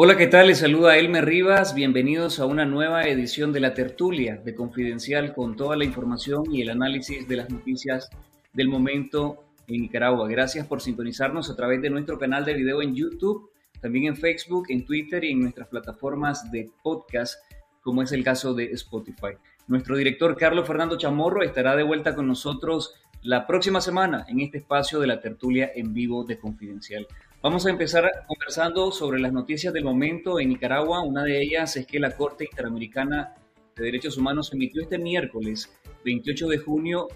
Hola, 0.00 0.16
¿qué 0.16 0.28
tal? 0.28 0.46
Les 0.46 0.58
saluda 0.58 0.96
Elmer 0.96 1.24
Rivas. 1.24 1.74
Bienvenidos 1.74 2.38
a 2.38 2.46
una 2.46 2.64
nueva 2.64 3.02
edición 3.02 3.52
de 3.52 3.58
la 3.58 3.74
tertulia 3.74 4.36
de 4.36 4.54
Confidencial 4.54 5.34
con 5.34 5.56
toda 5.56 5.74
la 5.74 5.84
información 5.84 6.44
y 6.54 6.62
el 6.62 6.70
análisis 6.70 7.26
de 7.26 7.34
las 7.34 7.50
noticias 7.50 8.08
del 8.52 8.68
momento 8.68 9.42
en 9.66 9.80
Nicaragua. 9.80 10.28
Gracias 10.28 10.68
por 10.68 10.80
sintonizarnos 10.80 11.50
a 11.50 11.56
través 11.56 11.82
de 11.82 11.90
nuestro 11.90 12.16
canal 12.16 12.44
de 12.44 12.54
video 12.54 12.80
en 12.80 12.94
YouTube, 12.94 13.50
también 13.80 14.04
en 14.04 14.16
Facebook, 14.16 14.66
en 14.68 14.84
Twitter 14.84 15.24
y 15.24 15.32
en 15.32 15.40
nuestras 15.40 15.66
plataformas 15.66 16.48
de 16.52 16.70
podcast, 16.80 17.42
como 17.80 18.00
es 18.00 18.12
el 18.12 18.22
caso 18.22 18.54
de 18.54 18.66
Spotify. 18.66 19.34
Nuestro 19.66 19.96
director 19.96 20.36
Carlos 20.36 20.68
Fernando 20.68 20.96
Chamorro 20.96 21.42
estará 21.42 21.74
de 21.74 21.82
vuelta 21.82 22.14
con 22.14 22.28
nosotros 22.28 22.94
la 23.22 23.48
próxima 23.48 23.80
semana 23.80 24.24
en 24.28 24.38
este 24.38 24.58
espacio 24.58 25.00
de 25.00 25.08
la 25.08 25.20
tertulia 25.20 25.72
en 25.74 25.92
vivo 25.92 26.22
de 26.22 26.38
Confidencial. 26.38 27.08
Vamos 27.40 27.64
a 27.66 27.70
empezar 27.70 28.10
conversando 28.26 28.90
sobre 28.90 29.20
las 29.20 29.32
noticias 29.32 29.72
del 29.72 29.84
momento 29.84 30.40
en 30.40 30.48
Nicaragua. 30.48 31.04
Una 31.04 31.22
de 31.22 31.40
ellas 31.40 31.76
es 31.76 31.86
que 31.86 32.00
la 32.00 32.16
Corte 32.16 32.44
Interamericana 32.50 33.36
de 33.76 33.84
Derechos 33.84 34.18
Humanos 34.18 34.52
emitió 34.52 34.82
este 34.82 34.98
miércoles, 34.98 35.72
28 36.04 36.48
de 36.48 36.58
junio, 36.58 37.06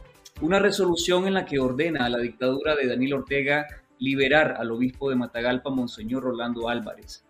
una 0.41 0.61
resolución 0.61 1.27
en 1.27 1.35
la 1.35 1.45
que 1.45 1.59
ordena 1.59 2.07
a 2.07 2.09
la 2.09 2.19
dictadura 2.19 2.77
de 2.77 2.87
Daniel 2.87 3.15
Ortega 3.15 3.67
liberar 3.99 4.55
al 4.61 4.71
obispo 4.71 5.11
de 5.11 5.17
Matagalpa, 5.17 5.71
Monseñor 5.71 6.23
Rolando 6.23 6.69
Álvarez. 6.69 7.25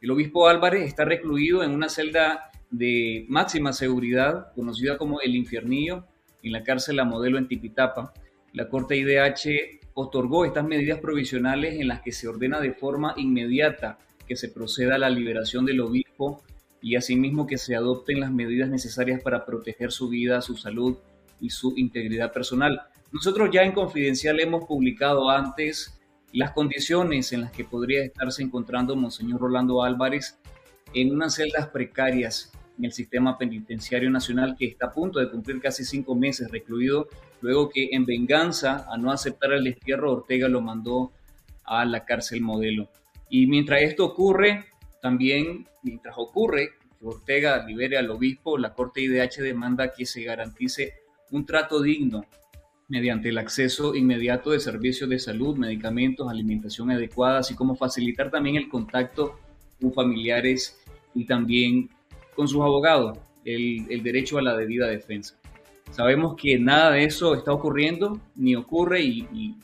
El 0.00 0.10
obispo 0.10 0.48
Álvarez 0.48 0.88
está 0.88 1.04
recluido 1.04 1.62
en 1.62 1.72
una 1.72 1.90
celda 1.90 2.50
de 2.70 3.26
máxima 3.28 3.74
seguridad, 3.74 4.54
conocida 4.54 4.96
como 4.96 5.20
el 5.20 5.36
Infiernillo, 5.36 6.06
en 6.42 6.52
la 6.52 6.64
cárcel 6.64 6.96
La 6.96 7.04
Modelo 7.04 7.36
en 7.36 7.48
Tipitapa. 7.48 8.14
La 8.54 8.66
Corte 8.70 8.96
IDH 8.96 9.79
otorgó 9.94 10.44
estas 10.44 10.64
medidas 10.64 11.00
provisionales 11.00 11.80
en 11.80 11.88
las 11.88 12.02
que 12.02 12.12
se 12.12 12.28
ordena 12.28 12.60
de 12.60 12.72
forma 12.72 13.14
inmediata 13.16 13.98
que 14.26 14.36
se 14.36 14.48
proceda 14.48 14.94
a 14.94 14.98
la 14.98 15.10
liberación 15.10 15.66
del 15.66 15.80
obispo 15.80 16.42
y 16.80 16.96
asimismo 16.96 17.46
que 17.46 17.58
se 17.58 17.74
adopten 17.74 18.20
las 18.20 18.30
medidas 18.30 18.68
necesarias 18.68 19.22
para 19.22 19.44
proteger 19.44 19.92
su 19.92 20.08
vida, 20.08 20.40
su 20.40 20.56
salud 20.56 20.96
y 21.40 21.50
su 21.50 21.74
integridad 21.76 22.32
personal. 22.32 22.82
Nosotros 23.12 23.50
ya 23.52 23.62
en 23.62 23.72
Confidencial 23.72 24.38
hemos 24.40 24.64
publicado 24.66 25.30
antes 25.30 26.00
las 26.32 26.52
condiciones 26.52 27.32
en 27.32 27.40
las 27.42 27.50
que 27.50 27.64
podría 27.64 28.04
estarse 28.04 28.42
encontrando 28.42 28.94
Monseñor 28.94 29.40
Rolando 29.40 29.82
Álvarez 29.82 30.38
en 30.94 31.12
unas 31.12 31.34
celdas 31.34 31.68
precarias 31.68 32.52
en 32.78 32.84
el 32.84 32.92
sistema 32.92 33.36
penitenciario 33.36 34.10
nacional 34.10 34.56
que 34.56 34.66
está 34.66 34.86
a 34.86 34.92
punto 34.92 35.18
de 35.18 35.30
cumplir 35.30 35.60
casi 35.60 35.84
cinco 35.84 36.14
meses 36.14 36.50
recluido, 36.50 37.08
luego 37.40 37.68
que 37.68 37.90
en 37.92 38.04
venganza 38.04 38.86
a 38.90 38.96
no 38.96 39.10
aceptar 39.12 39.52
el 39.52 39.64
destierro, 39.64 40.12
Ortega 40.12 40.48
lo 40.48 40.60
mandó 40.60 41.12
a 41.64 41.84
la 41.84 42.04
cárcel 42.04 42.40
modelo. 42.40 42.88
Y 43.28 43.46
mientras 43.46 43.82
esto 43.82 44.04
ocurre, 44.04 44.66
también, 45.00 45.66
mientras 45.82 46.14
ocurre 46.18 46.70
que 46.98 47.06
Ortega 47.06 47.64
libere 47.66 47.96
al 47.96 48.10
obispo, 48.10 48.58
la 48.58 48.74
Corte 48.74 49.00
IDH 49.00 49.42
demanda 49.42 49.92
que 49.92 50.04
se 50.04 50.22
garantice 50.22 50.94
un 51.30 51.46
trato 51.46 51.80
digno 51.80 52.24
mediante 52.88 53.28
el 53.28 53.38
acceso 53.38 53.94
inmediato 53.94 54.50
de 54.50 54.58
servicios 54.58 55.08
de 55.08 55.20
salud, 55.20 55.56
medicamentos, 55.56 56.28
alimentación 56.28 56.90
adecuada, 56.90 57.38
así 57.38 57.54
como 57.54 57.76
facilitar 57.76 58.30
también 58.30 58.56
el 58.56 58.68
contacto 58.68 59.38
con 59.80 59.92
familiares 59.92 60.76
y 61.14 61.24
también 61.24 61.88
con 62.34 62.48
sus 62.48 62.60
abogados 62.60 63.18
el, 63.44 64.02
derecho 64.02 64.38
a 64.38 64.42
la 64.42 64.56
debida 64.56 64.88
defensa. 64.88 65.39
Sabemos 65.90 66.36
que 66.36 66.58
nada 66.58 66.92
de 66.92 67.04
eso 67.04 67.34
está 67.34 67.52
ocurriendo 67.52 68.20
ni 68.36 68.54
ocurre 68.54 69.02
y, 69.02 69.56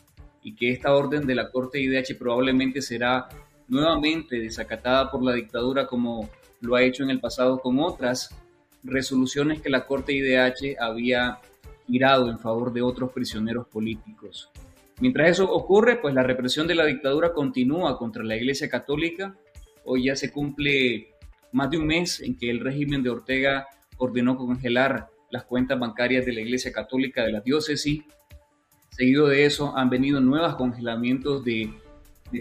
que 0.56 0.70
esta 0.70 0.94
orden 0.94 1.26
de 1.26 1.34
la 1.34 1.50
Corte 1.50 1.80
IDH 1.80 2.16
probablemente 2.16 2.80
será 2.80 3.28
nuevamente 3.66 4.38
desacatada 4.38 5.10
por 5.10 5.22
la 5.24 5.32
dictadura 5.32 5.88
como 5.88 6.30
lo 6.60 6.76
ha 6.76 6.82
hecho 6.82 7.02
en 7.02 7.10
el 7.10 7.18
pasado 7.18 7.58
con 7.58 7.80
otras 7.80 8.30
resoluciones 8.84 9.60
que 9.60 9.70
la 9.70 9.86
Corte 9.86 10.12
IDH 10.12 10.76
había 10.78 11.40
girado 11.88 12.30
en 12.30 12.38
favor 12.38 12.72
de 12.72 12.82
otros 12.82 13.10
prisioneros 13.10 13.66
políticos. 13.66 14.50
Mientras 15.00 15.30
eso 15.30 15.50
ocurre, 15.50 15.96
pues 15.96 16.14
la 16.14 16.22
represión 16.22 16.66
de 16.66 16.76
la 16.76 16.86
dictadura 16.86 17.32
continúa 17.32 17.98
contra 17.98 18.22
la 18.22 18.36
Iglesia 18.36 18.68
Católica. 18.68 19.36
Hoy 19.84 20.04
ya 20.04 20.16
se 20.16 20.30
cumple 20.30 21.08
más 21.52 21.70
de 21.70 21.78
un 21.78 21.86
mes 21.86 22.20
en 22.20 22.36
que 22.36 22.50
el 22.50 22.60
régimen 22.60 23.02
de 23.02 23.10
Ortega 23.10 23.66
ordenó 23.98 24.36
congelar 24.36 25.08
las 25.36 25.44
cuentas 25.44 25.78
bancarias 25.78 26.24
de 26.24 26.32
la 26.32 26.40
Iglesia 26.40 26.72
Católica 26.72 27.22
de 27.22 27.30
la 27.32 27.40
diócesis. 27.40 28.02
Seguido 28.88 29.26
de 29.26 29.44
eso 29.44 29.76
han 29.76 29.90
venido 29.90 30.18
nuevos 30.18 30.54
congelamientos 30.54 31.44
de, 31.44 31.70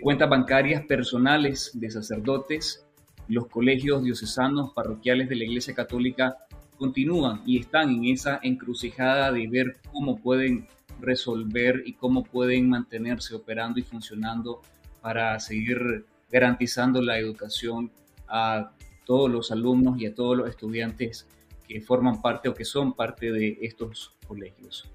cuentas 0.01 0.29
bancarias 0.29 0.85
personales 0.85 1.71
de 1.73 1.91
sacerdotes. 1.91 2.85
Los 3.27 3.47
colegios 3.47 4.01
diocesanos 4.01 4.71
parroquiales 4.73 5.27
de 5.27 5.35
la 5.35 5.43
Iglesia 5.43 5.75
Católica 5.75 6.37
continúan 6.77 7.41
y 7.45 7.59
están 7.59 7.89
en 7.89 8.05
esa 8.05 8.39
encrucijada 8.41 9.33
de 9.33 9.45
ver 9.47 9.75
cómo 9.91 10.17
pueden 10.17 10.65
resolver 11.01 11.83
y 11.85 11.95
cómo 11.95 12.23
pueden 12.23 12.69
mantenerse 12.69 13.35
operando 13.35 13.77
y 13.77 13.83
funcionando 13.83 14.61
para 15.01 15.37
seguir 15.41 16.05
garantizando 16.31 17.01
la 17.01 17.19
educación 17.19 17.91
a 18.29 18.71
todos 19.05 19.29
los 19.29 19.51
alumnos 19.51 19.99
y 19.99 20.05
a 20.05 20.15
todos 20.15 20.37
los 20.37 20.49
estudiantes 20.49 21.27
que 21.67 21.81
forman 21.81 22.21
parte 22.21 22.49
o 22.49 22.53
que 22.53 22.65
son 22.65 22.93
parte 22.93 23.31
de 23.31 23.57
estos 23.61 24.15
colegios. 24.27 24.89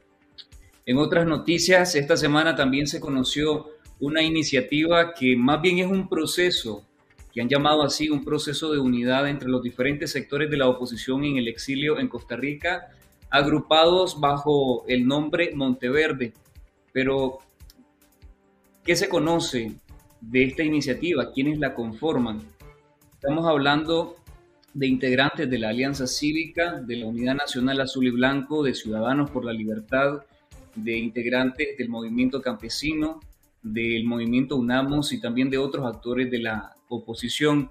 En 0.86 0.98
otras 0.98 1.26
noticias, 1.26 1.94
esta 1.94 2.16
semana 2.16 2.56
también 2.56 2.86
se 2.86 3.00
conoció 3.00 3.68
una 4.00 4.22
iniciativa 4.22 5.12
que 5.12 5.36
más 5.36 5.60
bien 5.60 5.78
es 5.78 5.86
un 5.86 6.08
proceso, 6.08 6.86
que 7.32 7.40
han 7.40 7.48
llamado 7.48 7.82
así 7.82 8.08
un 8.08 8.24
proceso 8.24 8.72
de 8.72 8.78
unidad 8.78 9.28
entre 9.28 9.48
los 9.48 9.62
diferentes 9.62 10.10
sectores 10.10 10.50
de 10.50 10.56
la 10.56 10.68
oposición 10.68 11.24
en 11.24 11.36
el 11.36 11.48
exilio 11.48 11.98
en 11.98 12.08
Costa 12.08 12.36
Rica, 12.36 12.88
agrupados 13.30 14.18
bajo 14.20 14.84
el 14.88 15.06
nombre 15.06 15.52
Monteverde. 15.54 16.32
Pero, 16.92 17.38
¿qué 18.82 18.96
se 18.96 19.08
conoce 19.08 19.74
de 20.20 20.44
esta 20.44 20.64
iniciativa? 20.64 21.30
¿Quiénes 21.30 21.58
la 21.58 21.74
conforman? 21.74 22.40
Estamos 23.12 23.46
hablando 23.46 24.16
de 24.72 24.86
integrantes 24.86 25.50
de 25.50 25.58
la 25.58 25.70
Alianza 25.70 26.06
Cívica, 26.06 26.80
de 26.80 26.96
la 26.96 27.06
Unidad 27.06 27.34
Nacional 27.34 27.80
Azul 27.80 28.06
y 28.06 28.10
Blanco, 28.10 28.62
de 28.62 28.74
Ciudadanos 28.74 29.30
por 29.30 29.44
la 29.44 29.52
Libertad, 29.52 30.22
de 30.74 30.96
integrantes 30.96 31.76
del 31.76 31.88
movimiento 31.88 32.40
campesino, 32.40 33.20
del 33.62 34.04
movimiento 34.04 34.56
UNAMOS 34.56 35.12
y 35.12 35.20
también 35.20 35.50
de 35.50 35.58
otros 35.58 35.86
actores 35.86 36.30
de 36.30 36.38
la 36.38 36.76
oposición. 36.88 37.70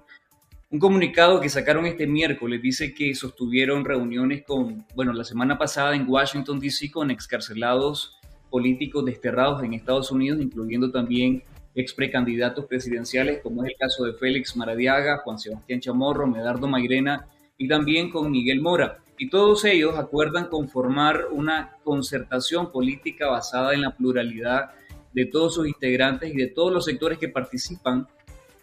Un 0.70 0.78
comunicado 0.78 1.40
que 1.40 1.48
sacaron 1.48 1.86
este 1.86 2.06
miércoles 2.06 2.62
dice 2.62 2.94
que 2.94 3.14
sostuvieron 3.14 3.84
reuniones 3.84 4.44
con, 4.46 4.86
bueno, 4.94 5.12
la 5.12 5.24
semana 5.24 5.58
pasada 5.58 5.96
en 5.96 6.08
Washington, 6.08 6.60
D.C. 6.60 6.90
con 6.90 7.10
excarcelados 7.10 8.16
políticos 8.50 9.04
desterrados 9.04 9.62
en 9.64 9.74
Estados 9.74 10.12
Unidos, 10.12 10.40
incluyendo 10.40 10.90
también 10.90 11.42
ex 11.74 11.94
precandidatos 11.94 12.66
presidenciales, 12.66 13.40
como 13.42 13.64
es 13.64 13.70
el 13.70 13.76
caso 13.76 14.04
de 14.04 14.14
Félix 14.14 14.56
Maradiaga, 14.56 15.18
Juan 15.18 15.38
Sebastián 15.38 15.80
Chamorro, 15.80 16.26
Medardo 16.26 16.66
Mairena 16.66 17.26
y 17.56 17.68
también 17.68 18.10
con 18.10 18.30
Miguel 18.30 18.60
Mora. 18.60 18.98
Y 19.18 19.28
todos 19.28 19.64
ellos 19.64 19.96
acuerdan 19.96 20.46
conformar 20.46 21.26
una 21.30 21.76
concertación 21.84 22.72
política 22.72 23.28
basada 23.28 23.74
en 23.74 23.82
la 23.82 23.94
pluralidad 23.94 24.70
de 25.12 25.26
todos 25.26 25.54
sus 25.54 25.66
integrantes 25.66 26.32
y 26.32 26.36
de 26.36 26.46
todos 26.46 26.72
los 26.72 26.84
sectores 26.84 27.18
que 27.18 27.28
participan, 27.28 28.06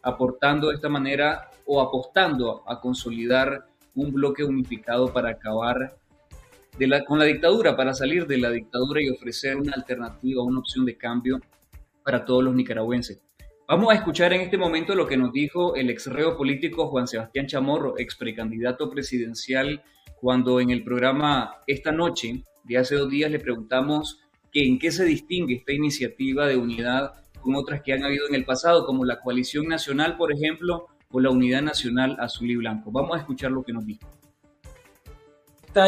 aportando 0.02 0.70
de 0.70 0.76
esta 0.76 0.90
manera 0.90 1.52
o 1.66 1.82
apostando 1.82 2.64
a 2.66 2.80
consolidar 2.80 3.66
un 3.94 4.12
bloque 4.12 4.44
unificado 4.44 5.12
para 5.12 5.32
acabar 5.32 5.96
de 6.78 6.88
la, 6.88 7.04
con 7.04 7.20
la 7.20 7.26
dictadura, 7.26 7.76
para 7.76 7.94
salir 7.94 8.26
de 8.28 8.38
la 8.38 8.50
dictadura 8.50 9.02
y 9.02 9.10
ofrecer 9.10 9.58
una 9.58 9.74
alternativa, 9.74 10.44
una 10.44 10.60
opción 10.60 10.86
de 10.86 10.96
cambio 10.96 11.40
para 12.08 12.24
todos 12.24 12.42
los 12.42 12.56
nicaragüenses. 12.56 13.22
Vamos 13.68 13.92
a 13.92 13.96
escuchar 13.96 14.32
en 14.32 14.40
este 14.40 14.58
momento 14.58 14.96
lo 14.96 15.08
que 15.08 15.18
nos 15.18 15.34
dijo 15.34 15.76
el 15.76 15.90
ex 15.90 16.08
reo 16.08 16.38
político 16.38 16.88
Juan 16.88 17.06
Sebastián 17.06 17.48
Chamorro, 17.48 17.96
ex 17.98 18.16
precandidato 18.16 18.90
presidencial, 18.90 19.84
cuando 20.22 20.62
en 20.62 20.70
el 20.70 20.86
programa 20.86 21.56
Esta 21.68 21.92
Noche 21.92 22.46
de 22.64 22.78
hace 22.78 22.96
dos 22.96 23.10
días 23.10 23.30
le 23.30 23.42
preguntamos 23.42 24.22
que 24.54 24.66
en 24.66 24.80
qué 24.80 24.90
se 24.90 25.04
distingue 25.04 25.56
esta 25.56 25.74
iniciativa 25.74 26.48
de 26.48 26.56
unidad 26.56 27.12
con 27.42 27.56
otras 27.56 27.82
que 27.82 27.92
han 27.92 28.06
habido 28.06 28.26
en 28.30 28.36
el 28.36 28.46
pasado, 28.46 28.86
como 28.86 29.04
la 29.04 29.20
Coalición 29.20 29.68
Nacional, 29.68 30.16
por 30.16 30.32
ejemplo, 30.32 30.86
o 31.12 31.20
la 31.20 31.30
Unidad 31.30 31.62
Nacional 31.62 32.16
Azul 32.22 32.50
y 32.50 32.56
Blanco. 32.56 32.90
Vamos 32.90 33.18
a 33.18 33.20
escuchar 33.20 33.52
lo 33.52 33.64
que 33.64 33.74
nos 33.74 33.86
dijo 33.86 34.08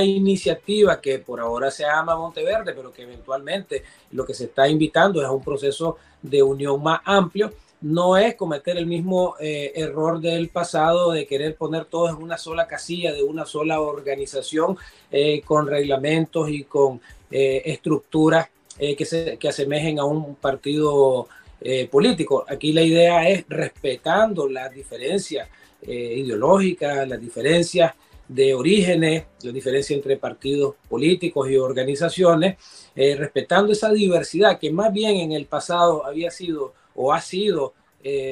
iniciativa 0.02 1.02
que 1.02 1.20
por 1.20 1.40
ahora 1.40 1.72
se 1.72 1.84
llama 1.84 2.16
Monteverde, 2.16 2.74
pero 2.74 2.92
que 2.92 3.04
eventualmente 3.04 3.84
lo 4.12 4.26
que 4.26 4.34
se 4.34 4.46
está 4.46 4.68
invitando 4.68 5.22
es 5.22 5.28
a 5.28 5.32
un 5.32 5.44
proceso 5.44 5.98
de 6.22 6.44
unión 6.44 6.82
más 6.84 7.02
amplio, 7.06 7.52
no 7.82 8.18
es 8.18 8.36
cometer 8.36 8.78
el 8.78 8.86
mismo 8.86 9.36
eh, 9.40 9.72
error 9.76 10.20
del 10.20 10.50
pasado 10.50 11.12
de 11.12 11.26
querer 11.26 11.56
poner 11.56 11.86
todo 11.86 12.10
en 12.10 12.16
una 12.16 12.38
sola 12.38 12.68
casilla, 12.68 13.14
de 13.14 13.24
una 13.24 13.46
sola 13.46 13.80
organización, 13.80 14.78
eh, 15.12 15.42
con 15.42 15.68
reglamentos 15.68 16.50
y 16.50 16.64
con 16.64 17.00
eh, 17.32 17.62
estructuras 17.66 18.50
que, 18.78 19.04
se, 19.04 19.38
que 19.38 19.50
asemejen 19.50 20.00
a 20.00 20.06
un 20.06 20.36
partido 20.36 21.28
político. 21.92 22.46
Aquí 22.48 22.72
la 22.72 22.82
idea 22.82 23.28
es 23.28 23.44
respetando 23.50 24.48
las 24.48 24.74
diferencias 24.74 25.50
ideológicas, 25.86 27.06
las 27.06 27.20
diferencias 27.20 27.94
de 28.30 28.54
orígenes, 28.54 29.26
la 29.44 29.52
diferencia 29.52 29.94
entre 29.94 30.16
partidos 30.16 30.76
políticos 30.88 31.50
y 31.50 31.58
organizaciones, 31.58 32.58
eh, 32.96 33.16
respetando 33.18 33.74
esa 33.74 33.92
diversidad 33.92 34.58
que 34.58 34.72
más 34.72 34.94
bien 34.94 35.18
en 35.18 35.34
el 35.34 35.46
pasado 35.46 36.06
había 36.06 36.32
sido 36.32 36.74
o 36.96 37.12
ha 37.12 37.20
sido 37.20 37.74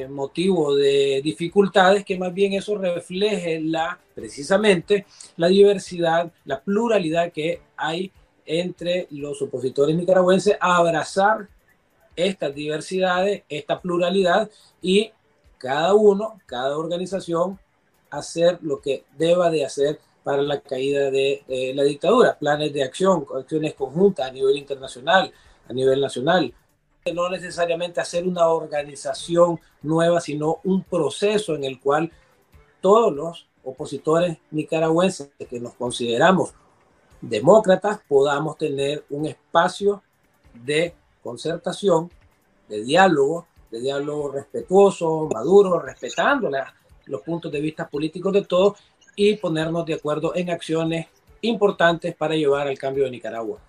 motivo 0.08 0.74
de 0.74 1.20
dificultades, 1.22 2.02
que 2.02 2.16
más 2.16 2.32
bien 2.32 2.54
eso 2.54 2.78
refleje 2.78 3.60
la, 3.60 3.98
precisamente 4.14 5.04
la 5.36 5.48
diversidad, 5.48 6.32
la 6.46 6.58
pluralidad 6.62 7.30
que 7.30 7.60
hay 7.76 8.10
entre 8.46 9.06
los 9.10 9.42
opositores 9.42 9.94
nicaragüenses 9.94 10.56
a 10.58 10.76
abrazar 10.76 11.48
estas 12.16 12.54
diversidades, 12.54 13.42
esta 13.48 13.80
pluralidad 13.80 14.50
y 14.82 15.12
cada 15.58 15.94
uno, 15.94 16.40
cada 16.46 16.76
organización 16.76 17.58
hacer 18.10 18.58
lo 18.62 18.80
que 18.80 19.04
deba 19.16 19.50
de 19.50 19.64
hacer 19.64 20.00
para 20.22 20.42
la 20.42 20.60
caída 20.60 21.10
de, 21.10 21.72
la 21.74 21.82
dictadura, 21.84 22.38
planes 22.38 22.72
de 22.72 22.82
acción, 22.82 23.24
acciones 23.34 23.74
conjuntas 23.74 24.28
a 24.28 24.32
nivel 24.32 24.58
internacional, 24.58 25.32
a 25.68 25.72
nivel 25.72 26.00
nacional. 26.00 26.52
No 27.14 27.30
necesariamente 27.30 28.00
hacer 28.00 28.26
una 28.26 28.48
organización 28.48 29.58
nueva, 29.82 30.20
sino 30.20 30.60
un 30.64 30.84
proceso 30.84 31.54
en 31.54 31.64
el 31.64 31.80
cual 31.80 32.12
todos 32.82 33.14
los 33.14 33.48
opositores 33.64 34.36
nicaragüenses 34.50 35.30
que 35.48 35.60
nos 35.60 35.74
consideramos 35.74 36.52
demócratas 37.20 38.00
podamos 38.06 38.56
tener 38.58 39.04
un 39.10 39.26
espacio 39.26 40.02
de 40.52 40.94
concertación, 41.22 42.10
de 42.68 42.82
diálogo, 42.82 43.46
de 43.70 43.80
diálogo 43.80 44.32
respetuoso, 44.32 45.28
maduro, 45.32 45.80
respetando 45.80 46.48
los 47.08 47.22
puntos 47.22 47.50
de 47.50 47.60
vista 47.60 47.88
políticos 47.88 48.32
de 48.32 48.42
todos 48.42 48.78
y 49.16 49.36
ponernos 49.36 49.84
de 49.86 49.94
acuerdo 49.94 50.34
en 50.36 50.50
acciones 50.50 51.06
importantes 51.40 52.14
para 52.14 52.36
llevar 52.36 52.68
al 52.68 52.78
cambio 52.78 53.04
de 53.04 53.10
Nicaragua. 53.10 53.60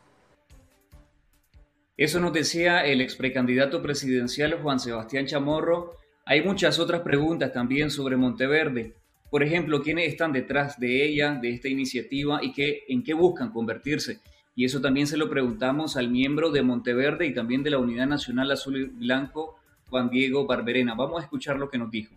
Eso 1.97 2.19
nos 2.19 2.31
decía 2.31 2.85
el 2.85 3.01
ex 3.01 3.15
precandidato 3.15 3.81
presidencial 3.81 4.61
Juan 4.61 4.79
Sebastián 4.79 5.25
Chamorro. 5.25 5.97
Hay 6.25 6.41
muchas 6.43 6.79
otras 6.79 7.01
preguntas 7.01 7.51
también 7.51 7.91
sobre 7.91 8.15
Monteverde. 8.15 8.93
Por 9.29 9.43
ejemplo, 9.43 9.81
¿quiénes 9.81 10.07
están 10.07 10.31
detrás 10.31 10.79
de 10.79 11.05
ella, 11.05 11.37
de 11.41 11.49
esta 11.49 11.67
iniciativa 11.67 12.39
y 12.41 12.53
qué, 12.53 12.83
en 12.87 13.03
qué 13.03 13.13
buscan 13.13 13.51
convertirse? 13.51 14.19
Y 14.55 14.65
eso 14.65 14.81
también 14.81 15.07
se 15.07 15.17
lo 15.17 15.29
preguntamos 15.29 15.97
al 15.97 16.09
miembro 16.09 16.51
de 16.51 16.61
Monteverde 16.61 17.25
y 17.25 17.33
también 17.33 17.63
de 17.63 17.69
la 17.69 17.79
Unidad 17.79 18.07
Nacional 18.07 18.51
Azul 18.51 18.77
y 18.77 18.85
Blanco, 18.85 19.57
Juan 19.89 20.09
Diego 20.09 20.45
Barberena. 20.45 20.95
Vamos 20.95 21.19
a 21.19 21.23
escuchar 21.23 21.57
lo 21.57 21.69
que 21.69 21.77
nos 21.77 21.91
dijo. 21.91 22.13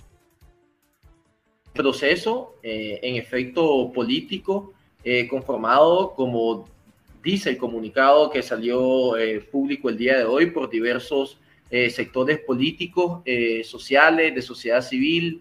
Proceso, 1.73 2.57
eh, 2.63 3.01
en 3.03 3.17
efecto 3.17 3.91
político, 3.93 4.73
eh, 5.05 5.27
conformado, 5.29 6.15
como 6.15 6.69
dice 7.23 7.51
el 7.51 7.57
comunicado 7.57 8.31
que 8.31 8.43
salió 8.43 9.17
eh, 9.17 9.41
público 9.41 9.89
el 9.89 9.97
día 9.97 10.19
de 10.19 10.25
hoy 10.25 10.47
por 10.51 10.69
diversos 10.69 11.39
sectores 11.89 12.39
políticos, 12.41 13.23
sociales, 13.65 14.35
de 14.35 14.43
sociedad 14.43 14.83
civil, 14.83 15.41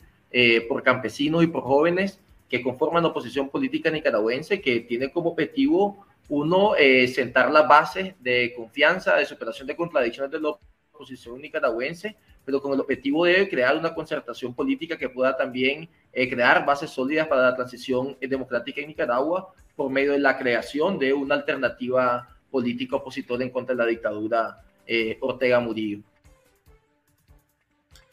por 0.69 0.81
campesinos 0.81 1.43
y 1.43 1.47
por 1.47 1.61
jóvenes 1.61 2.21
que 2.51 2.61
conforman 2.61 3.03
la 3.03 3.09
oposición 3.09 3.49
política 3.49 3.89
nicaragüense, 3.89 4.61
que 4.61 4.81
tiene 4.81 5.09
como 5.09 5.31
objetivo 5.31 6.05
uno, 6.27 6.75
eh, 6.77 7.07
sentar 7.07 7.49
las 7.49 7.67
bases 7.67 8.13
de 8.19 8.53
confianza, 8.53 9.15
de 9.15 9.25
superación 9.25 9.67
de 9.67 9.75
contradicciones 9.75 10.31
de 10.31 10.39
la 10.39 10.57
oposición 10.93 11.41
nicaragüense, 11.41 12.15
pero 12.43 12.61
con 12.61 12.73
el 12.73 12.81
objetivo 12.81 13.25
de 13.25 13.47
crear 13.49 13.77
una 13.77 13.93
concertación 13.93 14.53
política 14.53 14.97
que 14.97 15.09
pueda 15.09 15.35
también 15.35 15.89
eh, 16.13 16.29
crear 16.29 16.65
bases 16.65 16.89
sólidas 16.89 17.27
para 17.27 17.43
la 17.43 17.55
transición 17.55 18.17
democrática 18.19 18.81
en 18.81 18.87
Nicaragua 18.87 19.53
por 19.75 19.89
medio 19.89 20.11
de 20.11 20.19
la 20.19 20.37
creación 20.37 20.99
de 20.99 21.13
una 21.13 21.35
alternativa 21.35 22.27
política 22.49 22.97
opositora 22.97 23.43
en 23.43 23.49
contra 23.49 23.73
de 23.73 23.81
la 23.83 23.87
dictadura 23.87 24.61
eh, 24.85 25.17
Ortega 25.21 25.59
Murillo. 25.59 25.99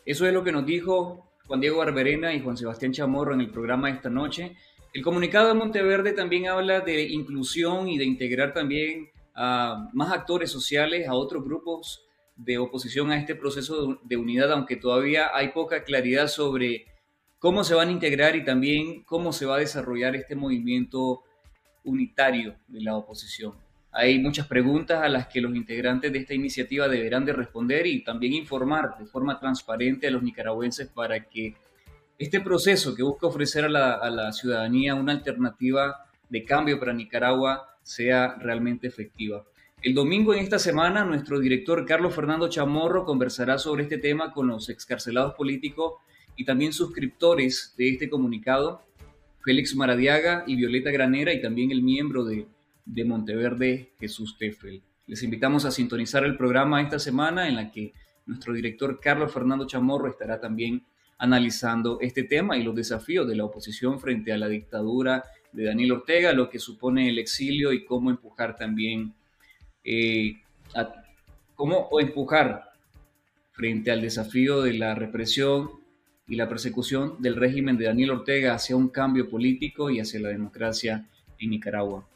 Eso 0.06 0.26
es 0.26 0.32
lo 0.32 0.42
que 0.42 0.52
nos 0.52 0.64
dijo 0.64 1.28
Juan 1.46 1.60
Diego 1.60 1.78
Barberena 1.78 2.32
y 2.32 2.40
Juan 2.40 2.56
Sebastián 2.56 2.92
Chamorro 2.92 3.34
en 3.34 3.40
el 3.40 3.50
programa 3.50 3.88
de 3.88 3.94
esta 3.94 4.08
noche. 4.08 4.56
El 4.94 5.02
comunicado 5.02 5.48
de 5.48 5.54
Monteverde 5.54 6.12
también 6.12 6.46
habla 6.46 6.80
de 6.80 7.02
inclusión 7.02 7.88
y 7.88 7.98
de 7.98 8.04
integrar 8.04 8.54
también 8.54 9.10
a 9.34 9.88
más 9.92 10.12
actores 10.12 10.50
sociales, 10.50 11.06
a 11.08 11.14
otros 11.14 11.44
grupos 11.44 12.04
de 12.36 12.58
oposición 12.58 13.10
a 13.10 13.18
este 13.18 13.34
proceso 13.34 13.98
de 14.02 14.16
unidad, 14.16 14.52
aunque 14.52 14.76
todavía 14.76 15.30
hay 15.34 15.48
poca 15.48 15.82
claridad 15.84 16.28
sobre 16.28 16.86
cómo 17.38 17.64
se 17.64 17.74
van 17.74 17.88
a 17.88 17.92
integrar 17.92 18.36
y 18.36 18.44
también 18.44 19.02
cómo 19.04 19.32
se 19.32 19.46
va 19.46 19.56
a 19.56 19.60
desarrollar 19.60 20.16
este 20.16 20.34
movimiento 20.34 21.22
unitario 21.84 22.56
de 22.66 22.80
la 22.80 22.96
oposición. 22.96 23.54
Hay 23.90 24.18
muchas 24.18 24.46
preguntas 24.46 25.02
a 25.02 25.08
las 25.08 25.28
que 25.28 25.40
los 25.40 25.54
integrantes 25.56 26.12
de 26.12 26.18
esta 26.18 26.34
iniciativa 26.34 26.88
deberán 26.88 27.24
de 27.24 27.32
responder 27.32 27.86
y 27.86 28.04
también 28.04 28.34
informar 28.34 28.98
de 28.98 29.06
forma 29.06 29.40
transparente 29.40 30.06
a 30.06 30.10
los 30.10 30.22
nicaragüenses 30.22 30.88
para 30.88 31.24
que 31.24 31.54
este 32.18 32.40
proceso 32.40 32.94
que 32.94 33.02
busca 33.02 33.28
ofrecer 33.28 33.64
a 33.64 33.68
la, 33.68 34.32
ciudadanía 34.32 34.94
una 34.94 35.12
alternativa 35.12 36.04
de 36.28 36.44
cambio 36.44 36.78
para 36.78 36.92
Nicaragua 36.92 37.76
sea 37.82 38.34
realmente 38.34 38.86
efectiva. 38.86 39.44
El 39.80 39.94
domingo 39.94 40.34
en 40.34 40.40
esta 40.40 40.58
semana, 40.58 41.04
nuestro 41.04 41.38
director 41.38 41.86
Carlos 41.86 42.14
Fernando 42.14 42.48
Chamorro 42.48 43.04
conversará 43.04 43.56
sobre 43.56 43.84
este 43.84 43.98
tema 43.98 44.32
con 44.32 44.48
los 44.48 44.68
excarcelados 44.68 45.34
políticos 45.34 45.94
y 46.38 46.44
también 46.44 46.72
suscriptores 46.72 47.74
de 47.76 47.88
este 47.90 48.08
comunicado, 48.08 48.80
Félix 49.44 49.74
Maradiaga 49.74 50.44
y 50.46 50.54
Violeta 50.54 50.92
Granera, 50.92 51.32
y 51.32 51.42
también 51.42 51.72
el 51.72 51.82
miembro 51.82 52.24
de, 52.24 52.46
de 52.86 53.04
Monteverde, 53.04 53.90
Jesús 53.98 54.38
Tefel. 54.38 54.80
Les 55.08 55.24
invitamos 55.24 55.64
a 55.64 55.72
sintonizar 55.72 56.24
el 56.24 56.36
programa 56.36 56.80
esta 56.80 57.00
semana 57.00 57.48
en 57.48 57.56
la 57.56 57.72
que 57.72 57.92
nuestro 58.26 58.54
director 58.54 59.00
Carlos 59.00 59.32
Fernando 59.32 59.66
Chamorro 59.66 60.08
estará 60.08 60.40
también 60.40 60.84
analizando 61.18 61.98
este 62.00 62.22
tema 62.22 62.56
y 62.56 62.62
los 62.62 62.76
desafíos 62.76 63.26
de 63.26 63.34
la 63.34 63.44
oposición 63.44 63.98
frente 63.98 64.32
a 64.32 64.38
la 64.38 64.46
dictadura 64.46 65.24
de 65.50 65.64
Daniel 65.64 65.90
Ortega, 65.90 66.32
lo 66.32 66.48
que 66.48 66.60
supone 66.60 67.08
el 67.08 67.18
exilio 67.18 67.72
y 67.72 67.84
cómo 67.84 68.10
empujar 68.10 68.54
también, 68.54 69.12
eh, 69.82 70.36
cómo 71.56 71.88
empujar 71.98 72.70
frente 73.50 73.90
al 73.90 74.02
desafío 74.02 74.62
de 74.62 74.74
la 74.74 74.94
represión 74.94 75.87
y 76.28 76.36
la 76.36 76.48
persecución 76.48 77.16
del 77.18 77.36
régimen 77.36 77.76
de 77.76 77.86
Daniel 77.86 78.10
Ortega 78.10 78.54
hacia 78.54 78.76
un 78.76 78.88
cambio 78.88 79.28
político 79.28 79.90
y 79.90 79.98
hacia 79.98 80.20
la 80.20 80.28
democracia 80.28 81.06
en 81.38 81.50
Nicaragua. 81.50 82.06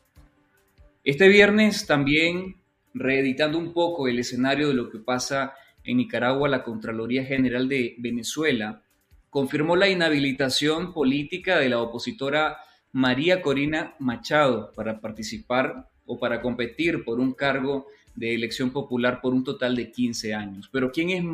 Este 1.03 1.29
viernes 1.29 1.87
también, 1.87 2.57
reeditando 2.95 3.59
un 3.59 3.73
poco 3.73 4.07
el 4.07 4.19
escenario 4.19 4.69
de 4.69 4.75
lo 4.75 4.91
que 4.91 4.99
pasa 4.99 5.55
en 5.83 5.97
Nicaragua, 5.97 6.49
la 6.49 6.63
Contraloría 6.63 7.25
General 7.25 7.69
de 7.69 7.97
Venezuela 7.99 8.83
confirmó 9.31 9.77
la 9.77 9.89
inhabilitación 9.89 10.93
política 10.93 11.59
de 11.59 11.71
la 11.71 11.81
opositora 11.81 12.59
María 12.93 13.41
Corina 13.41 13.95
Machado 13.99 14.73
para 14.77 15.01
participar 15.01 15.89
o 16.05 16.19
para 16.19 16.43
competir 16.43 17.03
por 17.03 17.19
un 17.19 17.33
cargo 17.33 17.87
de 18.15 18.35
elección 18.35 18.71
popular 18.71 19.21
por 19.23 19.33
un 19.33 19.43
total 19.43 19.75
de 19.75 19.91
15 19.91 20.35
años. 20.35 20.69
Pero 20.71 20.93
¿quién 20.93 21.11
es, 21.11 21.25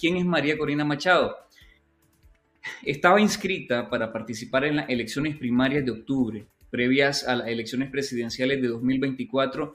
¿quién 0.00 0.16
es 0.16 0.24
María 0.24 0.56
Corina 0.56 0.86
Machado? 0.86 1.36
Estaba 2.82 3.20
inscrita 3.20 3.88
para 3.88 4.12
participar 4.12 4.64
en 4.64 4.76
las 4.76 4.88
elecciones 4.88 5.36
primarias 5.36 5.84
de 5.84 5.90
octubre, 5.90 6.46
previas 6.70 7.26
a 7.26 7.36
las 7.36 7.48
elecciones 7.48 7.90
presidenciales 7.90 8.60
de 8.60 8.68
2024, 8.68 9.74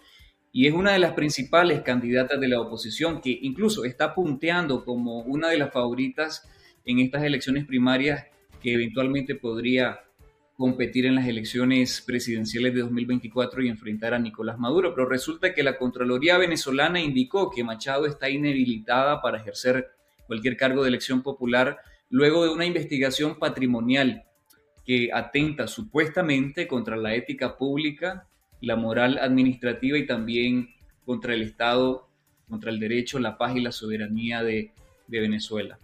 y 0.52 0.68
es 0.68 0.74
una 0.74 0.94
de 0.94 1.00
las 1.00 1.14
principales 1.14 1.82
candidatas 1.82 2.40
de 2.40 2.48
la 2.48 2.60
oposición 2.60 3.22
que 3.22 3.38
incluso 3.42 3.86
está 3.86 4.16
punteando 4.16 4.84
como 4.84 5.20
una 5.20 5.50
de 5.50 5.58
las 5.58 5.72
favoritas 5.72 6.48
en 6.86 7.00
estas 7.00 7.24
elecciones 7.24 7.66
primarias 7.66 8.26
que 8.62 8.74
eventualmente 8.74 9.36
podría 9.36 10.00
competir 10.58 11.06
en 11.06 11.16
las 11.16 11.28
elecciones 11.28 12.02
presidenciales 12.02 12.74
de 12.74 12.82
2024 12.82 13.62
y 13.64 13.70
enfrentar 13.70 14.14
a 14.14 14.20
Nicolás 14.20 14.60
Maduro. 14.60 14.94
Pero 14.94 15.08
resulta 15.08 15.54
que 15.54 15.64
la 15.64 15.78
Contraloría 15.78 16.38
venezolana 16.38 17.00
indicó 17.00 17.50
que 17.50 17.64
Machado 17.64 18.06
está 18.06 18.30
inhabilitada 18.30 19.22
para 19.22 19.38
ejercer 19.38 19.92
cualquier 20.28 20.58
cargo 20.58 20.84
de 20.84 20.90
elección 20.90 21.22
popular 21.22 21.80
luego 22.10 22.44
de 22.44 22.52
una 22.52 22.66
investigación 22.66 23.38
patrimonial 23.38 24.24
que 24.86 25.10
atenta 25.14 25.68
supuestamente 25.68 26.68
contra 26.68 26.98
la 26.98 27.14
ética 27.14 27.58
pública, 27.58 28.28
la 28.62 28.76
moral 28.76 29.20
administrativa 29.20 29.98
y 29.98 30.08
también 30.08 30.70
contra 31.06 31.34
el 31.34 31.44
Estado, 31.44 32.08
contra 32.50 32.72
el 32.72 32.80
derecho, 32.80 33.20
la 33.20 33.38
paz 33.38 33.56
y 33.56 33.62
la 33.62 33.72
soberanía 33.72 34.44
de, 34.44 34.72
Venezuela. 35.08 35.80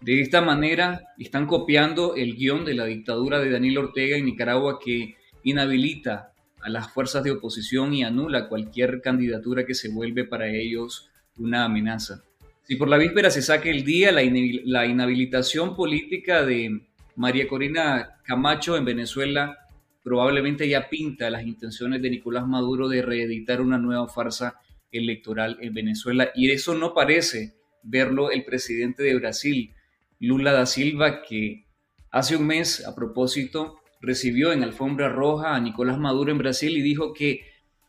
De 0.00 0.22
esta 0.22 0.40
manera 0.40 1.08
están 1.18 1.46
copiando 1.46 2.14
el 2.14 2.36
guion 2.36 2.64
de 2.64 2.74
la 2.74 2.86
dictadura 2.86 3.38
de 3.38 3.50
Daniel 3.50 3.78
Ortega 3.78 4.16
en 4.16 4.24
Nicaragua 4.24 4.78
que 4.82 5.16
inhabilita 5.42 6.32
a 6.62 6.70
las 6.70 6.90
fuerzas 6.90 7.22
de 7.22 7.32
oposición 7.32 7.92
y 7.92 8.02
anula 8.02 8.48
cualquier 8.48 9.02
candidatura 9.02 9.66
que 9.66 9.74
se 9.74 9.90
vuelve 9.90 10.24
para 10.24 10.48
ellos 10.48 11.10
una 11.36 11.64
amenaza. 11.64 12.22
Si 12.66 12.74
por 12.74 12.88
la 12.88 12.98
víspera 12.98 13.30
se 13.30 13.42
saque 13.42 13.70
el 13.70 13.84
día, 13.84 14.10
la, 14.10 14.86
inhabilitación 14.86 15.76
política 15.76 16.44
de 16.44 16.80
María 17.14 17.46
Corina 17.46 18.18
Camacho 18.24 18.76
en 18.76 18.84
Venezuela 18.84 19.56
probablemente 20.02 20.68
ya 20.68 20.88
pinta 20.88 21.30
las 21.30 21.46
intenciones 21.46 22.02
de 22.02 22.10
Nicolás 22.10 22.44
Maduro 22.44 22.88
de 22.88 23.02
reeditar 23.02 23.60
una 23.60 23.78
nueva 23.78 24.08
farsa 24.08 24.60
electoral 24.90 25.58
en 25.60 25.74
Venezuela. 25.74 26.30
Y 26.34 26.50
eso 26.50 26.74
no 26.74 26.92
parece 26.92 27.54
verlo 27.84 28.32
el 28.32 28.44
presidente 28.44 29.04
de 29.04 29.14
Brasil, 29.14 29.72
Lula 30.18 30.50
da 30.50 30.66
Silva, 30.66 31.22
que 31.22 31.66
hace 32.10 32.34
un 32.34 32.48
mes, 32.48 32.84
a 32.84 32.96
propósito, 32.96 33.76
recibió 34.00 34.52
en 34.52 34.64
alfombra 34.64 35.08
roja 35.08 35.54
a 35.54 35.60
Nicolás 35.60 35.98
Maduro 35.98 36.32
en 36.32 36.38
Brasil 36.38 36.76
y 36.76 36.82
dijo 36.82 37.12
que 37.12 37.42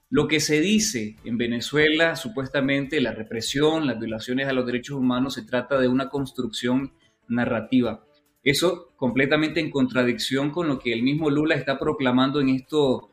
lo 0.09 0.27
que 0.27 0.39
se 0.39 0.61
dice 0.61 1.17
en 1.25 1.37
Venezuela, 1.37 2.15
supuestamente 2.15 3.01
la 3.01 3.11
represión, 3.11 3.87
las 3.87 3.99
violaciones 3.99 4.47
a 4.47 4.53
los 4.53 4.65
derechos 4.65 4.97
humanos, 4.97 5.33
se 5.33 5.43
trata 5.43 5.79
de 5.79 5.89
una 5.89 6.09
construcción 6.09 6.93
narrativa. 7.27 8.05
Eso 8.41 8.93
completamente 8.95 9.59
en 9.59 9.69
contradicción 9.69 10.51
con 10.51 10.69
lo 10.69 10.79
que 10.79 10.93
el 10.93 11.03
mismo 11.03 11.29
Lula 11.29 11.55
está 11.55 11.77
proclamando 11.77 12.39
en, 12.39 12.49
esto, 12.49 13.09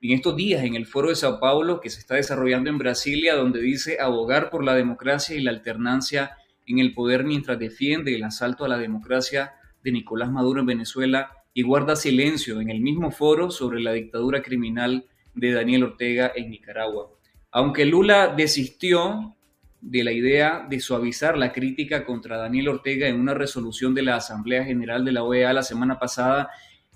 en 0.00 0.12
estos 0.12 0.34
días 0.36 0.64
en 0.64 0.74
el 0.74 0.86
foro 0.86 1.10
de 1.10 1.16
Sao 1.16 1.38
Paulo 1.38 1.82
que 1.82 1.90
se 1.90 2.00
está 2.00 2.14
desarrollando 2.14 2.70
en 2.70 2.78
Brasilia, 2.78 3.36
donde 3.36 3.60
dice 3.60 3.98
abogar 4.00 4.48
por 4.48 4.64
la 4.64 4.74
democracia 4.74 5.36
y 5.36 5.42
la 5.42 5.50
alternancia 5.50 6.38
en 6.66 6.78
el 6.78 6.94
poder 6.94 7.24
mientras 7.24 7.58
defiende 7.58 8.14
el 8.14 8.24
asalto 8.24 8.64
a 8.64 8.68
la 8.68 8.78
democracia 8.78 9.52
de 9.82 9.92
Nicolás 9.92 10.30
Maduro 10.30 10.60
en 10.60 10.66
Venezuela 10.66 11.30
y 11.52 11.60
guarda 11.60 11.94
silencio 11.94 12.62
en 12.62 12.70
el 12.70 12.80
mismo 12.80 13.10
foro 13.10 13.50
sobre 13.50 13.80
la 13.80 13.92
dictadura 13.92 14.40
criminal 14.40 15.04
de 15.34 15.52
Daniel 15.52 15.84
Ortega 15.84 16.32
en 16.34 16.50
Nicaragua. 16.50 17.10
Aunque 17.50 17.84
Lula 17.84 18.34
desistió 18.36 19.34
de 19.80 20.02
la 20.02 20.12
idea 20.12 20.66
de 20.68 20.80
suavizar 20.80 21.36
la 21.36 21.52
crítica 21.52 22.06
contra 22.06 22.38
Daniel 22.38 22.68
Ortega 22.68 23.06
en 23.06 23.20
una 23.20 23.34
resolución 23.34 23.94
de 23.94 24.02
la 24.02 24.16
Asamblea 24.16 24.64
General 24.64 25.04
de 25.04 25.12
la 25.12 25.22
OEA 25.22 25.52
la 25.52 25.62
semana 25.62 25.98
pasada 25.98 26.48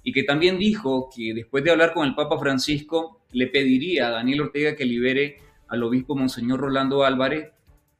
y 0.02 0.12
que 0.12 0.22
también 0.22 0.58
dijo 0.58 1.10
que 1.14 1.34
después 1.34 1.62
de 1.64 1.70
hablar 1.70 1.92
con 1.92 2.06
el 2.06 2.14
Papa 2.14 2.38
Francisco 2.38 3.20
le 3.32 3.46
pediría 3.48 4.08
a 4.08 4.12
Daniel 4.12 4.40
Ortega 4.40 4.74
que 4.74 4.86
libere 4.86 5.36
al 5.68 5.82
obispo 5.82 6.16
Monseñor 6.16 6.60
Rolando 6.60 7.04
Álvarez. 7.04 7.50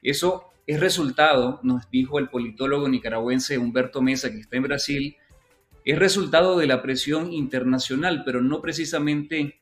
Eso 0.03 0.45
es 0.67 0.81
resultado, 0.81 1.61
nos 1.63 1.91
dijo 1.91 2.19
el 2.19 2.29
politólogo 2.29 2.89
nicaragüense 2.89 3.59
Humberto 3.59 4.01
Mesa, 4.01 4.31
que 4.31 4.41
está 4.41 4.57
en 4.57 4.63
Brasil, 4.63 5.17
es 5.85 5.99
resultado 5.99 6.59
de 6.59 6.67
la 6.67 6.83
presión 6.83 7.33
internacional, 7.33 8.23
pero 8.25 8.43
no 8.43 8.61
precisamente 8.61 9.58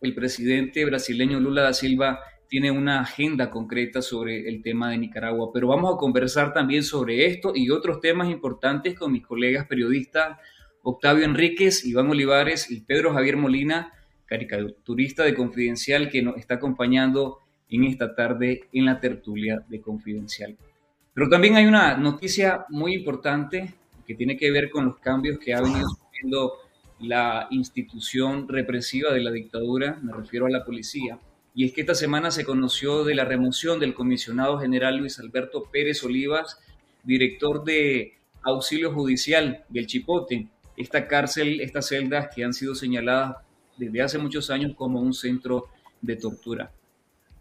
el 0.00 0.14
presidente 0.14 0.84
brasileño 0.84 1.40
Lula 1.40 1.62
da 1.62 1.72
Silva 1.72 2.20
tiene 2.48 2.70
una 2.70 3.00
agenda 3.00 3.50
concreta 3.50 4.02
sobre 4.02 4.48
el 4.48 4.62
tema 4.62 4.90
de 4.90 4.98
Nicaragua, 4.98 5.50
pero 5.52 5.68
vamos 5.68 5.94
a 5.94 5.98
conversar 5.98 6.52
también 6.52 6.82
sobre 6.82 7.26
esto 7.26 7.52
y 7.54 7.70
otros 7.70 8.00
temas 8.00 8.30
importantes 8.30 8.94
con 8.94 9.12
mis 9.12 9.26
colegas 9.26 9.66
periodistas 9.66 10.38
Octavio 10.88 11.24
Enríquez, 11.24 11.84
Iván 11.84 12.08
Olivares 12.10 12.70
y 12.70 12.80
Pedro 12.80 13.12
Javier 13.12 13.36
Molina, 13.36 13.92
caricaturista 14.24 15.24
de 15.24 15.34
Confidencial, 15.34 16.08
que 16.08 16.22
nos 16.22 16.36
está 16.36 16.54
acompañando 16.54 17.40
en 17.68 17.82
esta 17.82 18.14
tarde 18.14 18.68
en 18.72 18.84
la 18.84 19.00
tertulia 19.00 19.64
de 19.68 19.80
Confidencial. 19.80 20.56
Pero 21.12 21.28
también 21.28 21.56
hay 21.56 21.66
una 21.66 21.96
noticia 21.96 22.66
muy 22.68 22.94
importante 22.94 23.74
que 24.06 24.14
tiene 24.14 24.36
que 24.36 24.52
ver 24.52 24.70
con 24.70 24.84
los 24.84 24.98
cambios 24.98 25.40
que 25.40 25.54
ha 25.54 25.60
venido 25.60 25.88
sufriendo 25.88 26.52
la 27.00 27.46
institución 27.50 28.48
represiva 28.48 29.12
de 29.12 29.20
la 29.20 29.30
dictadura, 29.30 29.98
me 30.02 30.12
refiero 30.12 30.46
a 30.46 30.50
la 30.50 30.64
policía, 30.64 31.18
y 31.54 31.64
es 31.64 31.72
que 31.72 31.80
esta 31.80 31.94
semana 31.94 32.30
se 32.30 32.44
conoció 32.44 33.04
de 33.04 33.14
la 33.14 33.24
remoción 33.24 33.80
del 33.80 33.94
comisionado 33.94 34.58
general 34.58 34.98
Luis 34.98 35.18
Alberto 35.18 35.64
Pérez 35.72 36.04
Olivas, 36.04 36.58
director 37.02 37.64
de 37.64 38.18
auxilio 38.42 38.92
judicial 38.92 39.64
del 39.68 39.86
Chipote, 39.86 40.48
esta 40.76 41.08
cárcel, 41.08 41.60
estas 41.60 41.88
celdas 41.88 42.28
que 42.34 42.44
han 42.44 42.52
sido 42.52 42.74
señaladas 42.74 43.36
desde 43.76 44.02
hace 44.02 44.18
muchos 44.18 44.50
años 44.50 44.72
como 44.76 45.00
un 45.00 45.14
centro 45.14 45.68
de 46.02 46.16
tortura. 46.16 46.72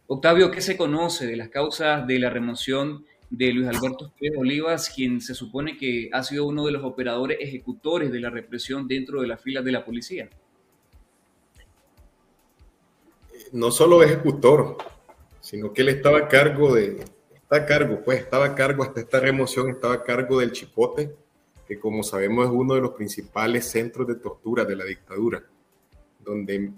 Octavio, 0.08 0.52
¿qué 0.52 0.62
se 0.62 0.78
conoce 0.78 1.26
de 1.26 1.36
las 1.36 1.50
causas 1.50 2.06
de 2.08 2.20
la 2.20 2.30
remoción 2.30 3.06
de 3.30 3.52
Luis 3.54 3.68
Alberto 3.68 4.12
Pérez 4.20 4.38
Olivas, 4.38 4.90
quien 4.90 5.22
se 5.22 5.34
supone 5.34 5.78
que 5.78 6.10
ha 6.14 6.24
sido 6.24 6.46
uno 6.46 6.66
de 6.66 6.72
los 6.72 6.84
operadores 6.84 7.38
ejecutores 7.42 8.12
de 8.12 8.20
la 8.20 8.30
represión 8.30 8.88
dentro 8.88 9.22
de 9.22 9.28
las 9.28 9.42
filas 9.42 9.66
de 9.66 9.72
la 9.72 9.84
policía? 9.84 10.30
No 13.52 13.72
solo 13.72 14.04
ejecutor, 14.04 14.78
sino 15.42 15.74
que 15.74 15.82
él 15.82 15.90
estaba 15.90 16.20
a 16.20 16.28
cargo 16.28 16.74
de, 16.74 17.04
está 17.34 17.58
a 17.58 17.66
cargo, 17.66 18.02
pues 18.04 18.20
estaba 18.20 18.46
a 18.46 18.56
cargo 18.56 18.84
hasta 18.84 19.02
esta 19.02 19.20
remoción, 19.20 19.70
estaba 19.70 19.96
a 19.96 20.04
cargo 20.04 20.40
del 20.40 20.52
Chipote, 20.52 21.16
que 21.68 21.80
como 21.80 22.04
sabemos 22.04 22.46
es 22.46 22.52
uno 22.52 22.76
de 22.76 22.82
los 22.82 22.92
principales 22.92 23.66
centros 23.66 24.08
de 24.08 24.16
tortura 24.16 24.66
de 24.66 24.76
la 24.76 24.86
dictadura, 24.86 25.44
donde 26.20 26.72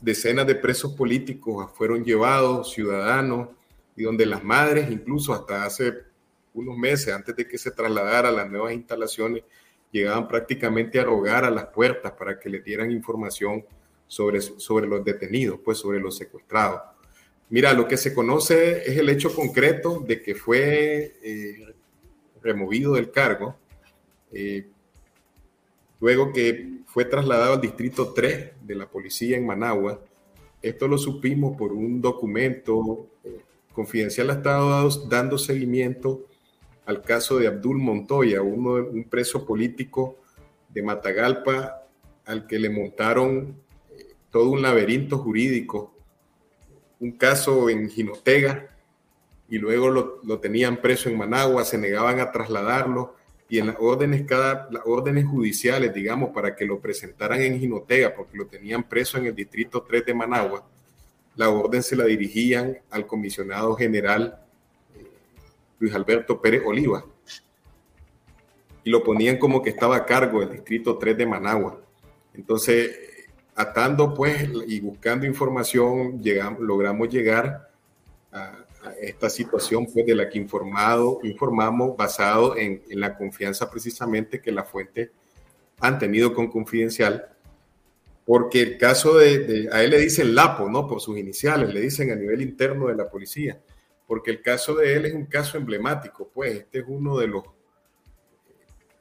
decenas 0.00 0.46
de 0.46 0.54
presos 0.54 0.92
políticos 0.92 1.70
fueron 1.74 2.04
llevados, 2.04 2.72
ciudadanos, 2.72 3.48
y 3.98 4.04
donde 4.04 4.26
las 4.26 4.44
madres, 4.44 4.90
incluso 4.90 5.34
hasta 5.34 5.64
hace 5.64 5.92
unos 6.54 6.78
meses, 6.78 7.12
antes 7.12 7.34
de 7.34 7.48
que 7.48 7.58
se 7.58 7.72
trasladara 7.72 8.28
a 8.28 8.32
las 8.32 8.48
nuevas 8.48 8.72
instalaciones, 8.72 9.42
llegaban 9.90 10.28
prácticamente 10.28 11.00
a 11.00 11.04
rogar 11.04 11.44
a 11.44 11.50
las 11.50 11.66
puertas 11.66 12.12
para 12.12 12.38
que 12.38 12.48
le 12.48 12.60
dieran 12.60 12.92
información 12.92 13.64
sobre, 14.06 14.40
sobre 14.40 14.86
los 14.86 15.04
detenidos, 15.04 15.58
pues 15.64 15.78
sobre 15.78 15.98
los 15.98 16.16
secuestrados. 16.16 16.80
Mira, 17.50 17.72
lo 17.72 17.88
que 17.88 17.96
se 17.96 18.14
conoce 18.14 18.88
es 18.88 18.98
el 18.98 19.08
hecho 19.08 19.34
concreto 19.34 19.98
de 19.98 20.22
que 20.22 20.36
fue 20.36 21.16
eh, 21.20 21.74
removido 22.40 22.94
del 22.94 23.10
cargo, 23.10 23.56
eh, 24.32 24.68
luego 26.00 26.32
que 26.32 26.82
fue 26.86 27.04
trasladado 27.04 27.54
al 27.54 27.60
distrito 27.60 28.12
3 28.12 28.52
de 28.62 28.74
la 28.76 28.88
policía 28.88 29.36
en 29.36 29.46
Managua. 29.46 30.00
Esto 30.62 30.86
lo 30.86 30.98
supimos 30.98 31.56
por 31.56 31.72
un 31.72 32.00
documento 32.00 33.08
eh, 33.24 33.40
confidencial, 33.78 34.30
ha 34.30 34.32
estado 34.32 34.90
dando 35.06 35.38
seguimiento 35.38 36.26
al 36.84 37.00
caso 37.00 37.38
de 37.38 37.46
Abdul 37.46 37.78
Montoya, 37.78 38.42
uno, 38.42 38.72
un 38.74 39.04
preso 39.04 39.46
político 39.46 40.18
de 40.68 40.82
Matagalpa 40.82 41.84
al 42.24 42.48
que 42.48 42.58
le 42.58 42.70
montaron 42.70 43.54
eh, 43.90 44.14
todo 44.32 44.50
un 44.50 44.62
laberinto 44.62 45.18
jurídico, 45.18 45.94
un 46.98 47.12
caso 47.12 47.70
en 47.70 47.88
Jinotega, 47.88 48.68
y 49.48 49.58
luego 49.58 49.90
lo, 49.90 50.20
lo, 50.24 50.40
tenían 50.40 50.78
preso 50.78 51.08
en 51.08 51.16
Managua, 51.16 51.64
se 51.64 51.78
negaban 51.78 52.18
a 52.18 52.32
trasladarlo, 52.32 53.14
y 53.48 53.60
en 53.60 53.68
las 53.68 53.76
órdenes, 53.78 54.24
cada, 54.26 54.68
órdenes 54.86 55.24
judiciales, 55.24 55.94
digamos, 55.94 56.30
para 56.30 56.56
que 56.56 56.66
lo 56.66 56.80
presentaran 56.80 57.40
en 57.42 57.60
Jinotega, 57.60 58.12
porque 58.12 58.36
lo 58.36 58.48
tenían 58.48 58.88
preso 58.88 59.18
en 59.18 59.26
el 59.26 59.36
distrito 59.36 59.84
3 59.84 60.04
de 60.04 60.14
Managua, 60.14 60.68
la 61.38 61.50
orden 61.50 61.84
se 61.84 61.94
la 61.94 62.04
dirigían 62.04 62.78
al 62.90 63.06
comisionado 63.06 63.76
general 63.76 64.40
eh, 64.96 65.06
Luis 65.78 65.94
Alberto 65.94 66.42
Pérez 66.42 66.62
Oliva 66.66 67.04
y 68.82 68.90
lo 68.90 69.04
ponían 69.04 69.38
como 69.38 69.62
que 69.62 69.70
estaba 69.70 69.96
a 69.96 70.04
cargo 70.04 70.40
del 70.40 70.50
distrito 70.50 70.98
3 70.98 71.16
de 71.16 71.26
Managua. 71.26 71.80
Entonces, 72.34 72.90
atando 73.54 74.14
pues 74.14 74.48
y 74.66 74.80
buscando 74.80 75.26
información, 75.26 76.20
llegamos, 76.20 76.58
logramos 76.60 77.08
llegar 77.08 77.70
a, 78.32 78.64
esta 79.00 79.30
situación 79.30 79.86
pues 79.92 80.06
de 80.06 80.14
la 80.16 80.28
que 80.28 80.38
informado, 80.38 81.20
informamos 81.22 81.96
basado 81.96 82.56
en, 82.56 82.82
en 82.88 83.00
la 83.00 83.16
confianza 83.16 83.70
precisamente 83.70 84.40
que 84.40 84.50
la 84.50 84.64
fuente 84.64 85.12
han 85.78 86.00
tenido 86.00 86.34
con 86.34 86.48
Confidencial 86.48 87.28
porque 88.28 88.60
el 88.60 88.76
caso 88.76 89.16
de, 89.16 89.70
a 89.72 89.82
él 89.82 89.88
le 89.88 90.00
dicen 90.00 90.34
Lapo, 90.34 90.68
¿no? 90.68 90.86
Por 90.86 91.00
sus 91.00 91.16
iniciales, 91.16 91.72
le 91.72 91.80
dicen 91.80 92.10
a 92.10 92.14
nivel 92.14 92.42
interno 92.42 92.88
de 92.88 92.94
la 92.94 93.08
policía, 93.08 93.58
porque 94.06 94.30
el 94.30 94.42
caso 94.42 94.74
de 94.74 94.96
él 94.96 95.06
es 95.06 95.14
un 95.14 95.24
caso 95.24 95.56
emblemático, 95.56 96.28
pues 96.34 96.56
este 96.56 96.80
es 96.80 96.84
uno 96.86 97.16
de 97.16 97.26
los 97.26 97.42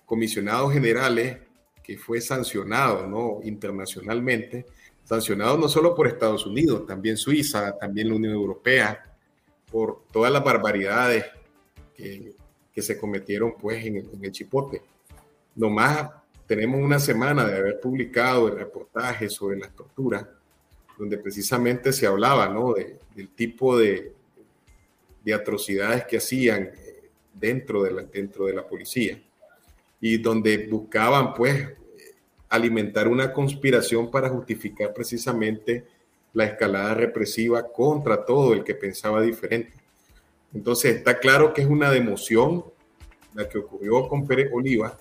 comisionados 0.05 0.71
generales 0.71 1.39
que 1.83 1.97
fue 1.97 2.21
sancionado, 2.21 3.05
¿no? 3.05 3.41
Internacionalmente, 3.43 4.65
sancionado 5.03 5.57
no 5.57 5.67
solo 5.67 5.93
por 5.93 6.07
Estados 6.07 6.45
Unidos, 6.45 6.85
también 6.85 7.17
Suiza, 7.17 7.77
también 7.77 8.07
la 8.07 8.15
Unión 8.15 8.33
Europea, 8.33 9.13
por 9.69 10.05
todas 10.09 10.31
las 10.31 10.41
barbaridades 10.41 11.25
que, 11.93 12.33
se 12.77 12.97
cometieron, 12.97 13.55
pues, 13.59 13.85
en 13.85 13.97
el, 13.97 14.09
en 14.13 14.23
el 14.23 14.31
Chipote. 14.31 14.83
Nomás 15.53 16.11
tenemos 16.47 16.81
una 16.81 16.99
semana 16.99 17.45
de 17.45 17.57
haber 17.57 17.79
publicado 17.79 18.47
el 18.47 18.57
reportaje 18.57 19.29
sobre 19.29 19.57
las 19.57 19.75
torturas, 19.75 20.25
donde 20.97 21.17
precisamente 21.17 21.93
se 21.93 22.07
hablaba 22.07 22.47
¿no? 22.47 22.73
del 22.73 23.29
tipo 23.35 23.77
de, 23.77 24.13
de, 25.23 25.33
atrocidades 25.33 26.05
que 26.05 26.17
hacían 26.17 26.63
eh, 26.63 27.09
dentro 27.33 27.83
de, 27.83 27.91
la, 27.91 28.03
dentro 28.03 28.45
de 28.45 28.53
la 28.53 28.65
policía 28.65 29.21
y 29.99 30.17
donde 30.17 30.67
buscaban 30.67 31.33
pues 31.33 31.67
alimentar 32.49 33.07
una 33.07 33.33
conspiración 33.33 34.09
para 34.09 34.29
justificar 34.29 34.93
precisamente 34.93 35.85
la 36.33 36.45
escalada 36.45 36.93
represiva 36.93 37.67
contra 37.71 38.23
todo 38.23 38.53
el 38.53 38.63
que 38.63 38.75
pensaba 38.75 39.21
diferente. 39.21 39.73
Entonces 40.53 40.95
está 40.95 41.19
claro 41.19 41.53
que 41.53 41.61
es 41.61 41.67
una 41.67 41.91
democión 41.91 42.63
la 43.33 43.47
que 43.49 43.57
ocurrió 43.57 44.07
con 44.07 44.25
Pérez 44.25 44.49
Oliva. 44.53 44.97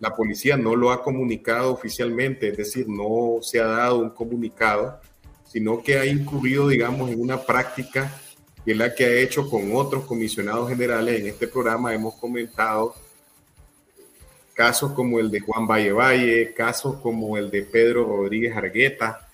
La 0.00 0.16
policía 0.16 0.56
no 0.56 0.74
lo 0.74 0.90
ha 0.90 1.02
comunicado 1.02 1.72
oficialmente, 1.72 2.48
es 2.48 2.56
decir, 2.56 2.88
no 2.88 3.38
se 3.42 3.60
ha 3.60 3.66
dado 3.66 3.98
un 3.98 4.10
comunicado, 4.10 4.98
sino 5.46 5.82
que 5.82 5.98
ha 5.98 6.06
incurrido, 6.06 6.68
digamos, 6.68 7.10
en 7.10 7.20
una 7.20 7.42
práctica 7.42 8.10
que 8.64 8.72
es 8.72 8.78
la 8.78 8.94
que 8.94 9.04
ha 9.04 9.12
hecho 9.20 9.48
con 9.48 9.74
otros 9.74 10.04
comisionados 10.04 10.68
generales. 10.70 11.20
En 11.20 11.26
este 11.26 11.46
programa 11.46 11.94
hemos 11.94 12.14
comentado 12.14 12.94
casos 14.54 14.92
como 14.92 15.18
el 15.18 15.30
de 15.30 15.40
Juan 15.40 15.66
Valle 15.66 15.92
Valle, 15.92 16.54
casos 16.54 16.96
como 16.96 17.36
el 17.36 17.50
de 17.50 17.62
Pedro 17.62 18.04
Rodríguez 18.04 18.56
Argueta, 18.56 19.28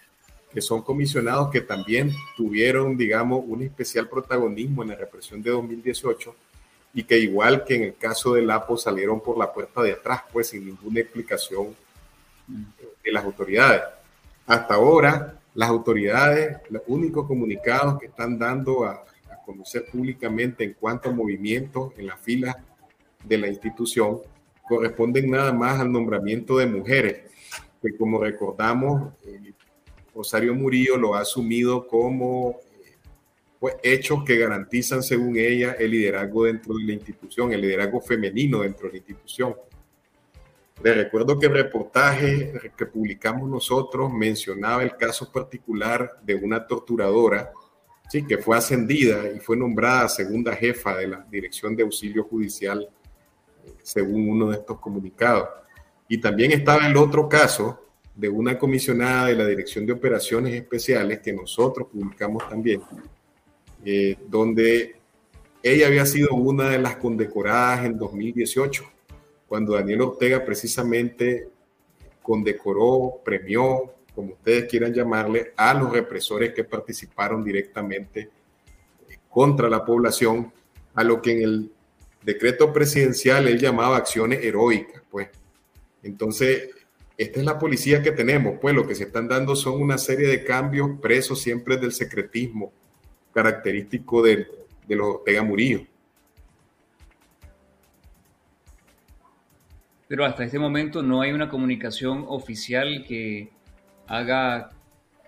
que 0.53 0.61
son 0.61 0.83
comisionados 0.83 1.51
que 1.51 1.61
también 1.61 2.13
tuvieron, 2.37 2.97
digamos, 2.97 3.45
un 3.47 3.63
especial 3.63 4.09
protagonismo 4.09 4.83
en 4.83 4.91
la 4.91 4.95
represión 4.97 5.43
de 5.43 5.51
2018 5.51 6.35
y 6.97 7.05
que 7.05 7.19
igual 7.19 7.63
que 7.63 7.75
en 7.75 7.83
el 7.83 7.97
caso 7.97 8.33
del 8.33 8.51
APO 8.51 8.79
salieron 8.79 9.21
por 9.21 9.37
la 9.37 9.53
puerta 9.53 9.83
de 9.83 9.93
atrás, 9.93 10.23
pues 10.33 10.49
sin 10.49 10.65
ninguna 10.65 11.01
explicación 11.01 11.77
de 13.05 13.13
las 13.13 13.23
autoridades. 13.23 13.83
Hasta 14.47 14.75
ahora, 14.75 15.39
las 15.55 15.69
autoridades, 15.69 16.57
los 16.71 16.81
únicos 16.87 17.27
comunicados 17.27 17.99
que 18.01 18.07
están 18.07 18.39
dando 18.39 18.87
a, 18.87 18.93
a 19.31 19.43
conocer 19.45 19.85
públicamente 19.93 20.65
en 20.65 20.73
cuanto 20.73 21.11
a 21.11 21.13
movimientos 21.13 21.93
en 21.99 22.07
la 22.07 22.17
fila 22.17 22.65
de 23.23 23.37
la 23.37 23.49
institución 23.49 24.21
corresponden 24.67 25.31
nada 25.31 25.53
más 25.53 25.79
al 25.79 25.93
nombramiento 25.93 26.57
de 26.57 26.67
mujeres, 26.67 27.31
que 27.83 27.95
como 27.95 28.19
recordamos, 28.19 29.13
eh, 29.27 29.53
Murillo 30.55 30.97
lo 30.97 31.15
ha 31.15 31.21
asumido 31.21 31.87
como 31.87 32.59
pues, 33.67 33.79
hechos 33.83 34.23
que 34.23 34.39
garantizan, 34.39 35.03
según 35.03 35.37
ella, 35.37 35.73
el 35.73 35.91
liderazgo 35.91 36.45
dentro 36.45 36.77
de 36.77 36.85
la 36.85 36.93
institución, 36.93 37.53
el 37.53 37.63
liderazgo 37.63 38.01
femenino 38.01 38.61
dentro 38.61 38.87
de 38.87 38.93
la 38.93 38.99
institución. 38.99 39.57
Le 40.85 40.95
recuerdo 40.95 41.37
que 41.37 41.47
el 41.47 41.53
reportaje 41.53 42.53
que 42.77 42.87
publicamos 42.87 43.51
nosotros 43.51 44.13
mencionaba 44.13 44.85
el 44.85 44.97
caso 44.97 45.33
particular 45.33 46.21
de 46.23 46.37
una 46.37 46.65
torturadora, 46.65 47.51
sí, 48.09 48.25
que 48.25 48.39
fue 48.39 48.57
ascendida 48.57 49.33
y 49.35 49.41
fue 49.41 49.57
nombrada 49.57 50.09
segunda 50.09 50.55
jefa 50.55 50.99
de 50.99 51.09
la 51.09 51.27
Dirección 51.29 51.75
de 51.75 51.83
Auxilio 51.83 52.23
Judicial 52.23 52.89
según 53.83 54.31
uno 54.31 54.51
de 54.51 54.59
estos 54.59 54.79
comunicados. 54.79 55.49
Y 56.07 56.19
también 56.19 56.53
estaba 56.53 56.87
el 56.87 56.97
otro 56.97 57.29
caso 57.29 57.81
de 58.15 58.29
una 58.29 58.57
comisionada 58.57 59.27
de 59.27 59.35
la 59.35 59.45
Dirección 59.45 59.85
de 59.85 59.93
Operaciones 59.93 60.55
Especiales 60.55 61.19
que 61.19 61.33
nosotros 61.33 61.89
publicamos 61.91 62.49
también, 62.49 62.81
eh, 63.89 64.17
donde 64.27 64.97
ella 65.63 65.87
había 65.87 66.05
sido 66.07 66.35
una 66.35 66.71
de 66.71 66.79
las 66.81 66.97
condecoradas 66.97 67.87
en 67.87 67.97
2018, 67.97 68.83
cuando 69.47 69.75
Daniel 69.75 70.01
Ortega 70.01 70.45
precisamente 70.45 71.47
condecoró, 72.21 73.21
premió, 73.25 73.95
como 74.13 74.33
ustedes 74.33 74.69
quieran 74.69 74.93
llamarle, 74.93 75.53
a 75.57 75.73
los 75.73 75.93
represores 75.93 76.53
que 76.53 76.65
participaron 76.65 77.45
directamente 77.45 78.29
contra 79.31 79.69
la 79.69 79.85
población, 79.85 80.53
a 80.93 81.05
lo 81.05 81.23
que 81.23 81.31
en 81.31 81.43
el 81.43 81.73
decreto 82.25 82.73
presidencial 82.73 83.47
él 83.47 83.61
llamaba 83.61 83.99
acciones 83.99 84.45
heroicas, 84.45 85.01
pues. 85.09 85.29
Entonces, 86.03 86.71
esta 87.17 87.39
es 87.39 87.47
la 87.47 87.57
policía 87.57 88.03
que 88.03 88.11
tenemos, 88.11 88.59
pues 88.61 88.75
lo 88.75 88.85
que 88.85 88.97
se 88.97 89.05
están 89.05 89.29
dando 89.29 89.55
son 89.55 89.81
una 89.81 89.97
serie 89.97 90.27
de 90.27 90.43
cambios 90.43 90.99
presos 91.01 91.41
siempre 91.41 91.77
del 91.77 91.93
secretismo 91.93 92.73
característico 93.37 94.23
de, 94.23 94.49
de 94.89 94.97
los 94.97 95.17
Ortega 95.17 95.43
Murillo. 95.43 95.83
Pero 100.09 100.25
hasta 100.25 100.45
este 100.45 100.59
momento 100.59 101.03
no 101.03 101.21
hay 101.21 101.33
una 101.33 101.51
comunicación 101.51 102.25
oficial 102.29 103.05
que 103.07 103.51
haga 104.07 104.71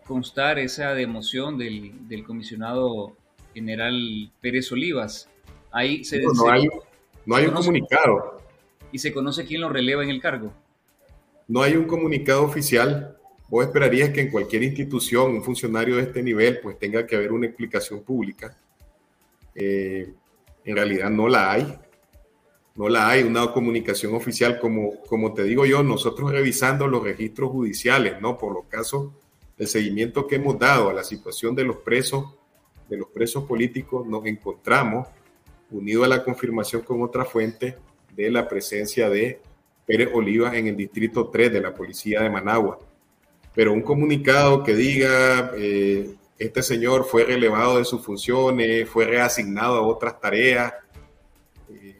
constar 0.07 0.59
esa 0.59 0.94
democión 0.94 1.59
del, 1.59 2.09
del 2.09 2.25
comisionado 2.25 3.14
general 3.53 4.31
Pérez 4.40 4.73
Olivas. 4.73 5.29
Ahí 5.71 6.03
se, 6.03 6.23
no, 6.23 6.33
no, 6.33 6.51
hay, 6.51 6.66
no 7.27 7.37
hay 7.37 7.44
un 7.44 7.53
comunicado. 7.53 8.40
¿Y 8.90 9.01
se 9.01 9.12
conoce 9.12 9.44
quién 9.44 9.61
lo 9.61 9.68
releva 9.68 10.03
en 10.03 10.09
el 10.09 10.23
cargo? 10.23 10.55
No 11.47 11.61
hay 11.61 11.77
un 11.77 11.85
comunicado 11.85 12.42
oficial. 12.42 13.17
Vos 13.48 13.64
esperarías 13.64 14.11
que 14.11 14.20
en 14.20 14.30
cualquier 14.30 14.62
institución 14.62 15.32
un 15.32 15.42
funcionario 15.42 15.96
de 15.96 16.02
este 16.02 16.22
nivel 16.22 16.61
pues 16.61 16.78
tenga 16.78 17.06
que 17.06 17.16
haber 17.16 17.32
una 17.32 17.46
explicación 17.46 18.02
pública. 18.02 18.56
Eh, 19.54 20.12
en 20.64 20.76
realidad 20.76 21.11
no 21.11 21.28
la 21.28 21.52
hay. 21.52 21.78
No 22.74 22.88
la 22.88 23.08
hay, 23.08 23.24
una 23.24 23.50
comunicación 23.52 24.14
oficial. 24.14 24.61
Como, 24.61 25.00
como 25.02 25.32
te 25.32 25.42
digo 25.44 25.66
yo, 25.66 25.82
nosotros 25.82 26.30
revisando 26.30 26.87
los 26.87 27.02
registros 27.02 27.50
judiciales, 27.50 28.20
¿no? 28.20 28.38
Por 28.38 28.52
los 28.52 28.66
casos, 28.66 29.12
el 29.56 29.66
seguimiento 29.66 30.26
que 30.26 30.37
hemos 30.37 30.58
dado 30.58 30.90
a 30.90 30.92
la 30.92 31.02
situación 31.02 31.56
de 31.56 31.64
los 31.64 31.78
presos, 31.78 32.37
de 32.88 32.98
los 32.98 33.08
presos 33.08 33.44
políticos, 33.44 34.06
nos 34.06 34.26
encontramos 34.26 35.08
unido 35.70 36.04
a 36.04 36.08
la 36.08 36.22
confirmación 36.22 36.82
con 36.82 37.02
otra 37.02 37.24
fuente 37.24 37.76
de 38.14 38.30
la 38.30 38.46
presencia 38.46 39.08
de 39.08 39.40
Pérez 39.87 40.11
Oliva 40.12 40.56
en 40.56 40.68
el 40.68 40.76
distrito 40.76 41.28
3 41.28 41.52
de 41.52 41.61
la 41.61 41.74
policía 41.74 42.22
de 42.22 42.30
Managua. 42.30 42.78
Pero 43.59 43.73
un 43.73 43.83
comunicado 43.83 44.62
que 44.62 44.73
diga, 44.73 45.51
eh, 45.57 46.14
este 46.38 46.62
señor 46.62 47.05
fue 47.05 47.25
relevado 47.25 47.79
de 47.79 47.85
sus 47.85 48.01
funciones, 48.05 48.88
fue 48.88 49.05
reasignado 49.05 49.79
a 49.79 49.83
otras 49.83 50.21
tareas, 50.21 50.73
eh, 51.68 51.97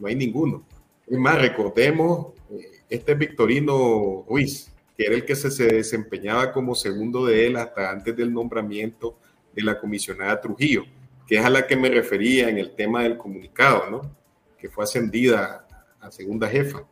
no 0.00 0.08
hay 0.08 0.16
ninguno. 0.16 0.66
Es 1.06 1.16
más, 1.16 1.40
recordemos, 1.40 2.34
eh, 2.50 2.82
este 2.90 3.14
Victorino 3.14 4.24
Ruiz, 4.28 4.72
que 4.96 5.06
era 5.06 5.14
el 5.14 5.24
que 5.24 5.36
se, 5.36 5.52
se 5.52 5.66
desempeñaba 5.66 6.52
como 6.52 6.74
segundo 6.74 7.24
de 7.24 7.46
él 7.46 7.56
hasta 7.56 7.88
antes 7.88 8.16
del 8.16 8.34
nombramiento 8.34 9.16
de 9.54 9.62
la 9.62 9.78
comisionada 9.78 10.40
Trujillo 10.40 10.82
que 11.28 11.36
es 11.36 11.44
a 11.44 11.50
la 11.50 11.68
que 11.68 11.76
me 11.76 11.88
refería 11.88 12.48
en 12.48 12.58
el 12.58 12.74
tema 12.74 13.04
del 13.04 13.16
comunicado, 13.16 13.90
¿no? 13.90 14.16
Que 14.58 14.68
fue 14.68 14.82
ascendida 14.82 15.66
a 16.00 16.10
segunda 16.10 16.48
jefa. 16.48 16.84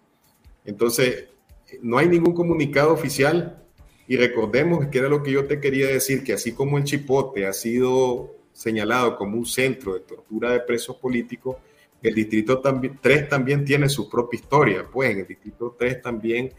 Entonces, 0.65 1.29
no 1.83 1.99
hay 1.99 2.09
ningún 2.09 2.35
comunicado 2.35 2.93
oficial 2.93 3.64
y 4.07 4.17
recordemos 4.17 4.87
que 4.89 4.99
era 4.99 5.09
lo 5.09 5.23
que 5.23 5.33
yo 5.33 5.47
te 5.47 5.61
quería 5.61 5.89
decir, 5.89 6.23
que 6.23 6.35
así 6.35 6.53
como 6.53 6.79
el 6.79 6.85
Chipote 6.85 7.47
ha 7.47 7.53
sido 7.53 8.35
señalado 8.53 9.17
como 9.17 9.39
un 9.39 9.47
centro 9.47 9.95
de 9.95 10.01
tortura 10.01 10.53
de 10.53 10.61
presos 10.61 10.97
políticos, 10.97 11.57
el 12.03 12.15
Distrito 12.15 12.61
3 12.61 13.29
también 13.29 13.65
tiene 13.65 13.89
su 13.89 14.09
propia 14.11 14.39
historia, 14.39 14.85
pues 14.91 15.11
en 15.11 15.21
el 15.21 15.27
Distrito 15.27 15.75
3 15.79 16.03
también 16.03 16.53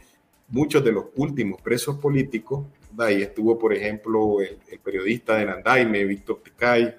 muchos 0.48 0.84
de 0.84 0.92
los 0.92 1.06
últimos 1.16 1.62
presos 1.62 1.98
políticos, 1.98 2.66
ahí 2.98 3.22
estuvo 3.22 3.58
por 3.58 3.74
ejemplo 3.74 4.42
el, 4.42 4.58
el 4.68 4.80
periodista 4.80 5.36
de 5.36 5.46
Nandaime, 5.46 6.04
Víctor 6.06 6.42
Picay, 6.42 6.96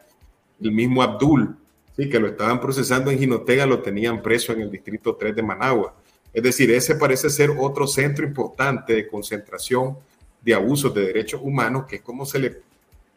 el 0.61 0.73
mismo 0.73 1.03
Abdul, 1.03 1.57
¿sí? 1.97 2.09
que 2.09 2.21
lo 2.21 2.29
estaban 2.29 2.61
procesando 2.61 3.11
en 3.11 3.19
Jinotega, 3.19 3.67
lo 3.67 3.81
tenían 3.81 4.23
preso 4.23 4.53
en 4.53 4.63
el 4.63 4.71
distrito 4.71 5.17
3 5.17 5.35
de 5.35 5.43
Managua. 5.43 5.95
Es 6.33 6.43
decir, 6.43 6.71
ese 6.71 6.97
parece 6.97 7.31
ser 7.31 7.51
otro 7.59 7.87
centro 7.87 8.27
importante 8.27 8.95
de 8.95 9.09
concentración 9.09 9.97
de 10.47 10.55
abusos 10.55 10.95
de 10.95 11.09
derechos 11.09 11.43
humanos, 11.45 11.85
que 11.87 11.97
es 11.97 12.03
como 12.03 12.25
se 12.25 12.39
le, 12.39 12.63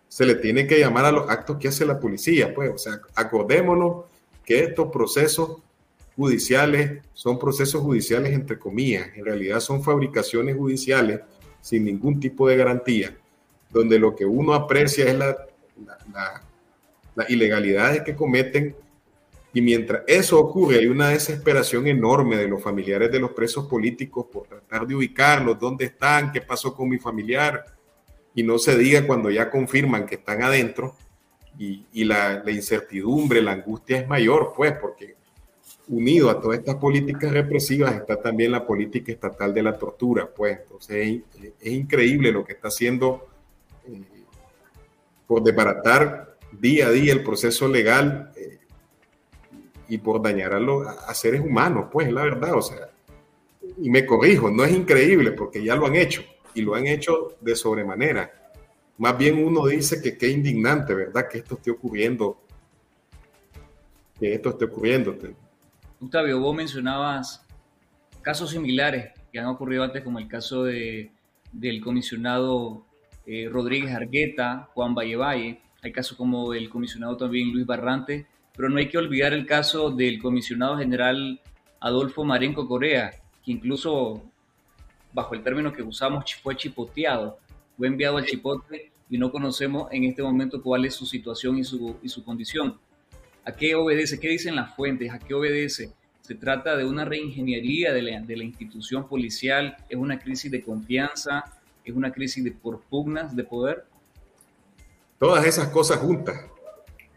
se 0.10 0.26
le 0.26 0.36
tiene 0.36 0.68
que 0.68 0.78
llamar 0.78 1.06
a 1.06 1.12
los 1.14 1.30
actos 1.30 1.58
que 1.58 1.70
hace 1.70 1.86
la 1.86 1.98
policía. 1.98 2.54
Pues, 2.54 2.72
o 2.74 2.78
sea, 2.78 3.00
acordémonos 3.16 4.06
que 4.44 4.64
estos 4.64 4.92
procesos 4.92 5.62
judiciales 6.18 7.02
son 7.14 7.40
procesos 7.40 7.82
judiciales 7.82 8.34
entre 8.34 8.60
comillas, 8.60 9.08
en 9.16 9.24
realidad 9.24 9.62
son 9.62 9.82
fabricaciones 9.82 10.58
judiciales 10.58 11.22
sin 11.62 11.86
ningún 11.86 12.20
tipo 12.20 12.50
de 12.50 12.58
garantía, 12.58 13.16
donde 13.70 13.98
lo 13.98 14.14
que 14.14 14.26
uno 14.26 14.54
aprecia 14.54 15.06
es 15.06 15.16
la, 15.16 15.38
la 16.12 16.42
las 17.20 17.30
ilegalidades 17.30 18.04
que 18.04 18.16
cometen. 18.16 18.76
Y 19.54 19.62
mientras 19.62 20.04
eso 20.06 20.40
ocurre, 20.40 20.78
hay 20.78 20.86
una 20.86 21.10
desesperación 21.10 21.88
enorme 21.88 22.38
de 22.38 22.48
los 22.48 22.62
familiares 22.62 23.12
de 23.12 23.20
los 23.20 23.32
presos 23.32 23.66
políticos 23.68 24.28
por 24.32 24.48
tratar 24.48 24.86
de 24.86 24.96
ubicarlos, 24.96 25.60
dónde 25.60 25.86
están, 25.86 26.32
qué 26.32 26.42
pasó 26.42 26.76
con 26.76 26.88
mi 26.88 27.00
familiar. 27.00 27.66
Y 28.36 28.44
no 28.44 28.60
se 28.60 28.78
diga 28.78 29.06
cuando 29.08 29.32
ya 29.32 29.50
confirman 29.50 30.06
que 30.06 30.16
están 30.16 30.44
adentro 30.44 30.96
y, 31.58 31.84
y 31.94 32.04
la, 32.04 32.44
la, 32.44 32.52
incertidumbre, 32.52 33.42
la 33.42 33.54
angustia 33.54 33.98
es 34.00 34.08
mayor, 34.08 34.54
pues, 34.56 34.74
porque 34.74 35.16
unido 35.88 36.30
a 36.30 36.40
todas 36.40 36.60
estas 36.60 36.76
políticas 36.76 37.32
represivas 37.32 37.96
está 37.96 38.22
también 38.22 38.52
la 38.52 38.66
política 38.66 39.12
estatal 39.12 39.52
de 39.54 39.64
la 39.64 39.78
tortura, 39.78 40.28
pues. 40.28 40.60
Entonces 40.60 41.22
es, 41.42 41.54
es 41.60 41.74
increíble 41.74 42.32
lo 42.32 42.46
que 42.46 42.54
está 42.54 42.68
haciendo 42.68 43.28
eh, 43.88 44.04
por 45.26 45.44
desbaratar 45.44 46.38
día 46.52 46.88
a 46.88 46.92
día 46.92 47.14
el 47.14 47.24
proceso 47.24 47.68
legal 47.68 48.32
eh, 48.36 48.59
y 49.90 49.98
por 49.98 50.22
dañar 50.22 50.54
a, 50.54 50.60
los, 50.60 50.88
a 50.88 51.14
seres 51.14 51.42
humanos, 51.42 51.88
pues 51.92 52.12
la 52.12 52.24
verdad, 52.24 52.54
o 52.54 52.62
sea, 52.62 52.90
y 53.78 53.90
me 53.90 54.06
corrijo, 54.06 54.50
no 54.50 54.64
es 54.64 54.72
increíble 54.72 55.32
porque 55.32 55.64
ya 55.64 55.76
lo 55.76 55.88
han 55.88 55.96
hecho 55.96 56.24
y 56.54 56.62
lo 56.62 56.76
han 56.76 56.88
hecho 56.88 57.36
de 57.42 57.56
sobremanera. 57.56 58.32
Más 58.98 59.18
bien 59.18 59.44
uno 59.44 59.66
dice 59.66 60.02
que 60.02 60.18
qué 60.18 60.30
indignante, 60.30 60.94
¿verdad? 60.94 61.28
Que 61.30 61.40
esto 61.40 61.56
esté 61.56 61.72
ocurriendo 61.72 62.38
que 64.20 64.34
esto 64.34 64.50
esté 64.50 64.66
ocurriendo. 64.66 65.16
Octavio, 66.02 66.40
vos 66.40 66.56
mencionabas 66.56 67.46
casos 68.22 68.52
similares 68.52 69.14
que 69.32 69.40
han 69.40 69.46
ocurrido 69.46 69.84
antes, 69.84 70.04
como 70.04 70.20
el 70.20 70.28
caso 70.28 70.66
de, 70.66 71.12
del 71.52 71.82
comisionado 71.82 72.86
eh, 73.26 73.48
Rodríguez 73.50 73.96
Argueta, 73.96 74.70
Juan 74.74 74.94
Valle 74.94 75.62
hay 75.82 75.92
casos 75.94 76.18
como 76.18 76.54
el 76.54 76.70
comisionado 76.70 77.16
también 77.16 77.54
Luis 77.54 77.66
Barrante, 77.66 78.28
pero 78.60 78.68
no 78.68 78.78
hay 78.78 78.90
que 78.90 78.98
olvidar 78.98 79.32
el 79.32 79.46
caso 79.46 79.90
del 79.90 80.22
comisionado 80.22 80.78
general 80.78 81.40
Adolfo 81.80 82.26
Marenco 82.26 82.68
Corea, 82.68 83.12
que 83.42 83.54
incluso 83.54 84.22
bajo 85.14 85.34
el 85.34 85.42
término 85.42 85.72
que 85.72 85.82
usamos 85.82 86.26
fue 86.44 86.58
chipoteado, 86.58 87.40
fue 87.78 87.88
enviado 87.88 88.18
al 88.18 88.26
chipote 88.26 88.92
y 89.10 89.18
no 89.18 89.32
conocemos 89.32 89.88
en 89.94 90.04
este 90.04 90.22
momento 90.22 90.62
cuál 90.62 90.84
es 90.84 90.94
su 90.94 91.06
situación 91.06 91.58
y 91.58 91.64
su, 91.64 91.96
y 92.04 92.10
su 92.10 92.22
condición. 92.26 92.78
¿A 93.46 93.54
qué 93.54 93.76
obedece? 93.76 94.20
¿Qué 94.20 94.28
dicen 94.28 94.58
las 94.58 94.76
fuentes? 94.76 95.10
¿A 95.14 95.20
qué 95.20 95.34
obedece? 95.34 95.94
Se 96.20 96.36
trata 96.36 96.76
de 96.76 96.84
una 96.84 97.06
reingeniería 97.06 97.94
de 97.94 98.02
la, 98.02 98.20
de 98.20 98.36
la 98.36 98.44
institución 98.44 99.08
policial, 99.08 99.78
es 99.88 99.98
una 99.98 100.20
crisis 100.20 100.52
de 100.52 100.62
confianza, 100.62 101.46
es 101.86 101.96
una 101.96 102.12
crisis 102.12 102.44
de 102.44 102.52
por 102.52 102.82
pugnas 102.82 103.34
de 103.38 103.46
poder. 103.46 103.86
Todas 105.18 105.46
esas 105.46 105.70
cosas 105.70 106.00
juntas. 106.00 106.59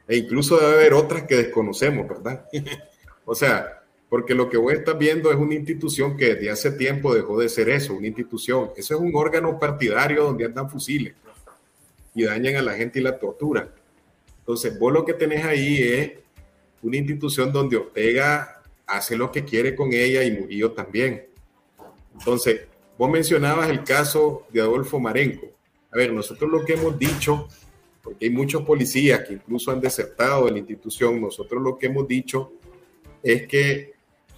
E 0.09 0.17
incluso 0.17 0.59
debe 0.59 0.75
haber 0.75 0.95
otras 0.95 1.23
que 1.25 1.37
desconocemos, 1.37 2.09
¿verdad? 2.09 2.47
o 3.25 3.35
sea, 3.35 3.83
porque 4.09 4.35
lo 4.35 4.51
que 4.51 4.59
vos 4.59 4.73
estás 4.73 4.99
viendo 4.99 5.31
es 5.31 5.38
una 5.38 5.55
institución 5.55 6.17
que 6.17 6.35
desde 6.35 6.51
hace 6.51 6.73
tiempo 6.73 7.15
dejó 7.15 7.41
de 7.41 7.49
ser 7.49 7.71
eso, 7.71 7.95
una 7.95 8.09
institución. 8.09 8.71
Eso 8.77 8.95
es 8.95 9.01
un 9.01 9.12
órgano 9.15 9.59
partidario 9.59 10.25
donde 10.25 10.45
andan 10.45 10.69
fusiles 10.69 11.15
y 12.15 12.25
dañan 12.25 12.57
a 12.57 12.62
la 12.62 12.75
gente 12.75 13.01
y 13.01 13.03
la 13.03 13.19
tortura. 13.19 13.73
Entonces, 14.41 14.79
vos 14.79 14.93
lo 14.93 15.05
que 15.05 15.15
tenés 15.15 15.45
ahí 15.45 15.83
es 15.83 16.12
una 16.83 16.97
institución 16.97 17.53
donde 17.53 17.77
Ortega 17.77 18.61
hace 18.87 19.17
lo 19.17 19.33
que 19.33 19.45
quiere 19.45 19.75
con 19.75 19.93
ella 19.93 20.23
y 20.25 20.33
Murillo 20.33 20.73
también. 20.73 21.27
Entonces, 22.19 22.62
vos 22.99 23.11
mencionabas 23.11 23.71
el 23.71 23.85
caso 23.85 24.47
de 24.53 24.61
Adolfo 24.61 25.01
Marenco. 25.01 25.47
A 25.91 25.97
ver, 25.97 26.12
nosotros 26.12 26.51
lo 26.51 26.65
que 26.65 26.75
hemos 26.75 26.99
dicho, 26.99 27.49
porque 28.03 28.27
hay 28.27 28.31
muchos 28.31 28.62
policías 28.62 29.21
que 29.21 29.35
incluso 29.35 29.71
han 29.71 29.81
desertado 29.81 30.47
de 30.47 30.53
la 30.53 30.59
institución, 30.59 31.21
nosotros 31.21 31.62
lo 31.62 31.79
que 31.79 31.87
hemos 31.87 32.07
dicho 32.09 32.53
es 33.23 33.47
que 33.47 33.93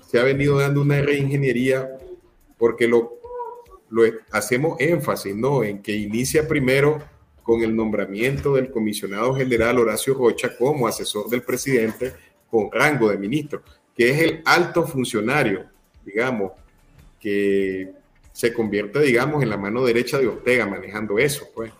se 0.06 0.18
ha 0.18 0.22
venido 0.22 0.58
dando 0.58 0.82
una 0.82 1.00
reingeniería 1.00 1.88
porque 2.58 2.86
lo, 2.86 3.18
hacemos 4.30 4.76
énfasis, 4.80 5.34
¿no? 5.34 5.62
En 5.62 5.80
que 5.80 5.92
inicia 5.92 6.46
primero 6.46 7.02
con 7.42 7.62
el 7.62 7.74
nombramiento 7.74 8.54
del 8.54 8.70
comisionado 8.70 9.34
general 9.34 9.78
Horacio 9.78 10.14
Rocha 10.14 10.56
como 10.56 10.86
asesor 10.86 11.28
del 11.28 11.42
presidente 11.42 12.12
con 12.50 12.70
rango 12.72 13.10
de 13.10 13.18
ministro 13.18 13.62
que 13.94 14.10
es 14.10 14.20
el 14.20 14.42
alto 14.44 14.86
funcionario, 14.86 15.66
digamos, 16.04 16.52
que 17.20 17.92
se 18.32 18.52
convierte, 18.52 19.00
digamos, 19.00 19.42
en 19.42 19.50
la 19.50 19.56
mano 19.56 19.84
derecha 19.84 20.18
de 20.18 20.26
Ortega 20.26 20.66
manejando 20.66 21.18
eso, 21.18 21.46
pues. 21.54 21.72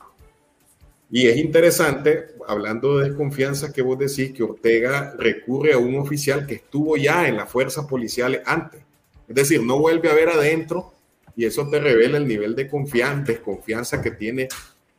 Y 1.14 1.28
es 1.28 1.36
interesante, 1.36 2.34
hablando 2.48 2.98
de 2.98 3.10
desconfianza, 3.10 3.72
que 3.72 3.82
vos 3.82 3.96
decís 3.96 4.32
que 4.32 4.42
Ortega 4.42 5.14
recurre 5.16 5.72
a 5.72 5.78
un 5.78 5.94
oficial 5.94 6.44
que 6.44 6.54
estuvo 6.54 6.96
ya 6.96 7.28
en 7.28 7.36
las 7.36 7.48
fuerzas 7.48 7.86
policiales 7.86 8.40
antes. 8.44 8.80
Es 9.28 9.34
decir, 9.36 9.62
no 9.62 9.78
vuelve 9.78 10.10
a 10.10 10.14
ver 10.14 10.30
adentro 10.30 10.92
y 11.36 11.44
eso 11.44 11.70
te 11.70 11.78
revela 11.78 12.16
el 12.16 12.26
nivel 12.26 12.56
de 12.56 12.66
confianza, 12.68 13.30
desconfianza 13.30 14.02
que 14.02 14.10
tiene 14.10 14.48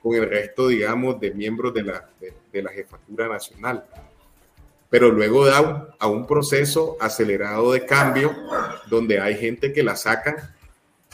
con 0.02 0.16
el 0.16 0.30
resto, 0.30 0.70
digamos, 0.70 1.20
de 1.20 1.32
miembros 1.32 1.74
de 1.74 1.84
la, 1.84 2.10
de 2.54 2.62
la 2.64 2.72
jefatura 2.72 3.28
nacional 3.28 3.84
pero 4.90 5.12
luego 5.12 5.46
da 5.46 5.90
a 6.00 6.08
un 6.08 6.26
proceso 6.26 6.96
acelerado 7.02 7.74
de 7.74 7.86
cambio 7.86 8.34
donde 8.88 9.20
hay 9.20 9.36
gente 9.36 9.74
que 9.74 9.84
la 9.84 9.98
saca, 9.98 10.55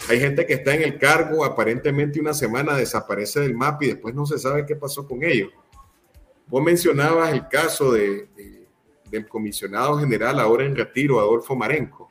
hay 0.09 0.19
gente 0.19 0.45
que 0.45 0.53
está 0.53 0.73
en 0.73 0.81
el 0.81 0.97
cargo, 0.97 1.45
aparentemente 1.45 2.19
una 2.19 2.33
semana 2.33 2.75
desaparece 2.75 3.41
del 3.41 3.55
mapa 3.55 3.85
y 3.85 3.89
después 3.89 4.15
no 4.15 4.25
se 4.25 4.39
sabe 4.39 4.65
qué 4.65 4.75
pasó 4.75 5.07
con 5.07 5.23
ellos. 5.23 5.51
Vos 6.47 6.63
mencionabas 6.63 7.31
el 7.31 7.47
caso 7.47 7.91
de, 7.91 8.27
del 9.09 9.27
comisionado 9.27 9.97
general 9.99 10.39
ahora 10.39 10.65
en 10.65 10.75
retiro, 10.75 11.19
Adolfo 11.19 11.55
Marenco, 11.55 12.09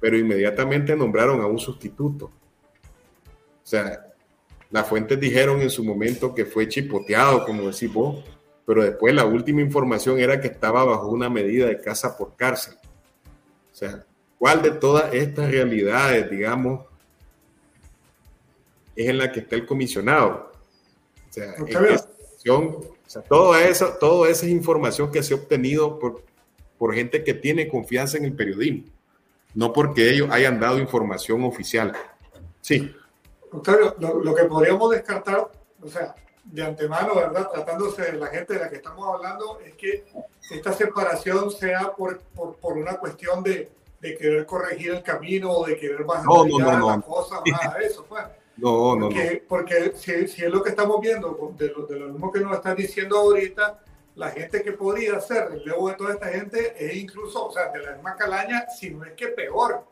pero 0.00 0.16
inmediatamente 0.16 0.96
nombraron 0.96 1.40
a 1.42 1.46
un 1.46 1.58
sustituto. 1.58 2.26
O 2.26 3.66
sea, 3.66 4.06
las 4.70 4.88
fuentes 4.88 5.20
dijeron 5.20 5.60
en 5.60 5.70
su 5.70 5.84
momento 5.84 6.34
que 6.34 6.44
fue 6.44 6.68
chipoteado, 6.68 7.44
como 7.44 7.70
decís 7.70 7.92
vos, 7.92 8.24
pero 8.64 8.82
después 8.82 9.14
la 9.14 9.24
última 9.24 9.60
información 9.60 10.18
era 10.18 10.40
que 10.40 10.48
estaba 10.48 10.84
bajo 10.84 11.08
una 11.08 11.28
medida 11.28 11.66
de 11.66 11.80
casa 11.80 12.16
por 12.16 12.36
cárcel. 12.36 12.74
O 13.70 13.74
sea, 13.74 14.04
¿cuál 14.38 14.62
de 14.62 14.72
todas 14.72 15.12
estas 15.12 15.50
realidades, 15.50 16.30
digamos, 16.30 16.86
es 19.04 19.10
en 19.10 19.18
la 19.18 19.32
que 19.32 19.40
está 19.40 19.56
el 19.56 19.66
comisionado? 19.66 20.52
O 21.28 21.32
sea, 21.32 21.54
todo 23.28 23.54
eso, 23.56 23.94
toda 23.98 24.28
esa 24.28 24.46
información 24.46 25.10
que 25.10 25.22
se 25.22 25.34
ha 25.34 25.36
obtenido 25.36 25.98
por, 25.98 26.22
por 26.78 26.94
gente 26.94 27.22
que 27.24 27.34
tiene 27.34 27.68
confianza 27.68 28.16
en 28.16 28.24
el 28.24 28.34
periodismo, 28.34 28.84
no 29.54 29.72
porque 29.72 30.10
ellos 30.10 30.28
hayan 30.30 30.58
dado 30.58 30.78
información 30.78 31.44
oficial. 31.44 31.92
Sí. 32.60 32.94
Octavio, 33.50 33.94
lo 33.98 34.34
que 34.34 34.44
podríamos 34.44 34.90
descartar, 34.90 35.50
o 35.82 35.88
sea, 35.88 36.14
de 36.44 36.64
antemano, 36.64 37.14
¿verdad? 37.14 37.50
Tratándose 37.52 38.02
de 38.02 38.12
la 38.14 38.26
gente 38.26 38.54
de 38.54 38.60
la 38.60 38.68
que 38.68 38.76
estamos 38.76 39.06
hablando, 39.14 39.60
es 39.60 39.74
que 39.74 40.04
esta 40.50 40.72
separación 40.72 41.50
sea 41.50 41.92
por, 41.92 42.18
por, 42.34 42.56
por 42.56 42.76
una 42.76 42.96
cuestión 42.96 43.42
de, 43.42 43.70
de, 44.00 44.16
querer 44.16 44.46
corregir 44.46 44.92
el 44.92 45.02
camino 45.02 45.50
o 45.50 45.66
de 45.66 45.78
querer 45.78 46.04
bajar 46.04 46.24
no, 46.24 46.44
no, 46.44 46.58
no, 46.58 46.90
las 46.90 47.04
cosas, 47.04 47.40
nada 47.46 47.78
de 47.78 47.86
eso, 47.86 48.04
pues. 48.08 48.24
No, 48.56 48.96
no, 48.96 49.06
porque, 49.08 49.44
Porque 49.48 49.92
si, 49.96 50.28
si, 50.28 50.44
es 50.44 50.50
lo 50.50 50.62
que 50.62 50.70
estamos 50.70 51.00
viendo, 51.00 51.54
de 51.56 51.68
lo, 51.68 51.86
de 51.86 51.98
lo 51.98 52.08
mismo 52.08 52.30
que 52.30 52.40
nos 52.40 52.54
están 52.54 52.76
diciendo 52.76 53.18
ahorita, 53.18 53.82
la 54.14 54.30
gente 54.30 54.62
que 54.62 54.72
podría 54.72 55.18
ser 55.20 55.62
luego 55.64 55.88
de 55.88 55.94
toda 55.94 56.12
esta 56.14 56.28
gente 56.28 56.74
es 56.78 56.96
incluso, 56.96 57.46
o 57.46 57.52
sea, 57.52 57.70
de 57.70 57.78
la 57.80 57.92
misma 57.94 58.14
calaña, 58.16 58.66
si 58.68 58.90
no 58.90 59.04
es 59.04 59.12
que 59.12 59.28
peor. 59.28 59.84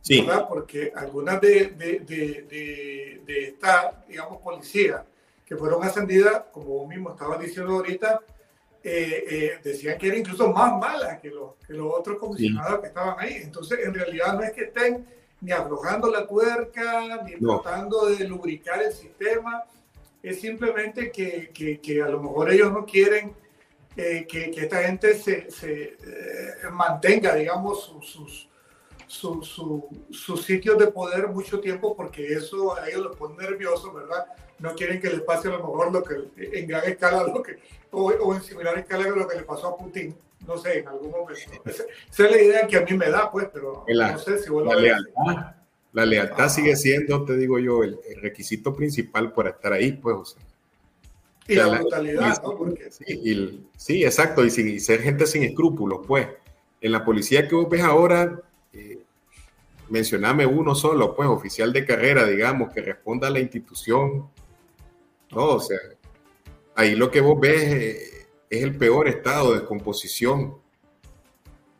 Sí. 0.00 0.20
¿verdad? 0.20 0.46
Porque 0.46 0.92
algunas 0.94 1.40
de, 1.40 1.70
de, 1.70 2.00
de, 2.00 3.22
de, 3.24 3.44
esta, 3.44 4.04
digamos, 4.06 4.38
policía 4.42 5.02
que 5.46 5.56
fueron 5.56 5.82
ascendidas, 5.82 6.42
como 6.52 6.66
vos 6.66 6.88
mismo 6.88 7.12
estabas 7.12 7.40
diciendo 7.40 7.72
ahorita, 7.72 8.20
eh, 8.82 9.24
eh, 9.30 9.58
decían 9.62 9.96
que 9.96 10.08
eran 10.08 10.18
incluso 10.18 10.52
más 10.52 10.78
malas 10.78 11.20
que 11.20 11.30
los, 11.30 11.54
que 11.66 11.72
los 11.72 11.90
otros 11.90 12.18
comisionados 12.18 12.80
que 12.80 12.88
estaban 12.88 13.16
ahí. 13.18 13.40
Entonces, 13.42 13.78
en 13.82 13.94
realidad 13.94 14.34
no 14.34 14.42
es 14.42 14.52
que 14.52 14.64
estén 14.64 15.06
ni 15.44 15.52
aflojando 15.52 16.10
la 16.10 16.26
tuerca, 16.26 17.22
ni 17.22 17.36
tratando 17.36 18.06
de 18.06 18.26
lubricar 18.26 18.82
el 18.82 18.92
sistema, 18.92 19.64
es 20.22 20.40
simplemente 20.40 21.12
que, 21.12 21.50
que, 21.52 21.80
que, 21.80 22.02
a 22.02 22.08
lo 22.08 22.20
mejor 22.20 22.50
ellos 22.50 22.72
no 22.72 22.86
quieren 22.86 23.34
eh, 23.96 24.26
que, 24.28 24.50
que, 24.50 24.62
esta 24.62 24.82
gente 24.82 25.14
se, 25.14 25.50
se 25.50 25.96
mantenga, 26.72 27.34
digamos, 27.34 27.84
sus, 27.84 28.48
sus, 29.06 29.46
su, 29.46 29.88
sus 30.10 30.44
sitios 30.44 30.78
de 30.78 30.86
poder 30.86 31.28
mucho 31.28 31.60
tiempo 31.60 31.94
porque 31.94 32.32
eso 32.32 32.76
a 32.76 32.88
ellos 32.88 33.02
los 33.02 33.16
pone 33.16 33.36
nerviosos, 33.36 33.92
¿verdad? 33.94 34.26
no 34.58 34.74
quieren 34.74 35.00
que 35.00 35.10
les 35.10 35.20
pase 35.20 35.48
a 35.48 35.52
lo 35.52 35.58
mejor 35.58 35.92
lo 35.92 36.02
que 36.02 36.58
en 36.58 36.66
gran 36.66 36.84
escala 36.84 37.24
lo 37.24 37.42
que, 37.42 37.58
o, 37.90 38.34
en 38.34 38.42
similar 38.42 38.78
escala 38.78 39.08
lo 39.08 39.28
que 39.28 39.36
le 39.36 39.42
pasó 39.42 39.68
a 39.68 39.76
Putin, 39.76 40.16
no 40.46 40.58
sé, 40.58 40.80
en 40.80 40.88
algún 40.88 41.10
momento. 41.10 41.40
Esa, 41.64 41.84
es 42.24 42.30
la 42.30 42.40
idea 42.40 42.66
que 42.66 42.76
a 42.76 42.80
mí 42.82 42.96
me 42.96 43.10
da, 43.10 43.30
pues, 43.30 43.48
pero 43.52 43.84
no 43.86 44.18
sé 44.18 44.38
si 44.38 44.50
vuelvo 44.50 44.74
la 44.74 44.80
lealtad, 44.80 45.54
la 45.92 46.06
lealtad 46.06 46.48
sigue 46.48 46.76
siendo, 46.76 47.24
te 47.24 47.36
digo 47.36 47.58
yo, 47.58 47.82
el, 47.82 47.98
requisito 48.20 48.74
principal 48.74 49.32
para 49.32 49.50
estar 49.50 49.72
ahí, 49.72 49.92
pues, 49.92 50.16
o 50.16 50.24
sea. 50.24 50.42
Y 51.46 51.56
la, 51.56 51.68
brutalidad, 51.68 52.42
¿no? 52.42 52.56
Porque... 52.56 52.90
Sí, 52.90 53.68
sí, 53.76 54.04
exacto, 54.04 54.44
y, 54.44 54.50
sin, 54.50 54.80
ser 54.80 55.02
gente 55.02 55.26
sin 55.26 55.42
escrúpulos, 55.42 56.00
pues. 56.06 56.28
En 56.80 56.92
la 56.92 57.04
policía 57.04 57.48
que 57.48 57.54
vos 57.54 57.68
ves 57.68 57.82
ahora, 57.82 58.40
eh, 58.72 58.98
mencioname 59.88 60.46
uno 60.46 60.74
solo, 60.74 61.14
pues, 61.14 61.28
oficial 61.28 61.72
de 61.72 61.84
carrera, 61.84 62.26
digamos, 62.26 62.72
que 62.72 62.80
responda 62.80 63.28
a 63.28 63.30
la 63.30 63.40
institución 63.40 64.28
no, 65.34 65.46
o 65.46 65.60
sea, 65.60 65.78
ahí 66.76 66.94
lo 66.94 67.10
que 67.10 67.20
vos 67.20 67.38
ves 67.40 67.62
eh, 67.62 67.98
es, 68.56 68.62
el 68.62 68.76
peor 68.76 69.08
estado 69.08 69.54
de 69.54 69.64
composición 69.64 70.56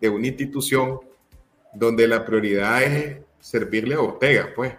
de 0.00 0.08
una 0.08 0.26
institución 0.26 1.00
donde 1.72 2.06
la 2.06 2.24
prioridad 2.24 2.82
es 2.82 3.18
servirle 3.40 3.94
a 3.94 4.00
Ortega, 4.00 4.52
pues. 4.54 4.74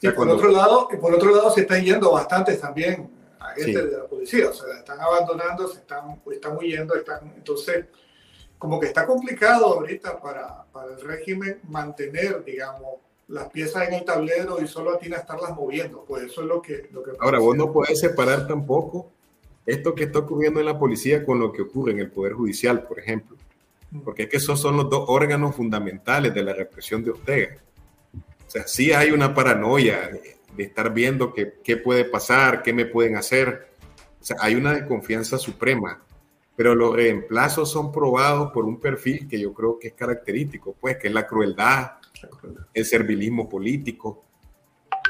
y 0.00 0.08
por 0.10 0.28
otro 0.28 0.50
lado, 0.50 0.88
y 0.92 0.96
por 0.96 1.14
otro 1.14 1.34
lado 1.34 1.50
se 1.50 1.62
están 1.62 1.82
yendo 1.82 2.12
bastantes 2.12 2.60
también 2.60 3.10
agentes 3.38 3.90
de 3.90 3.98
la 3.98 4.04
policía, 4.04 4.50
o 4.50 4.52
sea, 4.52 4.78
están 4.78 5.00
abandonando, 5.00 5.68
se 5.68 5.78
están, 5.78 6.20
están 6.30 6.56
huyendo, 6.56 6.94
están, 6.94 7.32
entonces, 7.36 7.86
como 8.58 8.78
que 8.78 8.86
está 8.86 9.06
complicado 9.06 9.66
ahorita 9.66 10.20
para, 10.20 10.64
para 10.72 10.94
el 10.94 11.00
régimen 11.00 11.60
mantener, 11.68 12.44
digamos, 12.44 13.00
las 13.30 13.48
piezas 13.48 13.88
en 13.88 13.94
el 13.94 14.04
tablero 14.04 14.60
y 14.60 14.66
solo 14.66 14.94
atina 14.94 15.16
a 15.16 15.20
estarlas 15.20 15.54
moviendo. 15.54 16.04
Pues 16.06 16.24
eso 16.24 16.42
es 16.42 16.48
lo 16.48 16.60
que... 16.60 16.88
Lo 16.92 17.02
que 17.02 17.12
Ahora, 17.20 17.38
vos 17.38 17.56
no 17.56 17.72
puedes 17.72 17.98
separar 17.98 18.46
tampoco 18.46 19.10
esto 19.70 19.94
que 19.94 20.04
está 20.04 20.20
ocurriendo 20.20 20.60
en 20.60 20.66
la 20.66 20.78
policía 20.78 21.24
con 21.24 21.38
lo 21.38 21.52
que 21.52 21.62
ocurre 21.62 21.92
en 21.92 22.00
el 22.00 22.10
Poder 22.10 22.34
Judicial, 22.34 22.82
por 22.86 22.98
ejemplo. 22.98 23.36
porque 24.04 24.24
es 24.24 24.28
que 24.28 24.36
esos 24.36 24.60
son 24.60 24.76
los 24.76 24.88
dos 24.88 25.04
órganos 25.08 25.56
fundamentales 25.56 26.32
de 26.32 26.42
la 26.42 26.52
represión 26.52 27.02
de 27.02 27.10
Ortega. 27.10 27.56
O 28.46 28.50
sea, 28.50 28.66
sí 28.66 28.92
hay 28.92 29.10
una 29.10 29.34
paranoia 29.34 30.10
de, 30.56 30.62
estar 30.62 30.92
viendo 30.92 31.32
qué, 31.32 31.54
qué 31.64 31.76
puede 31.76 32.04
pasar, 32.04 32.62
qué 32.62 32.72
me 32.72 32.84
pueden 32.84 33.16
hacer. 33.16 33.70
O 34.20 34.24
sea, 34.24 34.36
hay 34.40 34.54
una 34.54 34.74
desconfianza 34.74 35.38
suprema, 35.38 36.02
pero 36.54 36.74
los 36.74 36.94
reemplazos 36.94 37.70
son 37.70 37.90
probados 37.90 38.52
por 38.52 38.64
un 38.64 38.78
perfil 38.78 39.26
que 39.26 39.40
yo 39.40 39.54
creo 39.54 39.78
que 39.78 39.88
es 39.88 39.94
característico, 39.94 40.76
pues, 40.78 40.98
que 40.98 41.08
es 41.08 41.14
la 41.14 41.26
crueldad, 41.26 41.92
el 42.74 42.84
servilismo 42.84 43.48
político. 43.48 44.24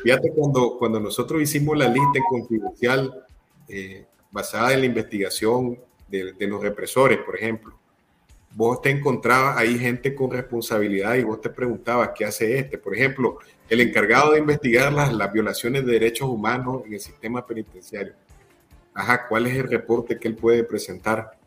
Fíjate 0.02 0.30
cuando, 0.32 0.78
cuando 0.78 1.00
nosotros 1.00 1.42
hicimos 1.42 1.76
la 1.76 1.88
lista 1.88 2.20
confidencial 2.28 3.24
eh, 3.68 4.06
basada 4.30 4.72
en 4.74 4.80
la 4.80 4.86
investigación 4.86 5.78
de, 6.08 6.32
de, 6.32 6.46
los 6.46 6.62
represores, 6.62 7.18
por 7.18 7.36
ejemplo, 7.36 7.80
vos 8.54 8.80
te 8.82 8.90
encontrabas 8.90 9.56
ahí 9.56 9.78
gente 9.78 10.14
con 10.14 10.30
responsabilidad 10.30 11.14
y 11.14 11.22
vos 11.22 11.40
te 11.40 11.50
preguntabas 11.50 12.10
qué 12.14 12.24
hace 12.24 12.58
este. 12.58 12.78
Por 12.78 12.94
ejemplo, 12.94 13.38
el 13.68 13.80
encargado 13.80 14.32
de 14.32 14.40
investigar 14.40 14.92
las, 14.92 15.12
las 15.12 15.32
violaciones 15.32 15.86
de 15.86 15.92
derechos 15.92 16.28
humanos 16.28 16.82
en 16.86 16.94
el 16.94 17.00
sistema 17.00 17.46
penitenciario. 17.46 18.14
Ajá, 18.92 19.28
¿cuál 19.28 19.46
es 19.46 19.56
el 19.56 19.68
reporte 19.68 20.18
que 20.18 20.28
él 20.28 20.34
puede 20.34 20.64
presentar 20.64 21.38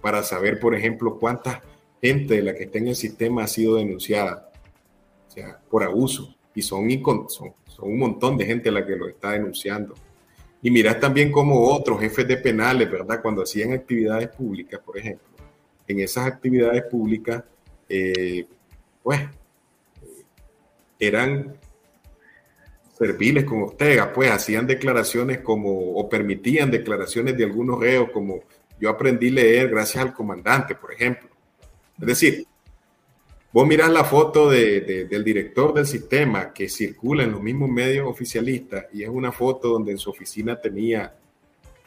para 0.00 0.22
saber, 0.24 0.58
por 0.58 0.74
ejemplo, 0.74 1.18
cuánta 1.18 1.62
gente 2.00 2.34
de 2.34 2.42
la 2.42 2.54
que 2.54 2.64
está 2.64 2.78
en 2.78 2.88
el 2.88 2.96
sistema 2.96 3.44
ha 3.44 3.46
sido 3.46 3.76
denunciada? 3.76 4.50
O 5.28 5.30
sea, 5.30 5.60
por 5.70 5.84
abuso. 5.84 6.34
Y 6.54 6.62
son, 6.62 6.88
son, 7.28 7.54
son 7.66 7.88
un 7.88 7.98
montón 7.98 8.36
de 8.36 8.44
gente 8.44 8.70
la 8.70 8.84
que 8.84 8.96
lo 8.96 9.08
está 9.08 9.30
denunciando. 9.30 9.94
Y 10.62 10.70
mirás 10.70 11.00
también 11.00 11.32
como 11.32 11.68
otros 11.68 12.00
jefes 12.00 12.26
de 12.28 12.36
penales, 12.36 12.90
¿verdad? 12.90 13.20
Cuando 13.20 13.42
hacían 13.42 13.72
actividades 13.72 14.28
públicas, 14.28 14.80
por 14.84 14.96
ejemplo, 14.96 15.26
en 15.88 16.00
esas 16.00 16.26
actividades 16.26 16.84
públicas, 16.84 17.42
eh, 17.88 18.46
pues, 19.02 19.20
eran 20.98 21.56
serviles 22.96 23.44
con 23.44 23.62
Ortega, 23.62 24.12
pues 24.12 24.30
hacían 24.30 24.66
declaraciones 24.66 25.40
como, 25.40 25.94
o 25.94 26.08
permitían 26.08 26.70
declaraciones 26.70 27.36
de 27.36 27.44
algunos 27.44 27.80
reos, 27.80 28.10
como 28.12 28.44
yo 28.78 28.88
aprendí 28.90 29.28
a 29.30 29.32
leer 29.32 29.68
gracias 29.68 30.04
al 30.04 30.14
comandante, 30.14 30.76
por 30.76 30.92
ejemplo. 30.92 31.28
Es 32.00 32.06
decir, 32.06 32.46
vos 33.52 33.66
mirás 33.66 33.90
la 33.90 34.04
foto 34.04 34.50
de, 34.50 35.06
del 35.08 35.22
director 35.22 35.74
del 35.74 35.86
sistema 35.86 36.52
que 36.52 36.68
circula 36.68 37.24
en 37.24 37.32
los 37.32 37.42
mismos 37.42 37.68
medios 37.68 38.08
oficialistas 38.08 38.86
y 38.92 39.02
es 39.02 39.08
una 39.08 39.30
foto 39.30 39.68
donde 39.68 39.92
en 39.92 39.98
su 39.98 40.10
oficina 40.10 40.60
tenía 40.60 41.14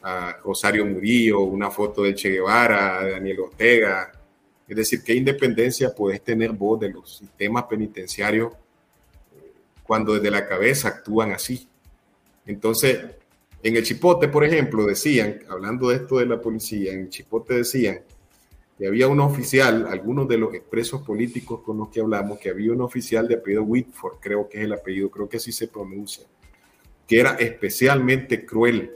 a 0.04 0.38
Rosario 0.44 0.86
Murillo, 0.86 1.40
una 1.40 1.72
foto 1.72 2.04
de 2.04 2.14
Che 2.14 2.30
Guevara, 2.30 3.04
de 3.04 3.12
Daniel 3.14 3.40
Ortega. 3.40 4.12
Es 4.68 4.76
decir, 4.76 5.02
¿qué 5.04 5.16
independencia 5.16 5.96
puedes 5.96 6.22
tener 6.22 6.52
vos 6.52 6.80
de 6.80 6.90
los 6.90 7.18
sistemas 7.18 7.64
penitenciarios 7.64 8.54
cuando 9.84 10.14
desde 10.14 10.30
la 10.30 10.48
cabeza 10.48 10.90
actúan 10.90 11.32
así? 11.32 11.68
Entonces, 12.46 13.00
en 13.64 13.76
el 13.76 13.84
Chipote, 13.84 14.28
por 14.28 14.44
ejemplo, 14.46 14.86
decían, 14.86 15.40
hablando 15.50 15.90
de 15.90 15.96
esto 15.96 16.20
de 16.20 16.28
la 16.28 16.40
policía, 16.40 16.94
en 16.94 17.00
el 17.02 17.10
Chipote 17.10 17.56
decían 17.56 18.02
que 18.78 18.88
había 18.88 19.08
un 19.08 19.20
oficial, 19.22 19.88
algunos 19.88 20.28
de 20.28 20.38
los 20.38 20.54
expresos 20.54 21.02
políticos 21.02 21.62
con 21.62 21.78
los 21.78 21.90
que 21.90 22.02
hablamos, 22.02 22.40
que 22.40 22.50
había 22.50 22.74
un 22.74 22.82
oficial 22.82 23.28
de 23.28 23.36
apellido 23.36 23.64
Whitford, 23.64 24.20
creo 24.20 24.50
que 24.50 24.58
es 24.58 24.66
el 24.66 24.74
apellido, 24.74 25.10
creo 25.10 25.30
que 25.30 25.38
así 25.38 25.52
se 25.52 25.68
pronuncia, 25.68 26.26
que 27.08 27.20
era 27.20 27.36
especialmente 27.36 28.46
cruel 28.46 28.92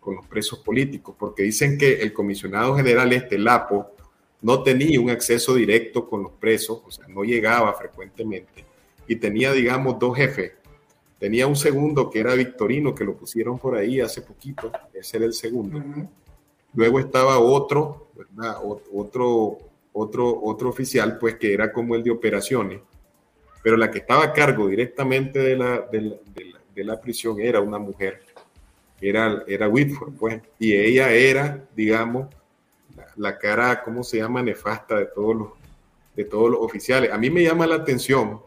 con 0.00 0.16
los 0.16 0.26
presos 0.26 0.58
políticos, 0.58 1.14
porque 1.16 1.44
dicen 1.44 1.78
que 1.78 2.02
el 2.02 2.12
comisionado 2.12 2.74
general 2.74 3.12
este, 3.12 3.38
Lapo, 3.38 3.92
no 4.40 4.64
tenía 4.64 5.00
un 5.00 5.10
acceso 5.10 5.54
directo 5.54 6.08
con 6.08 6.24
los 6.24 6.32
presos, 6.32 6.82
o 6.84 6.90
sea, 6.90 7.06
no 7.06 7.22
llegaba 7.22 7.72
frecuentemente, 7.74 8.64
y 9.06 9.16
tenía, 9.16 9.52
digamos, 9.52 10.00
dos 10.00 10.16
jefes. 10.16 10.52
Tenía 11.20 11.46
un 11.46 11.54
segundo 11.54 12.10
que 12.10 12.18
era 12.18 12.34
Victorino, 12.34 12.92
que 12.92 13.04
lo 13.04 13.16
pusieron 13.16 13.56
por 13.56 13.76
ahí 13.76 14.00
hace 14.00 14.22
poquito, 14.22 14.72
ese 14.92 15.18
era 15.18 15.26
el 15.26 15.34
segundo. 15.34 15.80
Luego 16.74 16.98
estaba 16.98 17.38
otro, 17.38 18.01
¿verdad? 18.30 18.56
Otro, 18.62 19.58
otro, 19.92 20.40
otro 20.42 20.68
oficial, 20.68 21.18
pues 21.18 21.36
que 21.36 21.52
era 21.52 21.72
como 21.72 21.94
el 21.94 22.02
de 22.02 22.10
operaciones, 22.10 22.80
pero 23.62 23.76
la 23.76 23.90
que 23.90 23.98
estaba 23.98 24.24
a 24.24 24.32
cargo 24.32 24.68
directamente 24.68 25.38
de 25.38 25.56
la, 25.56 25.80
de 25.80 26.00
la, 26.00 26.16
de 26.74 26.84
la 26.84 27.00
prisión 27.00 27.40
era 27.40 27.60
una 27.60 27.78
mujer 27.78 28.22
era, 29.02 29.42
era 29.48 29.68
Whitford, 29.68 30.14
pues, 30.14 30.40
y 30.58 30.74
ella 30.74 31.10
era, 31.10 31.68
digamos, 31.74 32.28
la, 33.16 33.36
cara, 33.36 33.82
¿cómo 33.82 34.04
se 34.04 34.18
llama?, 34.18 34.42
nefasta 34.42 34.96
de 34.96 35.06
todos 35.06 35.36
los, 35.36 35.48
de 36.14 36.24
todos 36.24 36.50
los 36.50 36.60
oficiales. 36.60 37.10
A 37.10 37.18
mí 37.18 37.28
me 37.28 37.42
llama 37.42 37.66
la 37.66 37.76
atención 37.76 38.40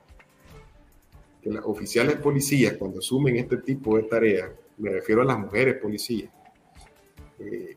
que 1.41 1.49
las 1.49 1.65
oficiales 1.65 2.15
policías, 2.17 2.75
cuando 2.77 2.99
asumen 2.99 3.35
este 3.35 3.57
tipo 3.57 3.97
de 3.97 4.03
tareas, 4.03 4.49
me 4.77 4.91
refiero 4.91 5.21
a 5.21 5.25
las 5.25 5.37
mujeres 5.37 5.75
policías, 5.75 6.31
eh, 7.39 7.75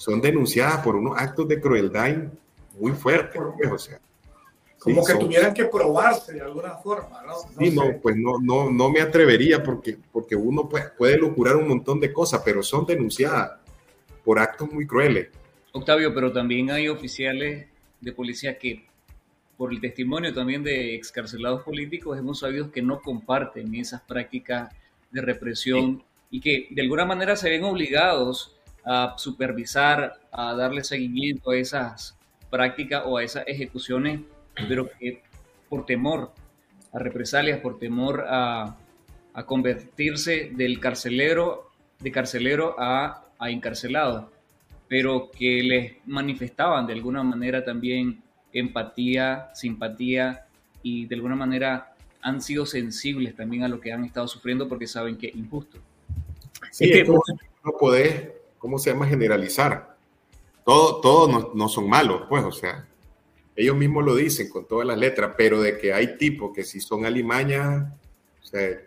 son 0.00 0.18
denunciadas 0.18 0.78
por 0.78 0.96
unos 0.96 1.18
actos 1.18 1.46
de 1.46 1.60
crueldad 1.60 2.16
muy 2.78 2.92
fuertes, 2.92 3.38
pues, 3.58 3.70
o 3.70 3.78
sea, 3.78 4.00
como 4.78 5.04
que 5.04 5.14
tuvieran 5.14 5.52
que 5.52 5.66
probarse 5.66 6.32
de 6.32 6.40
alguna 6.40 6.70
forma, 6.76 7.22
¿no? 7.22 7.34
sí, 7.58 7.70
no, 7.70 7.98
pues 8.00 8.16
no, 8.16 8.38
no, 8.40 8.70
no 8.70 8.88
me 8.88 9.02
atrevería 9.02 9.62
porque, 9.62 9.98
porque 10.10 10.34
uno 10.34 10.66
puede, 10.66 10.88
puede 10.96 11.18
locurar 11.18 11.56
un 11.56 11.68
montón 11.68 12.00
de 12.00 12.14
cosas, 12.14 12.40
pero 12.42 12.62
son 12.62 12.86
denunciadas 12.86 13.58
por 14.24 14.38
actos 14.38 14.72
muy 14.72 14.86
crueles. 14.86 15.28
Octavio, 15.72 16.14
pero 16.14 16.32
también 16.32 16.70
hay 16.70 16.88
oficiales 16.88 17.66
de 18.00 18.12
policía 18.12 18.56
que, 18.56 18.86
por 19.58 19.70
el 19.70 19.82
testimonio 19.82 20.32
también 20.32 20.62
de 20.62 20.94
excarcelados 20.94 21.62
políticos, 21.62 22.18
hemos 22.18 22.38
sabido 22.38 22.72
que 22.72 22.80
no 22.80 23.02
comparten 23.02 23.74
esas 23.74 24.00
prácticas 24.00 24.74
de 25.10 25.20
represión 25.20 26.02
y 26.30 26.40
que 26.40 26.68
de 26.70 26.80
alguna 26.80 27.04
manera 27.04 27.36
se 27.36 27.50
ven 27.50 27.64
obligados 27.64 28.56
a 28.84 29.14
supervisar, 29.18 30.20
a 30.32 30.54
darle 30.54 30.84
seguimiento 30.84 31.50
a 31.50 31.56
esas 31.56 32.16
prácticas 32.50 33.02
o 33.06 33.16
a 33.16 33.22
esas 33.22 33.44
ejecuciones 33.46 34.20
pero 34.68 34.88
que 34.98 35.22
por 35.68 35.86
temor 35.86 36.32
a 36.92 36.98
represalias, 36.98 37.60
por 37.60 37.78
temor 37.78 38.24
a, 38.28 38.76
convertirse 39.46 40.50
del 40.54 40.80
carcelero, 40.80 41.70
de 41.98 42.12
carcelero 42.12 42.76
a, 42.78 43.24
a 43.38 43.50
encarcelado, 43.50 44.30
pero 44.86 45.30
que 45.30 45.62
les 45.62 45.96
manifestaban 46.06 46.86
de 46.86 46.92
alguna 46.92 47.22
manera 47.22 47.64
también 47.64 48.22
empatía, 48.52 49.48
simpatía 49.54 50.44
y 50.82 51.06
de 51.06 51.14
alguna 51.14 51.36
manera 51.36 51.94
han 52.20 52.42
sido 52.42 52.66
sensibles 52.66 53.34
también 53.34 53.62
a 53.62 53.68
lo 53.68 53.80
que 53.80 53.92
han 53.92 54.04
estado 54.04 54.28
sufriendo 54.28 54.68
porque 54.68 54.86
saben 54.86 55.16
que 55.16 55.28
es 55.28 55.36
injusto. 55.36 55.78
Sí, 56.70 56.90
es 56.90 56.90
que 56.90 57.04
no 57.04 57.72
podés, 57.78 58.28
¿cómo 58.60 58.78
se 58.78 58.90
llama? 58.90 59.08
Generalizar. 59.08 59.96
Todos 60.64 61.00
todo 61.00 61.26
no, 61.26 61.50
no, 61.54 61.68
son 61.68 61.88
malos, 61.88 62.22
pues, 62.28 62.44
o 62.44 62.52
sea, 62.52 62.86
ellos 63.56 63.74
mismos 63.74 64.04
lo 64.04 64.14
dicen 64.14 64.48
con 64.48 64.68
todas 64.68 64.86
las 64.86 64.96
letras, 64.96 65.34
pero 65.36 65.60
de 65.60 65.76
que 65.78 65.92
hay 65.92 66.16
tipos 66.16 66.52
que 66.54 66.62
si 66.62 66.80
son 66.80 67.04
alimañas, 67.04 67.92
o 68.42 68.46
sea, 68.46 68.78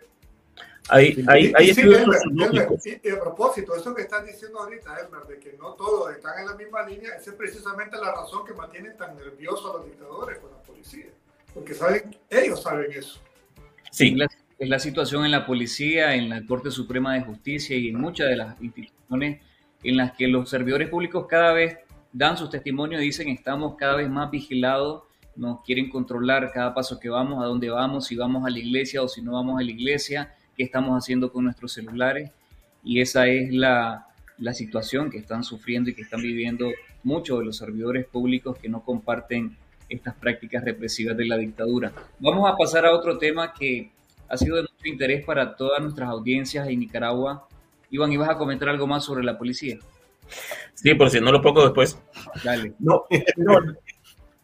hay, 0.88 1.24
hay, 1.28 1.52
hay 1.56 1.74
sí, 1.74 3.00
y 3.02 3.08
a 3.08 3.20
propósito, 3.20 3.74
eso 3.74 3.94
que 3.94 4.02
están 4.02 4.24
diciendo 4.24 4.60
ahorita, 4.60 4.96
Elmer, 5.00 5.22
de 5.26 5.38
que 5.38 5.56
no 5.58 5.72
todos 5.72 6.14
están 6.14 6.38
en 6.38 6.46
la 6.46 6.54
misma 6.54 6.86
línea, 6.86 7.16
esa 7.16 7.30
es 7.30 7.36
precisamente 7.36 7.96
la 7.96 8.12
razón 8.12 8.46
que 8.46 8.52
mantiene 8.52 8.90
tan 8.90 9.16
nerviosos 9.16 9.74
a 9.74 9.78
los 9.78 9.86
dictadores 9.86 10.38
con 10.38 10.50
la 10.52 10.58
policía, 10.58 11.06
porque 11.52 11.74
saben, 11.74 12.16
ellos 12.30 12.62
saben 12.62 12.92
eso. 12.92 13.20
Sí, 13.90 14.16
es 14.58 14.68
la 14.68 14.78
situación 14.78 15.24
en 15.24 15.32
la 15.32 15.46
policía, 15.46 16.14
en 16.14 16.28
la 16.28 16.44
Corte 16.46 16.70
Suprema 16.70 17.14
de 17.14 17.22
Justicia 17.22 17.76
y 17.76 17.88
en 17.88 18.00
muchas 18.00 18.28
de 18.28 18.36
las 18.36 18.60
instituciones 18.60 19.40
en 19.84 19.96
las 19.96 20.12
que 20.12 20.26
los 20.26 20.50
servidores 20.50 20.88
públicos 20.88 21.26
cada 21.28 21.52
vez 21.52 21.78
dan 22.12 22.36
sus 22.36 22.50
testimonios 22.50 23.02
y 23.02 23.06
dicen 23.06 23.28
estamos 23.28 23.76
cada 23.76 23.96
vez 23.96 24.08
más 24.08 24.30
vigilados, 24.30 25.02
nos 25.36 25.62
quieren 25.62 25.90
controlar 25.90 26.50
cada 26.52 26.74
paso 26.74 26.98
que 26.98 27.08
vamos, 27.08 27.42
a 27.42 27.46
dónde 27.46 27.68
vamos, 27.70 28.06
si 28.06 28.16
vamos 28.16 28.46
a 28.46 28.50
la 28.50 28.58
iglesia 28.58 29.02
o 29.02 29.08
si 29.08 29.20
no 29.20 29.32
vamos 29.32 29.60
a 29.60 29.64
la 29.64 29.70
iglesia, 29.70 30.34
qué 30.56 30.62
estamos 30.62 30.96
haciendo 30.96 31.32
con 31.32 31.44
nuestros 31.44 31.72
celulares. 31.72 32.30
Y 32.84 33.00
esa 33.00 33.26
es 33.26 33.52
la, 33.52 34.06
la 34.38 34.54
situación 34.54 35.10
que 35.10 35.18
están 35.18 35.42
sufriendo 35.42 35.90
y 35.90 35.94
que 35.94 36.02
están 36.02 36.22
viviendo 36.22 36.70
muchos 37.02 37.38
de 37.38 37.46
los 37.46 37.56
servidores 37.56 38.06
públicos 38.06 38.58
que 38.58 38.68
no 38.68 38.82
comparten 38.84 39.56
estas 39.88 40.14
prácticas 40.14 40.64
represivas 40.64 41.16
de 41.16 41.26
la 41.26 41.36
dictadura. 41.36 41.92
Vamos 42.18 42.50
a 42.50 42.56
pasar 42.56 42.86
a 42.86 42.92
otro 42.92 43.18
tema 43.18 43.52
que 43.52 43.90
ha 44.28 44.36
sido 44.36 44.56
de 44.56 44.62
mucho 44.62 44.88
interés 44.88 45.24
para 45.24 45.56
todas 45.56 45.82
nuestras 45.82 46.08
audiencias 46.08 46.68
en 46.68 46.80
Nicaragua. 46.80 47.46
Iván, 47.90 48.12
¿ibas 48.12 48.30
a 48.30 48.36
comentar 48.38 48.68
algo 48.68 48.86
más 48.86 49.04
sobre 49.04 49.24
la 49.24 49.38
policía? 49.38 49.78
Sí, 50.74 50.94
por 50.94 51.10
si 51.10 51.20
no 51.20 51.30
lo 51.30 51.42
pongo 51.42 51.62
después. 51.62 51.98
No, 52.78 53.04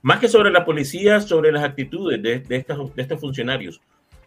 más 0.02 0.20
que 0.20 0.28
sobre 0.28 0.50
la 0.50 0.64
policía, 0.64 1.20
sobre 1.20 1.52
las 1.52 1.64
actitudes 1.64 2.22
de, 2.22 2.40
de, 2.40 2.64
de 2.64 3.02
estos 3.02 3.20
funcionarios. 3.20 3.80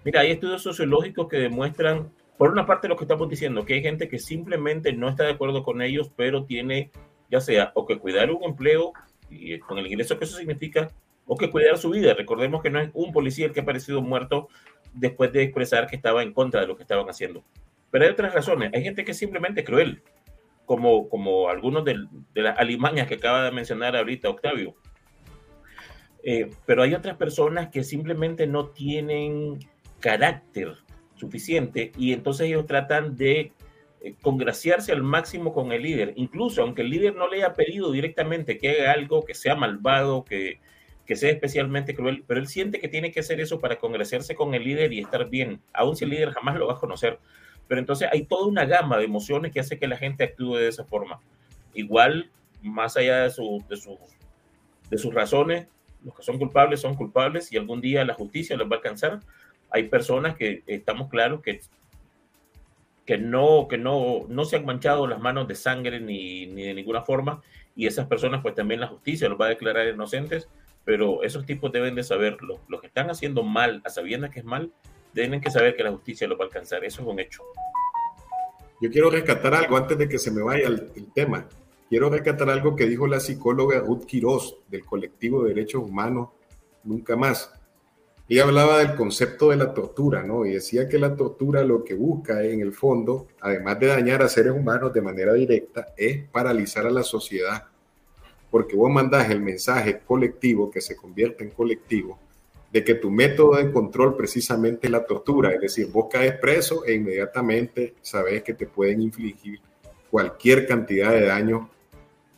Mira, 0.04 0.22
hay 0.22 0.32
estudios 0.32 0.62
sociológicos 0.62 1.28
que 1.28 1.38
demuestran, 1.38 2.12
por 2.38 2.52
una 2.52 2.66
parte, 2.66 2.88
lo 2.88 2.98
que 2.98 3.06
estamos 3.06 3.30
diciendo, 3.30 3.66
que 3.66 3.76
hay 3.76 3.82
gente 3.82 4.10
que 4.10 4.20
simplemente 4.20 4.94
no 4.94 5.10
está 5.10 5.24
de 5.24 5.32
acuerdo 5.32 5.64
con 5.64 5.82
ellos, 5.82 6.12
pero 6.16 6.44
tiene, 6.44 6.92
ya 7.32 7.40
sea, 7.40 7.72
o 7.76 7.86
que 7.86 7.98
cuidar 7.98 8.32
un 8.32 8.44
empleo 8.44 8.94
Y 9.30 9.60
con 9.60 9.78
el 9.78 9.88
ingreso 9.88 10.18
que 10.18 10.26
eso 10.26 10.38
significa, 10.38 10.90
o 11.26 11.38
que 11.38 11.50
cuidar 11.50 11.78
su 11.78 11.90
vida. 11.90 12.14
Recordemos 12.14 12.62
que 12.62 12.70
no 12.70 12.80
es 12.80 12.90
un 12.94 13.12
policía 13.12 13.46
el 13.46 13.54
que 13.54 13.62
ha 13.62 13.64
aparecido 13.64 14.02
muerto 14.02 14.50
después 14.94 15.32
de 15.32 15.44
expresar 15.44 15.88
que 15.88 15.96
estaba 15.96 16.22
en 16.24 16.34
contra 16.34 16.62
de 16.62 16.68
lo 16.68 16.76
que 16.76 16.84
estaban 16.84 17.10
haciendo. 17.10 17.44
Pero 17.94 18.06
hay 18.06 18.12
otras 18.12 18.34
razones. 18.34 18.72
Hay 18.74 18.82
gente 18.82 19.06
que 19.06 19.12
es 19.12 19.18
simplemente 19.20 19.64
cruel, 19.64 20.02
como, 20.66 21.08
como 21.10 21.48
algunos 21.48 21.86
de, 21.86 22.08
las 22.34 22.58
alimañas 22.58 23.08
que 23.08 23.14
acaba 23.14 23.44
de 23.44 23.52
mencionar 23.52 23.96
ahorita 23.96 24.30
Octavio. 24.30 24.74
Eh, 26.24 26.50
pero 26.66 26.82
hay 26.82 26.96
otras 26.96 27.18
personas 27.18 27.70
que 27.70 27.84
simplemente 27.84 28.48
no 28.48 28.70
tienen 28.70 29.60
carácter 30.00 30.74
suficiente 31.14 31.92
y 31.96 32.14
entonces 32.14 32.48
ellos 32.48 32.66
tratan 32.66 33.16
de 33.16 33.52
eh, 34.02 34.16
congraciarse 34.24 34.92
al 34.92 35.04
máximo 35.04 35.54
con 35.54 35.72
el 35.72 35.84
líder, 35.84 36.14
incluso 36.16 36.64
aunque 36.64 36.82
el 36.82 36.90
líder 36.90 37.16
no 37.16 37.28
le 37.28 37.44
haya 37.44 37.54
pedido 37.54 37.92
directamente 37.92 38.58
que 38.58 38.72
haga 38.72 38.94
algo 38.94 39.24
que 39.24 39.36
sea 39.36 39.54
malvado, 39.54 40.26
que, 40.26 40.62
que 41.06 41.16
sea 41.16 41.30
especialmente 41.30 41.94
cruel, 41.94 42.24
pero 42.26 42.40
él 42.40 42.48
siente 42.48 42.80
que 42.80 42.88
tiene 42.88 43.12
que 43.12 43.20
hacer 43.20 43.40
eso 43.40 43.60
para 43.60 43.78
congraciarse 43.78 44.34
con 44.34 44.56
el 44.56 44.64
líder 44.64 44.94
y 44.94 45.00
estar 45.00 45.30
bien, 45.30 45.62
aun 45.74 45.96
si 45.96 46.06
el 46.06 46.10
líder 46.10 46.32
jamás 46.32 46.56
lo 46.56 46.66
va 46.66 46.74
a 46.74 46.80
conocer. 46.80 47.20
Pero 47.68 47.80
entonces 47.80 48.10
hay 48.12 48.24
toda 48.26 48.48
una 48.48 48.66
gama 48.66 48.98
de 48.98 49.06
emociones 49.06 49.52
que 49.52 49.60
hace 49.60 49.80
que 49.80 49.88
la 49.88 49.98
gente 49.98 50.24
actúe 50.24 50.56
de 50.56 50.68
esa 50.68 50.84
forma. 50.84 51.20
Igual, 51.74 52.30
más 52.62 52.98
allá 52.98 53.24
de, 53.24 53.30
su, 53.30 53.64
de, 53.70 53.78
sus, 53.78 53.98
de 54.90 54.98
sus 54.98 55.14
razones, 55.14 55.68
los 56.04 56.16
que 56.16 56.24
son 56.24 56.38
culpables 56.38 56.82
son 56.82 56.96
culpables 56.96 57.52
y 57.52 57.58
algún 57.58 57.82
día 57.82 58.04
la 58.06 58.14
justicia 58.14 58.58
los 58.58 58.68
va 58.68 58.76
a 58.76 58.78
alcanzar. 58.78 59.20
Hay 59.70 59.84
personas 59.84 60.36
que 60.36 60.64
estamos 60.68 61.10
claros 61.10 61.42
que, 61.42 61.62
que, 63.06 63.18
no, 63.18 63.68
que 63.70 63.78
no, 63.78 64.26
no 64.28 64.46
se 64.46 64.58
han 64.58 64.66
manchado 64.66 65.08
las 65.08 65.20
manos 65.20 65.48
de 65.48 65.56
sangre 65.56 66.00
ni, 66.00 66.46
ni 66.48 66.64
de 66.64 66.74
ninguna 66.74 67.02
forma 67.02 67.42
y 67.76 67.88
esas 67.88 68.08
personas 68.08 68.42
pues 68.42 68.56
también 68.56 68.80
la 68.80 68.88
justicia 68.88 69.30
los 69.30 69.40
va 69.40 69.48
a 69.48 69.50
declarar 69.50 69.88
inocentes, 69.88 70.48
pero 70.86 71.24
esos 71.24 71.46
tipos 71.46 71.72
deben 71.72 71.96
de 71.96 72.04
saberlo. 72.04 72.60
Los 72.68 72.82
que 72.82 72.88
están 72.88 73.10
haciendo 73.10 73.44
mal, 73.44 73.82
a 73.86 73.90
sabiendas 73.90 74.30
que 74.32 74.40
es 74.40 74.46
mal, 74.46 74.72
deben 75.14 75.42
que 75.42 75.52
saber 75.52 75.76
que 75.76 75.84
la 75.84 75.92
justicia 75.92 76.28
los 76.28 76.38
va 76.38 76.44
a 76.44 76.48
alcanzar. 76.48 76.84
Eso 76.84 77.02
es 77.02 77.08
un 77.08 77.20
hecho. 77.20 77.44
Yo 78.82 78.90
quiero 78.90 79.10
rescatar 79.10 79.54
algo 79.54 79.78
antes 79.78 79.98
de 79.98 80.10
que 80.10 80.18
se 80.18 80.32
me 80.32 80.42
vaya 80.42 80.68
el, 80.68 80.92
el 80.96 81.12
tema. 81.14 81.48
Quiero 81.90 82.10
rescatar 82.10 82.50
algo 82.50 82.76
que 82.76 82.86
dijo 82.86 83.08
la 83.08 83.20
psicóloga 83.20 83.80
Ruth 83.80 84.06
Quiroz 84.06 84.58
del 84.68 84.86
colectivo 84.86 85.44
de 85.44 85.54
derechos 85.54 85.84
humanos 85.84 86.30
Nunca 86.84 87.16
Más. 87.16 87.52
Ella 88.28 88.44
hablaba 88.44 88.80
del 88.80 88.96
concepto 88.96 89.50
de 89.50 89.58
la 89.58 89.74
tortura, 89.74 90.24
¿no? 90.24 90.46
Y 90.46 90.54
decía 90.54 90.88
que 90.88 90.98
la 90.98 91.16
tortura 91.16 91.64
lo 91.64 91.84
que 91.84 91.94
busca 91.94 92.44
en 92.44 92.62
el 92.62 92.74
fondo, 92.74 93.28
además 93.42 93.80
de 93.80 93.88
dañar 93.88 94.24
a 94.24 94.30
seres 94.30 94.54
humanos 94.54 94.94
de 94.94 95.02
manera 95.02 95.34
directa, 95.34 95.94
es 95.98 96.28
paralizar 96.30 96.86
a 96.88 96.92
la 96.92 97.04
sociedad. 97.04 97.66
Porque 98.50 98.76
vos 98.76 98.90
mandás 98.90 99.30
el 99.30 99.42
mensaje 99.42 100.00
colectivo 100.00 100.72
que 100.72 100.80
se 100.80 100.96
convierte 100.96 101.44
en 101.44 101.52
colectivo 101.52 102.18
de 102.74 102.84
que 102.84 102.96
tu 102.96 103.12
método 103.12 103.56
de 103.58 103.72
control 103.72 104.18
precisamente 104.18 104.88
es 104.88 104.92
la 104.92 105.06
tortura, 105.06 105.52
es 105.52 105.62
decir, 105.62 105.88
vos 105.92 106.08
caes 106.10 106.34
preso 106.40 106.84
e 106.84 106.96
inmediatamente 106.96 107.94
sabes 108.02 108.42
que 108.42 108.56
te 108.56 108.66
pueden 108.66 109.04
infligir 109.04 109.62
cualquier 110.10 110.68
cantidad 110.68 111.12
de 111.12 111.26
daño 111.28 111.70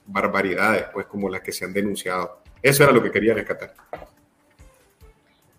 barbaridades, 0.06 0.88
pues 0.94 1.06
como 1.06 1.30
las 1.30 1.40
que 1.40 1.54
se 1.54 1.64
han 1.64 1.72
denunciado. 1.72 2.42
Eso 2.62 2.84
era 2.84 2.92
lo 2.92 3.02
que 3.02 3.12
quería 3.12 3.34
rescatar. 3.34 3.74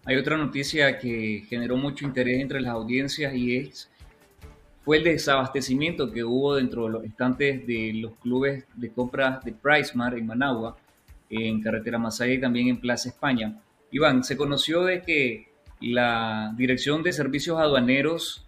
Hay 0.04 0.16
otra 0.16 0.36
noticia 0.36 0.98
que 0.98 1.46
generó 1.48 1.78
mucho 1.78 2.04
interés 2.04 2.38
entre 2.38 2.60
las 2.60 2.72
audiencias 2.72 3.34
y 3.34 3.56
es 3.56 3.90
fue 4.84 4.98
el 4.98 5.04
desabastecimiento 5.04 6.12
que 6.12 6.22
hubo 6.22 6.54
dentro 6.54 6.84
de 6.84 6.90
los 6.90 7.04
estantes 7.04 7.66
de 7.66 7.92
los 7.94 8.12
clubes 8.18 8.66
de 8.74 8.90
compras 8.90 9.42
de 9.42 9.52
PriceMart 9.52 10.18
en 10.18 10.26
Managua, 10.26 10.76
en 11.30 11.62
Carretera 11.62 11.98
Masaya 11.98 12.34
y 12.34 12.40
también 12.40 12.68
en 12.68 12.78
Plaza 12.78 13.08
España. 13.08 13.58
Iván, 13.90 14.24
se 14.24 14.36
conoció 14.36 14.84
de 14.84 15.02
que 15.02 15.48
la 15.80 16.52
Dirección 16.56 17.02
de 17.02 17.12
Servicios 17.12 17.58
Aduaneros 17.58 18.46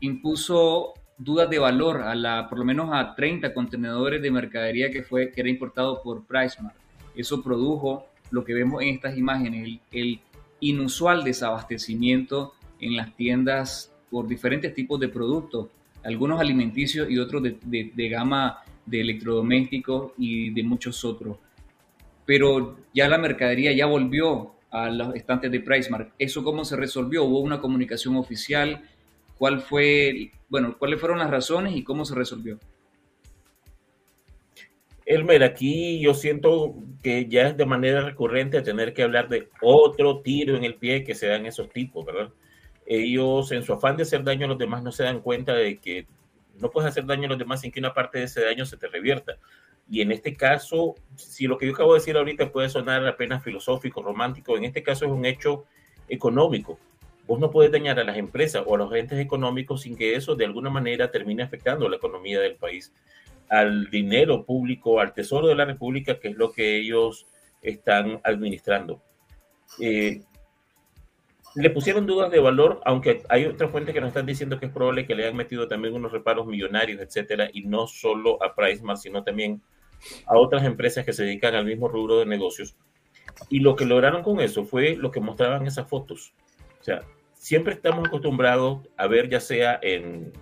impuso 0.00 0.94
dudas 1.16 1.50
de 1.50 1.58
valor 1.58 2.02
a 2.02 2.14
la, 2.14 2.48
por 2.48 2.58
lo 2.58 2.64
menos 2.64 2.90
a 2.92 3.14
30 3.14 3.52
contenedores 3.52 4.22
de 4.22 4.30
mercadería 4.30 4.90
que, 4.90 5.02
fue, 5.02 5.32
que 5.32 5.40
era 5.40 5.50
importado 5.50 6.02
por 6.02 6.24
PriceMart. 6.24 6.76
Eso 7.16 7.42
produjo 7.42 8.06
lo 8.30 8.44
que 8.44 8.54
vemos 8.54 8.82
en 8.82 8.88
estas 8.88 9.16
imágenes, 9.16 9.80
el, 9.90 10.20
inusual 10.60 11.24
desabastecimiento 11.24 12.54
en 12.80 12.96
las 12.96 13.14
tiendas 13.16 13.92
por 14.10 14.26
diferentes 14.26 14.74
tipos 14.74 14.98
de 14.98 15.08
productos, 15.08 15.68
algunos 16.02 16.40
alimenticios 16.40 17.10
y 17.10 17.18
otros 17.18 17.42
de, 17.42 17.92
de, 17.94 18.08
gama 18.08 18.62
de 18.86 19.00
electrodomésticos 19.00 20.12
y 20.18 20.50
de 20.50 20.62
muchos 20.62 21.04
otros. 21.04 21.36
Pero 22.24 22.78
ya 22.94 23.08
la 23.08 23.18
mercadería 23.18 23.72
ya 23.72 23.86
volvió 23.86 24.54
a 24.70 24.90
los 24.90 25.14
estantes 25.14 25.50
de 25.50 25.60
PriceMart. 25.60 26.12
¿Eso 26.18 26.44
cómo 26.44 26.64
se 26.64 26.76
resolvió? 26.76 27.24
¿Hubo 27.24 27.40
una 27.40 27.60
comunicación 27.60 28.16
oficial? 28.16 28.82
¿Cuál 29.36 29.60
fue 29.60 30.32
bueno, 30.48 30.76
¿cuáles 30.78 31.00
fueron 31.00 31.18
las 31.18 31.30
razones 31.30 31.76
y 31.76 31.84
cómo 31.84 32.04
se 32.04 32.14
resolvió? 32.14 32.58
Elmer, 35.04 35.42
aquí 35.42 36.00
yo 36.00 36.12
siento 36.12 36.74
que 37.02 37.26
ya 37.28 37.48
es 37.48 37.56
de 37.56 37.64
manera 37.64 38.02
recurrente 38.02 38.60
tener 38.60 38.92
que 38.92 39.02
hablar 39.02 39.28
de 39.28 39.48
otro 39.62 40.20
tiro 40.20 40.56
en 40.56 40.64
el 40.64 40.74
pie 40.74 41.04
que 41.04 41.14
se 41.14 41.26
dan 41.26 41.46
esos 41.46 41.70
tipos, 41.70 42.04
¿verdad? 42.04 42.30
Ellos 42.86 43.52
en 43.52 43.62
su 43.62 43.72
afán 43.72 43.96
de 43.96 44.02
hacer 44.02 44.22
daño 44.22 44.46
a 44.46 44.48
los 44.48 44.58
demás 44.58 44.82
no 44.82 44.92
se 44.92 45.04
dan 45.04 45.20
cuenta 45.20 45.54
de 45.54 45.78
que 45.78 46.06
no 46.58 46.70
puedes 46.70 46.90
hacer 46.90 47.06
daño 47.06 47.26
a 47.26 47.30
los 47.30 47.38
demás 47.38 47.60
sin 47.60 47.70
que 47.70 47.80
una 47.80 47.94
parte 47.94 48.18
de 48.18 48.24
ese 48.24 48.42
daño 48.42 48.66
se 48.66 48.76
te 48.76 48.88
revierta. 48.88 49.38
Y 49.90 50.02
en 50.02 50.12
este 50.12 50.34
caso, 50.34 50.94
si 51.16 51.46
lo 51.46 51.56
que 51.56 51.66
yo 51.66 51.72
acabo 51.72 51.94
de 51.94 52.00
decir 52.00 52.16
ahorita 52.16 52.52
puede 52.52 52.68
sonar 52.68 53.06
apenas 53.06 53.42
filosófico, 53.42 54.02
romántico, 54.02 54.56
en 54.56 54.64
este 54.64 54.82
caso 54.82 55.06
es 55.06 55.10
un 55.10 55.24
hecho 55.24 55.64
económico. 56.08 56.78
Vos 57.26 57.40
no 57.40 57.50
puedes 57.50 57.72
dañar 57.72 57.98
a 57.98 58.04
las 58.04 58.16
empresas 58.16 58.64
o 58.66 58.74
a 58.74 58.78
los 58.78 58.92
agentes 58.92 59.18
económicos 59.18 59.82
sin 59.82 59.96
que 59.96 60.14
eso 60.14 60.34
de 60.34 60.44
alguna 60.44 60.70
manera 60.70 61.10
termine 61.10 61.42
afectando 61.42 61.88
la 61.88 61.96
economía 61.96 62.40
del 62.40 62.56
país, 62.56 62.92
al 63.48 63.90
dinero 63.90 64.44
público, 64.44 65.00
al 65.00 65.14
tesoro 65.14 65.46
de 65.46 65.54
la 65.54 65.64
República, 65.64 66.18
que 66.18 66.28
es 66.28 66.36
lo 66.36 66.52
que 66.52 66.78
ellos 66.78 67.26
están 67.62 68.20
administrando. 68.24 69.02
Eh, 69.80 70.22
le 71.54 71.70
pusieron 71.70 72.06
dudas 72.06 72.30
de 72.30 72.40
valor, 72.40 72.80
aunque 72.84 73.22
hay 73.28 73.46
otras 73.46 73.70
fuentes 73.70 73.94
que 73.94 74.00
nos 74.00 74.08
están 74.08 74.26
diciendo 74.26 74.58
que 74.58 74.66
es 74.66 74.72
probable 74.72 75.06
que 75.06 75.14
le 75.14 75.24
hayan 75.24 75.36
metido 75.36 75.66
también 75.66 75.94
unos 75.94 76.12
reparos 76.12 76.46
millonarios, 76.46 77.00
etcétera, 77.00 77.48
y 77.52 77.62
no 77.62 77.86
solo 77.86 78.42
a 78.42 78.54
PriceMart, 78.54 79.00
sino 79.00 79.24
también 79.24 79.60
a 80.26 80.36
otras 80.36 80.64
empresas 80.64 81.04
que 81.04 81.12
se 81.12 81.24
dedican 81.24 81.54
al 81.54 81.64
mismo 81.64 81.88
rubro 81.88 82.18
de 82.18 82.26
negocios. 82.26 82.76
Y 83.48 83.60
lo 83.60 83.76
que 83.76 83.84
lograron 83.84 84.22
con 84.22 84.40
eso 84.40 84.64
fue 84.64 84.96
lo 84.96 85.10
que 85.10 85.20
mostraban 85.20 85.66
esas 85.66 85.88
fotos. 85.88 86.32
O 86.80 86.82
sea, 86.82 87.02
siempre 87.34 87.74
estamos 87.74 88.06
acostumbrados 88.08 88.80
a 88.96 89.06
ver, 89.06 89.28
ya 89.28 89.40
sea 89.40 89.78
en, 89.82 90.32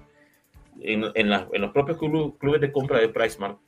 en, 0.80 1.04
en, 1.14 1.60
los 1.60 1.72
propios 1.72 1.98
clubes 1.98 2.60
de 2.60 2.72
compra 2.72 3.00
de 3.00 3.08
PriceMart 3.08 3.58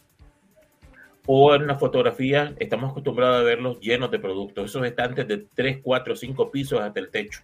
o 1.31 1.55
en 1.55 1.67
la 1.67 1.79
fotografía, 1.79 2.55
estamos 2.59 2.91
acostumbrados 2.91 3.43
a 3.43 3.45
verlos 3.45 3.79
llenos 3.81 4.11
de 4.11 4.19
productos, 4.19 4.71
esos 4.71 4.87
estantes 4.87 5.29
de 5.29 5.47
3, 5.55 5.81
4, 5.83 6.17
5 6.17 6.51
pisos 6.51 6.81
hasta 6.81 7.01
el 7.01 7.11
techo. 7.11 7.43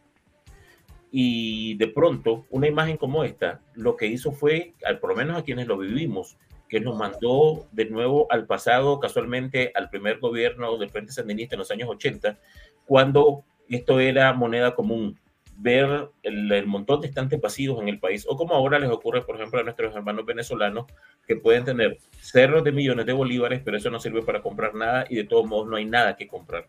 Y 1.11 1.75
de 1.75 1.89
pronto, 1.89 2.47
una 2.49 2.67
imagen 2.67 2.97
como 2.97 3.25
esta, 3.25 3.61
lo 3.75 3.95
que 3.95 4.07
hizo 4.07 4.33
fue, 4.33 4.73
al, 4.87 5.01
por 5.01 5.11
lo 5.11 5.17
menos 5.17 5.37
a 5.37 5.45
quienes 5.45 5.67
lo 5.67 5.77
vivimos, 5.77 6.39
que 6.69 6.81
nos 6.81 6.97
mandó 6.97 7.67
de 7.73 7.87
nuevo 7.87 8.27
al 8.31 8.47
pasado, 8.47 8.99
casualmente 9.01 9.73
al 9.75 9.91
primer 9.91 10.19
gobierno 10.19 10.77
del 10.79 10.91
Frente 10.91 11.13
Sandinista 11.13 11.55
en 11.55 11.61
los 11.61 11.71
años 11.71 11.89
80, 11.89 12.39
cuando 12.87 13.45
esto 13.69 14.01
era 14.01 14.33
moneda 14.33 14.75
común 14.75 15.19
ver 15.57 16.09
el, 16.23 16.67
montón 16.67 17.01
de 17.01 17.09
estantes 17.09 17.41
vacíos 17.41 17.81
en 17.81 17.89
el 17.89 17.99
país, 17.99 18.27
o 18.29 18.37
como 18.37 18.55
ahora 18.55 18.79
les 18.79 18.91
ocurre, 18.91 19.23
por 19.23 19.37
ejemplo, 19.37 19.61
a 19.61 19.63
nuestros 19.63 19.95
hermanos 19.95 20.27
venezolanos, 20.27 20.87
que 21.27 21.37
pueden 21.37 21.65
tener 21.65 21.99
cerros 22.21 22.65
de 22.65 22.73
millones 22.73 23.07
de 23.07 23.13
bolívares, 23.13 23.63
pero 23.65 23.77
eso 23.77 23.91
no 23.91 24.01
sirve 24.01 24.23
para 24.23 24.43
comprar 24.43 24.75
nada 24.75 25.07
y 25.09 25.17
de 25.17 25.25
todos 25.25 25.47
modos 25.47 25.69
no 25.69 25.77
hay 25.77 25.85
nada 25.85 26.17
que 26.17 26.27
comprar. 26.27 26.67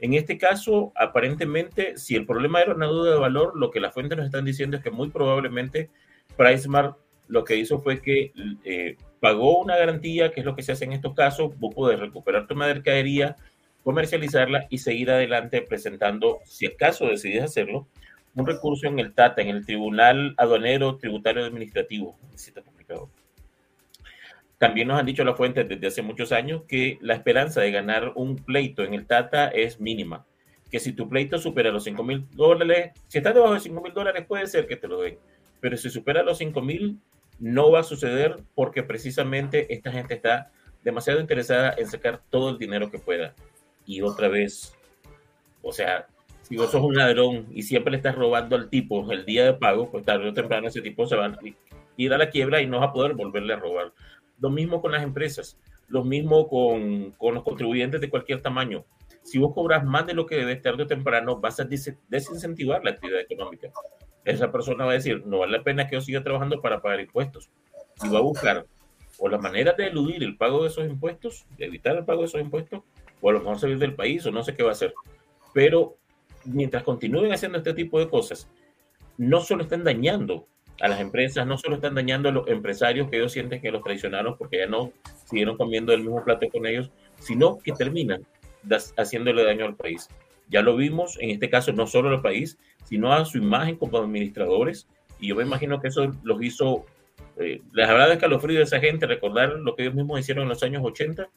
En 0.00 0.12
este 0.12 0.36
caso, 0.36 0.92
aparentemente, 0.96 1.96
si 1.96 2.14
el 2.14 2.26
problema 2.26 2.60
era 2.60 2.74
una 2.74 2.86
duda 2.86 3.12
de 3.12 3.18
valor, 3.18 3.56
lo 3.56 3.70
que 3.70 3.80
las 3.80 3.94
fuentes 3.94 4.18
nos 4.18 4.26
están 4.26 4.44
diciendo 4.44 4.76
es 4.76 4.82
que 4.82 4.90
muy 4.90 5.08
probablemente 5.08 5.88
PriceMart 6.36 6.96
lo 7.28 7.44
que 7.44 7.56
hizo 7.56 7.80
fue 7.80 8.00
que 8.00 8.32
eh, 8.64 8.96
pagó 9.20 9.58
una 9.60 9.76
garantía, 9.76 10.32
que 10.32 10.40
es 10.40 10.46
lo 10.46 10.54
que 10.54 10.62
se 10.62 10.72
hace 10.72 10.84
en 10.84 10.92
estos 10.92 11.14
casos, 11.14 11.58
vos 11.58 11.74
podés 11.74 11.98
recuperar 11.98 12.46
tu 12.46 12.54
mercadería, 12.54 13.36
comercializarla 13.82 14.66
y 14.70 14.78
seguir 14.78 15.10
adelante 15.10 15.62
presentando, 15.62 16.40
si 16.44 16.66
acaso 16.66 17.06
decides 17.06 17.42
hacerlo, 17.42 17.86
un 18.34 18.46
recurso 18.46 18.86
en 18.86 18.98
el 18.98 19.14
TATA, 19.14 19.42
en 19.42 19.48
el 19.48 19.64
Tribunal 19.64 20.34
Aduanero 20.36 20.96
Tributario 20.96 21.44
Administrativo. 21.44 22.18
También 24.58 24.88
nos 24.88 24.98
han 24.98 25.06
dicho 25.06 25.24
las 25.24 25.36
fuentes 25.36 25.68
desde 25.68 25.86
hace 25.86 26.02
muchos 26.02 26.32
años 26.32 26.62
que 26.66 26.98
la 27.00 27.14
esperanza 27.14 27.60
de 27.60 27.70
ganar 27.70 28.12
un 28.14 28.36
pleito 28.36 28.82
en 28.82 28.94
el 28.94 29.06
TATA 29.06 29.48
es 29.48 29.80
mínima. 29.80 30.24
Que 30.70 30.80
si 30.80 30.92
tu 30.92 31.08
pleito 31.08 31.38
supera 31.38 31.70
los 31.70 31.84
5 31.84 32.02
mil 32.02 32.26
dólares, 32.30 32.92
si 33.08 33.18
estás 33.18 33.34
debajo 33.34 33.54
de 33.54 33.60
5 33.60 33.80
mil 33.80 33.92
dólares, 33.92 34.24
puede 34.26 34.46
ser 34.46 34.66
que 34.66 34.76
te 34.76 34.88
lo 34.88 35.00
den. 35.02 35.18
Pero 35.64 35.78
si 35.78 35.88
supera 35.88 36.22
los 36.22 36.36
5 36.36 36.60
mil, 36.60 36.98
no 37.38 37.70
va 37.70 37.80
a 37.80 37.84
suceder 37.84 38.36
porque 38.54 38.82
precisamente 38.82 39.72
esta 39.72 39.90
gente 39.90 40.12
está 40.12 40.52
demasiado 40.82 41.20
interesada 41.20 41.74
en 41.78 41.86
sacar 41.86 42.20
todo 42.28 42.50
el 42.50 42.58
dinero 42.58 42.90
que 42.90 42.98
pueda. 42.98 43.34
Y 43.86 44.02
otra 44.02 44.28
vez, 44.28 44.74
o 45.62 45.72
sea, 45.72 46.06
si 46.42 46.58
vos 46.58 46.70
sos 46.70 46.82
un 46.82 46.96
ladrón 46.96 47.46
y 47.50 47.62
siempre 47.62 47.92
le 47.92 47.96
estás 47.96 48.14
robando 48.14 48.56
al 48.56 48.68
tipo 48.68 49.10
el 49.10 49.24
día 49.24 49.46
de 49.46 49.54
pago, 49.54 49.90
pues 49.90 50.04
tarde 50.04 50.28
o 50.28 50.34
temprano 50.34 50.68
ese 50.68 50.82
tipo 50.82 51.06
se 51.06 51.16
va 51.16 51.28
a 51.28 51.38
ir 51.96 52.12
a 52.12 52.18
la 52.18 52.28
quiebra 52.28 52.60
y 52.60 52.66
no 52.66 52.80
va 52.80 52.88
a 52.88 52.92
poder 52.92 53.14
volverle 53.14 53.54
a 53.54 53.56
robar. 53.56 53.94
Lo 54.40 54.50
mismo 54.50 54.82
con 54.82 54.92
las 54.92 55.02
empresas, 55.02 55.56
lo 55.88 56.04
mismo 56.04 56.46
con, 56.46 57.12
con 57.12 57.36
los 57.36 57.42
contribuyentes 57.42 58.02
de 58.02 58.10
cualquier 58.10 58.42
tamaño. 58.42 58.84
Si 59.22 59.38
vos 59.38 59.54
cobras 59.54 59.82
más 59.82 60.06
de 60.06 60.12
lo 60.12 60.26
que 60.26 60.36
debes 60.36 60.60
tarde 60.60 60.82
o 60.82 60.86
temprano, 60.86 61.40
vas 61.40 61.58
a 61.58 61.64
desincentivar 61.64 62.84
la 62.84 62.90
actividad 62.90 63.20
económica. 63.20 63.72
Esa 64.24 64.50
persona 64.50 64.84
va 64.84 64.92
a 64.92 64.94
decir, 64.94 65.26
no 65.26 65.38
vale 65.38 65.58
la 65.58 65.64
pena 65.64 65.88
que 65.88 65.96
yo 65.96 66.00
siga 66.00 66.22
trabajando 66.22 66.60
para 66.60 66.80
pagar 66.80 67.00
impuestos. 67.00 67.50
Y 68.02 68.08
va 68.08 68.18
a 68.18 68.22
buscar 68.22 68.66
o 69.18 69.28
la 69.28 69.38
manera 69.38 69.72
de 69.72 69.86
eludir 69.86 70.22
el 70.22 70.36
pago 70.36 70.62
de 70.62 70.68
esos 70.68 70.86
impuestos, 70.86 71.46
de 71.56 71.66
evitar 71.66 71.96
el 71.96 72.04
pago 72.04 72.20
de 72.20 72.26
esos 72.26 72.40
impuestos, 72.40 72.82
o 73.20 73.30
a 73.30 73.32
lo 73.32 73.40
mejor 73.40 73.58
salir 73.58 73.78
del 73.78 73.94
país, 73.94 74.26
o 74.26 74.30
no 74.30 74.42
sé 74.42 74.54
qué 74.54 74.62
va 74.62 74.70
a 74.70 74.72
hacer. 74.72 74.94
Pero 75.52 75.96
mientras 76.44 76.82
continúen 76.82 77.32
haciendo 77.32 77.58
este 77.58 77.74
tipo 77.74 77.98
de 77.98 78.08
cosas, 78.08 78.48
no 79.16 79.40
solo 79.40 79.62
están 79.62 79.84
dañando 79.84 80.46
a 80.80 80.88
las 80.88 81.00
empresas, 81.00 81.46
no 81.46 81.56
solo 81.56 81.76
están 81.76 81.94
dañando 81.94 82.28
a 82.28 82.32
los 82.32 82.48
empresarios 82.48 83.08
que 83.08 83.16
ellos 83.16 83.32
sienten 83.32 83.60
que 83.60 83.70
los 83.70 83.82
traicionaron 83.82 84.36
porque 84.36 84.58
ya 84.58 84.66
no 84.66 84.92
siguieron 85.24 85.56
comiendo 85.56 85.92
el 85.92 86.00
mismo 86.00 86.24
plato 86.24 86.48
con 86.48 86.66
ellos, 86.66 86.90
sino 87.18 87.58
que 87.58 87.72
terminan 87.72 88.26
haciéndole 88.96 89.44
daño 89.44 89.66
al 89.66 89.76
país. 89.76 90.08
Ya 90.48 90.62
lo 90.62 90.76
vimos, 90.76 91.18
en 91.20 91.30
este 91.30 91.50
caso, 91.50 91.72
no 91.72 91.86
solo 91.86 92.10
al 92.10 92.22
país, 92.22 92.58
sino 92.84 93.12
a 93.12 93.24
su 93.24 93.38
imagen 93.38 93.76
como 93.76 93.98
administradores, 93.98 94.88
y 95.18 95.28
yo 95.28 95.36
me 95.36 95.42
imagino 95.42 95.80
que 95.80 95.88
eso 95.88 96.12
los 96.22 96.42
hizo, 96.42 96.84
eh, 97.38 97.62
les 97.72 97.88
habrá 97.88 98.06
de 98.06 98.14
escalofrío 98.14 98.60
a 98.60 98.64
esa 98.64 98.80
gente 98.80 99.06
recordar 99.06 99.50
lo 99.50 99.74
que 99.74 99.82
ellos 99.82 99.94
mismos 99.94 100.20
hicieron 100.20 100.42
en 100.42 100.50
los 100.50 100.62
años 100.62 100.82
80 100.84 101.28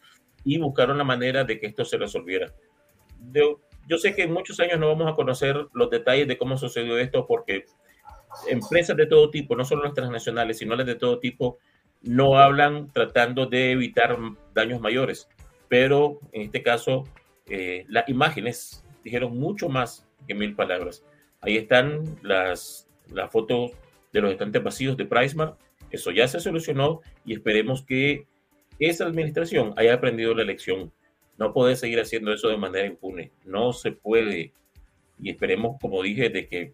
y 0.44 0.58
buscaron 0.58 0.98
la 0.98 1.04
manera 1.04 1.44
de 1.44 1.60
que 1.60 1.68
esto 1.68 1.86
se 1.86 1.98
resolviera. 1.98 2.54
yo 3.88 3.98
sé 3.98 4.14
que 4.14 4.24
en 4.24 4.34
muchos 4.34 4.60
años 4.60 4.80
no 4.80 4.88
vamos 4.88 5.12
a 5.12 5.16
conocer 5.16 5.68
los 5.74 5.90
detalles 5.90 6.28
de 6.28 6.38
cómo 6.38 6.58
sucedió 6.58 6.98
esto 6.98 7.26
porque 7.26 7.66
empresas 8.50 8.98
de 8.98 9.06
todo 9.06 9.30
tipo, 9.30 9.56
no 9.56 9.66
solo 9.66 9.84
las 9.84 9.94
transnacionales, 9.94 10.58
sino 10.58 10.76
las 10.76 10.86
de 10.86 10.96
todo 10.96 11.20
tipo, 11.20 11.58
no 12.02 12.38
hablan 12.38 12.92
tratando 12.92 13.46
de 13.46 13.72
evitar 13.72 14.18
daños 14.54 14.82
mayores. 14.82 15.28
Pero 15.68 16.20
en 16.32 16.44
este 16.44 16.64
caso, 16.64 17.04
eh, 17.48 17.86
las 17.88 18.08
imágenes 18.10 18.86
dijeron 19.08 19.38
mucho 19.38 19.70
más 19.70 20.06
que 20.28 20.36
mil 20.36 20.54
palabras. 20.54 21.06
Ahí 21.40 21.56
están 21.56 22.20
las, 22.22 22.90
las 23.10 23.32
fotos 23.32 23.72
de 24.12 24.20
los 24.22 24.32
estantes 24.32 24.62
vacíos 24.62 24.98
de 24.98 25.06
Pricemar. 25.06 25.56
Eso 25.92 26.12
ya 26.12 26.28
se 26.28 26.42
solucionó 26.42 27.00
y 27.26 27.34
esperemos 27.34 27.86
que 27.86 28.28
esa 28.80 29.06
administración 29.06 29.74
haya 29.78 29.94
aprendido 29.94 30.36
la 30.36 30.44
lección. 30.44 30.92
No 31.38 31.54
puede 31.54 31.78
seguir 31.78 32.02
haciendo 32.02 32.34
eso 32.34 32.50
de 32.50 32.58
manera 32.58 32.86
impune. 32.86 33.32
No 33.46 33.72
se 33.72 33.94
puede. 33.94 34.52
Y 35.22 35.30
esperemos, 35.30 35.78
como 35.80 36.04
dije, 36.04 36.30
de 36.30 36.48
que 36.50 36.74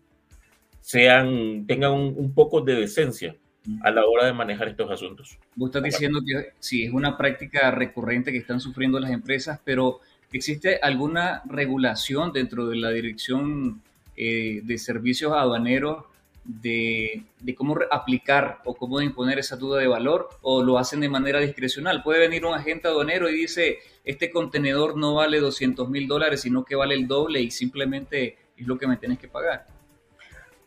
sean, 0.81 1.67
tengan 1.67 1.91
un, 1.91 2.33
poco 2.33 2.61
de 2.61 2.73
decencia 2.73 3.35
a 3.83 3.91
la 3.91 4.05
hora 4.05 4.25
de 4.25 4.33
manejar 4.33 4.69
estos 4.69 4.89
asuntos. 4.89 5.37
Vos 5.55 5.69
estás 5.69 5.83
diciendo 5.83 6.19
que 6.25 6.53
sí, 6.59 6.85
es 6.85 6.93
una 6.93 7.15
práctica 7.15 7.69
recurrente 7.69 8.31
que 8.31 8.39
están 8.39 8.59
sufriendo 8.59 8.99
las 8.99 9.11
empresas, 9.11 9.61
pero 9.63 9.99
¿existe 10.33 10.79
alguna 10.81 11.41
regulación 11.45 12.33
dentro 12.33 12.67
de 12.67 12.75
la 12.75 12.89
Dirección 12.89 13.81
eh, 14.15 14.61
de 14.63 14.77
Servicios 14.77 15.31
Aduaneros 15.33 16.05
de, 16.43 17.23
de, 17.39 17.55
cómo 17.55 17.77
aplicar 17.89 18.59
o 18.65 18.75
cómo 18.75 18.99
imponer 19.01 19.39
esa 19.39 19.55
duda 19.55 19.79
de 19.79 19.87
valor 19.87 20.27
o 20.41 20.61
lo 20.61 20.77
hacen 20.77 20.99
de 20.99 21.07
manera 21.07 21.39
discrecional? 21.39 22.03
Puede 22.03 22.19
venir 22.19 22.45
un 22.45 22.53
agente 22.53 22.89
aduanero 22.89 23.29
y 23.29 23.33
dice, 23.33 23.79
este 24.03 24.29
contenedor 24.29 24.97
no 24.97 25.15
vale 25.15 25.39
200 25.39 25.89
mil 25.89 26.07
dólares, 26.07 26.41
sino 26.41 26.65
que 26.65 26.75
vale 26.75 26.95
el 26.95 27.07
doble 27.07 27.39
y 27.39 27.49
simplemente 27.49 28.37
es 28.57 28.67
lo 28.67 28.77
que 28.77 28.87
me 28.87 28.97
tienes 28.97 29.19
que 29.19 29.29
pagar. 29.29 29.67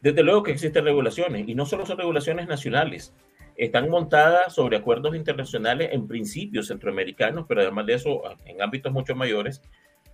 Desde 0.01 0.23
luego 0.23 0.43
que 0.43 0.53
existen 0.53 0.85
regulaciones 0.85 1.49
y 1.49 1.55
no 1.55 1.67
solo 1.67 1.85
son 1.85 1.99
regulaciones 1.99 2.47
nacionales, 2.47 3.13
están 3.57 3.89
montadas 3.89 4.55
sobre 4.55 4.77
acuerdos 4.77 5.17
internacionales 5.17 5.91
en 5.93 6.07
principios 6.07 6.69
centroamericanos, 6.69 7.47
pero 7.49 7.63
además 7.63 7.87
de 7.87 7.95
eso 7.95 8.23
en 8.45 8.63
ámbitos 8.63 8.93
mucho 8.93 9.15
mayores, 9.15 9.63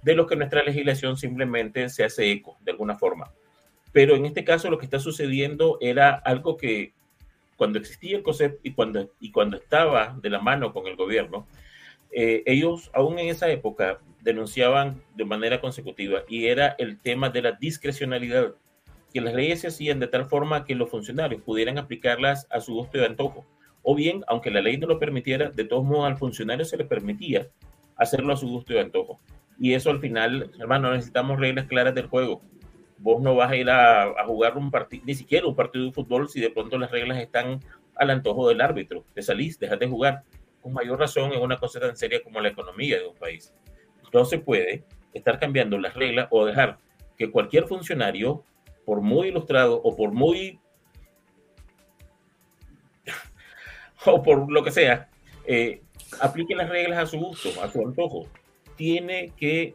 de 0.03 0.15
los 0.15 0.27
que 0.27 0.37
nuestra 0.37 0.63
legislación 0.63 1.17
simplemente 1.17 1.89
se 1.89 2.05
hace 2.05 2.31
eco 2.31 2.57
de 2.61 2.73
alguna 2.73 2.97
forma. 2.97 3.33
Pero 3.93 4.17
en 4.17 4.27
este 4.27 4.45
caso 4.45 4.71
lo 4.71 4.79
que 4.79 4.87
está 4.87 4.99
sucediendo 4.99 5.79
era 5.81 6.15
algo 6.15 6.57
que 6.57 6.93
cuando 7.57 7.79
existía 7.79 8.17
el 8.17 8.23
COSEP 8.23 8.59
y 8.63 8.73
cuando, 8.73 9.13
y 9.21 9.31
cuando 9.31 9.57
estaba 9.57 10.17
de 10.21 10.31
la 10.31 10.41
mano 10.41 10.73
con 10.73 10.87
el 10.87 10.97
gobierno, 10.97 11.47
eh, 12.11 12.43
ellos 12.47 12.91
aún 12.93 13.19
en 13.19 13.29
esa 13.29 13.51
época 13.51 14.01
denunciaban 14.21 15.03
de 15.15 15.25
manera 15.25 15.61
consecutiva 15.61 16.23
y 16.29 16.47
era 16.47 16.75
el 16.79 16.99
tema 16.99 17.31
de 17.31 17.43
la 17.43 17.53
discrecionalidad 17.53 18.55
que 19.13 19.21
las 19.21 19.35
leyes 19.35 19.61
se 19.61 19.69
hacían 19.69 20.01
de 20.01 20.07
tal 20.07 20.27
forma 20.27 20.65
que 20.65 20.75
los 20.75 20.91
funcionarios 20.91 21.43
pudieran 21.43 21.79
aplicarlas 21.79 22.47
a 22.51 22.61
su 22.61 22.75
gusto 22.75 22.99
y 22.99 23.05
antojo. 23.05 23.47
O 23.83 23.95
bien, 23.95 24.25
aunque 24.29 24.51
la 24.51 24.63
ley 24.63 24.77
no 24.79 24.87
lo 24.87 24.99
permitiera, 24.99 25.51
de 25.51 25.65
todos 25.65 25.85
modos 25.85 26.07
al 26.07 26.17
funcionario 26.17 26.65
se 26.65 26.77
le 26.77 26.85
permitía 26.85 27.49
hacerlo 27.97 28.33
a 28.33 28.37
su 28.37 28.49
gusto 28.49 28.73
y 28.73 28.79
antojo. 28.79 29.21
Y 29.59 29.75
eso 29.75 29.91
al 29.91 30.01
final, 30.01 30.51
hermano, 30.59 30.93
necesitamos 30.93 31.39
reglas 31.39 31.67
claras 31.67 31.95
del 31.95 32.07
juego. 32.07 32.43
Vos 32.99 33.21
no 33.21 33.35
vas 33.35 33.51
a 33.51 33.57
ir 33.57 33.69
a, 33.69 34.25
jugar 34.27 34.57
un 34.57 34.71
partido, 34.71 35.03
ni 35.07 35.15
siquiera 35.15 35.47
un 35.47 35.57
partido 35.57 35.85
de 35.85 35.93
fútbol, 35.93 36.29
si 36.29 36.41
de 36.41 36.51
pronto 36.51 36.79
las 36.79 36.91
reglas 36.91 37.19
están 37.19 37.61
al 37.97 38.11
antojo 38.11 38.49
del 38.49 38.61
árbitro. 38.61 39.05
Te 39.15 39.23
salís, 39.23 39.59
dejas 39.59 39.79
de 39.79 39.89
jugar. 39.89 40.23
Con 40.61 40.73
mayor 40.73 40.99
razón 40.99 41.33
en 41.33 41.43
una 41.43 41.59
cosa 41.59 41.81
tan 41.81 41.97
seria 41.97 42.23
como 42.23 42.41
la 42.41 42.49
economía 42.49 42.99
de 42.99 43.09
un 43.09 43.17
país. 43.17 43.53
No 44.13 44.25
se 44.25 44.39
puede 44.39 44.85
estar 45.13 45.39
cambiando 45.39 45.79
las 45.79 45.95
reglas 45.95 46.29
o 46.31 46.47
dejar 46.47 46.79
que 47.17 47.31
cualquier 47.31 47.67
funcionario 47.67 48.45
por 48.85 49.01
muy 49.01 49.29
ilustrado 49.29 49.81
o 49.83 49.97
por 49.97 50.13
muy 50.13 50.59
o 54.07 54.23
por 54.23 54.51
lo 54.51 54.63
que 54.63 54.71
sea, 54.71 55.09
eh, 55.47 55.83
aplique 56.21 56.55
las 56.55 56.69
reglas 56.69 56.99
a 56.99 57.07
su 57.07 57.19
gusto, 57.19 57.51
a 57.63 57.71
su 57.71 57.87
antojo. 57.87 58.27
Tiene 58.77 59.33
que 59.37 59.75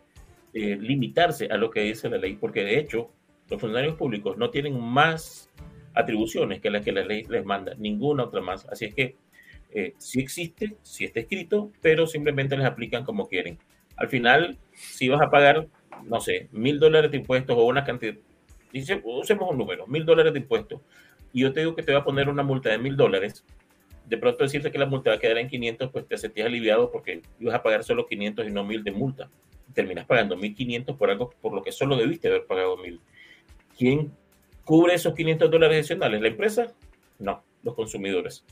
eh, 0.54 0.78
limitarse 0.80 1.48
a 1.48 1.58
lo 1.58 1.70
que 1.70 1.82
dice 1.82 2.10
la 2.10 2.18
ley, 2.18 2.36
porque 2.36 2.64
de 2.64 2.80
hecho 2.80 3.12
los 3.50 3.62
funcionarios 3.62 3.96
públicos 3.96 4.38
no 4.38 4.50
tienen 4.50 4.80
más 4.80 5.50
atribuciones 5.94 6.62
que 6.62 6.70
las 6.70 6.84
que 6.84 6.92
la 6.92 7.04
ley 7.04 7.24
les 7.30 7.46
manda, 7.46 7.74
ninguna 7.78 8.26
otra 8.26 8.42
más. 8.42 8.66
Así 8.68 8.86
es 8.86 8.94
que 8.94 9.16
eh, 9.72 9.94
existe, 10.14 10.76
sí 10.82 11.06
está 11.06 11.20
escrito, 11.20 11.72
pero 11.82 12.08
simplemente 12.08 12.58
les 12.58 12.66
aplican 12.66 13.04
como 13.04 13.28
quieren. 13.28 13.60
Al 13.96 14.10
final, 14.10 14.58
si 14.74 15.10
vas 15.10 15.22
a 15.22 15.30
pagar, 15.30 15.68
no 16.04 16.20
sé, 16.22 16.50
mil 16.52 16.80
dólares 16.80 17.12
de 17.12 17.18
impuestos 17.18 17.58
o 17.58 17.66
una 17.66 17.84
cantidad, 17.84 18.16
dice, 18.80 19.02
usemos 19.04 19.50
un 19.50 19.58
número, 19.58 19.88
mil 19.88 20.06
dólares 20.06 20.34
de 20.34 20.40
impuestos, 20.40 20.82
y 21.34 21.42
yo 21.42 21.54
te 21.54 21.62
digo 21.62 21.76
que 21.76 21.84
te 21.84 21.94
va 21.94 22.00
a 22.00 22.04
poner 22.04 22.30
una 22.30 22.44
multa 22.44 22.70
de 22.70 22.78
mil 22.78 22.96
dólares, 22.96 23.44
de 24.08 24.18
pronto 24.18 24.44
decirte 24.44 24.72
que 24.72 24.78
la 24.78 24.86
multa 24.86 25.10
va 25.10 25.18
a 25.18 25.20
quedar 25.20 25.38
en 25.38 25.50
500, 25.50 25.92
pues 25.92 26.08
te 26.08 26.18
sentías 26.18 26.48
aliviado 26.48 26.92
porque 26.92 27.22
ibas 27.40 27.56
a 27.56 27.62
pagar 27.62 27.84
solo 27.84 28.08
500 28.08 28.48
y 28.48 28.52
no 28.52 28.64
mil 28.64 28.84
de 28.84 28.92
multa. 28.92 29.30
Terminas 29.74 30.06
pagando 30.06 30.38
1500 30.38 30.96
por 30.96 31.10
algo 31.10 31.30
por 31.42 31.54
lo 31.54 31.62
que 31.62 31.74
solo 31.74 31.98
debiste 31.98 32.30
haber 32.30 32.46
pagado 32.46 32.78
mil. 32.78 33.02
¿Quién 33.78 34.14
cubre 34.64 34.94
esos 34.94 35.14
500 35.14 35.52
dólares 35.52 35.78
adicionales? 35.80 36.22
¿La 36.22 36.30
empresa? 36.30 36.74
No, 37.20 37.44
los 37.64 37.76
consumidores. 37.76 38.46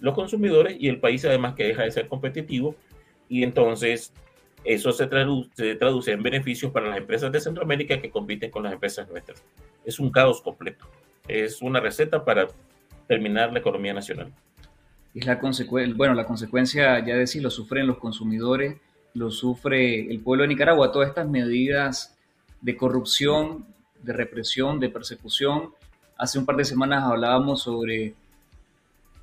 Los 0.00 0.14
consumidores 0.14 0.76
y 0.78 0.88
el 0.88 0.98
país 0.98 1.24
además 1.24 1.54
que 1.54 1.64
deja 1.64 1.84
de 1.84 1.92
ser 1.92 2.08
competitivo 2.08 2.74
y 3.28 3.44
entonces 3.44 4.12
eso 4.64 4.92
se 4.92 5.06
traduce, 5.06 6.12
en 6.12 6.22
beneficios 6.22 6.72
para 6.72 6.88
las 6.88 6.98
empresas 6.98 7.30
de 7.30 7.40
Centroamérica 7.40 8.00
que 8.00 8.10
compiten 8.10 8.50
con 8.50 8.62
las 8.62 8.72
empresas 8.72 9.08
nuestras. 9.08 9.44
Es 9.84 10.00
un 10.00 10.10
caos 10.10 10.40
completo. 10.40 10.86
Es 11.28 11.60
una 11.62 11.80
receta 11.80 12.24
para 12.24 12.48
terminar 13.06 13.52
la 13.52 13.58
economía 13.58 13.92
nacional. 13.92 14.32
Es 15.14 15.26
la 15.26 15.38
consecuencia, 15.38 15.94
bueno, 15.96 16.14
la 16.14 16.26
consecuencia, 16.26 17.04
ya 17.04 17.14
decir, 17.14 17.42
lo 17.42 17.50
sufren 17.50 17.86
los 17.86 17.98
consumidores, 17.98 18.78
lo 19.12 19.30
sufre 19.30 20.10
el 20.10 20.20
pueblo 20.20 20.42
de 20.42 20.48
Nicaragua, 20.48 20.90
todas 20.90 21.10
estas 21.10 21.28
medidas 21.28 22.16
de 22.60 22.76
corrupción, 22.76 23.66
de 24.02 24.12
represión, 24.12 24.80
de 24.80 24.88
persecución. 24.88 25.74
Hace 26.16 26.38
un 26.38 26.46
par 26.46 26.56
de 26.56 26.64
semanas 26.64 27.04
hablábamos 27.04 27.62
sobre 27.62 28.14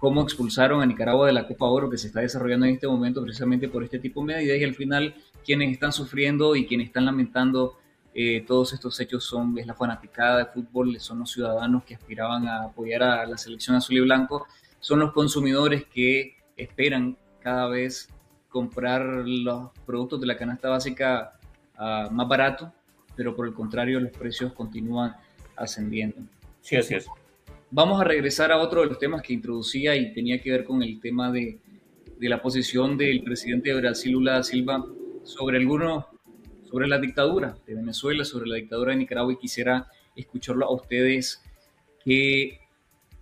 cómo 0.01 0.23
expulsaron 0.23 0.81
a 0.81 0.85
Nicaragua 0.87 1.27
de 1.27 1.33
la 1.33 1.47
Copa 1.47 1.67
Oro 1.67 1.87
que 1.87 1.97
se 1.99 2.07
está 2.07 2.21
desarrollando 2.21 2.65
en 2.65 2.73
este 2.73 2.87
momento 2.87 3.21
precisamente 3.21 3.69
por 3.69 3.83
este 3.83 3.99
tipo 3.99 4.21
de 4.21 4.33
medidas 4.33 4.57
y 4.57 4.63
al 4.63 4.73
final 4.73 5.13
quienes 5.45 5.71
están 5.71 5.93
sufriendo 5.93 6.55
y 6.55 6.65
quienes 6.65 6.87
están 6.87 7.05
lamentando 7.05 7.77
eh, 8.15 8.43
todos 8.47 8.73
estos 8.73 8.99
hechos 8.99 9.23
son 9.23 9.55
es 9.59 9.67
la 9.67 9.75
fanaticada 9.75 10.39
de 10.39 10.45
fútbol, 10.47 10.99
son 10.99 11.19
los 11.19 11.31
ciudadanos 11.31 11.83
que 11.83 11.93
aspiraban 11.93 12.47
a 12.47 12.63
apoyar 12.63 13.03
a 13.03 13.27
la 13.27 13.37
selección 13.37 13.75
azul 13.75 13.95
y 13.95 13.99
blanco, 13.99 14.47
son 14.79 14.97
los 14.97 15.13
consumidores 15.13 15.85
que 15.85 16.35
esperan 16.57 17.15
cada 17.39 17.67
vez 17.67 18.09
comprar 18.49 19.05
los 19.05 19.69
productos 19.85 20.19
de 20.19 20.25
la 20.25 20.35
canasta 20.35 20.67
básica 20.67 21.33
uh, 21.77 22.11
más 22.11 22.27
barato, 22.27 22.73
pero 23.15 23.35
por 23.35 23.45
el 23.45 23.53
contrario 23.53 23.99
los 23.99 24.11
precios 24.11 24.51
continúan 24.53 25.15
ascendiendo. 25.55 26.17
Sí, 26.61 26.75
así 26.75 26.95
es. 26.95 27.05
Vamos 27.73 28.01
a 28.01 28.03
regresar 28.03 28.51
a 28.51 28.57
otro 28.57 28.81
de 28.81 28.87
los 28.87 28.99
temas 28.99 29.21
que 29.21 29.31
introducía 29.31 29.95
y 29.95 30.11
tenía 30.11 30.41
que 30.41 30.51
ver 30.51 30.65
con 30.65 30.83
el 30.83 30.99
tema 30.99 31.31
de, 31.31 31.57
la 32.19 32.41
posición 32.41 32.97
del 32.97 33.23
presidente 33.23 33.69
de 33.69 33.79
Brasil, 33.79 34.11
Lula 34.11 34.33
da 34.33 34.43
Silva, 34.43 34.85
sobre 35.23 35.57
algunos, 35.57 36.03
sobre 36.69 36.89
la 36.89 36.99
dictadura 36.99 37.55
de 37.65 37.75
Venezuela, 37.75 38.25
sobre 38.25 38.49
la 38.49 38.57
dictadura 38.57 38.91
de 38.91 38.97
Nicaragua 38.97 39.31
y 39.31 39.37
quisiera 39.37 39.87
escucharlo 40.17 40.65
a 40.65 40.73
ustedes 40.73 41.41
qué 42.03 42.59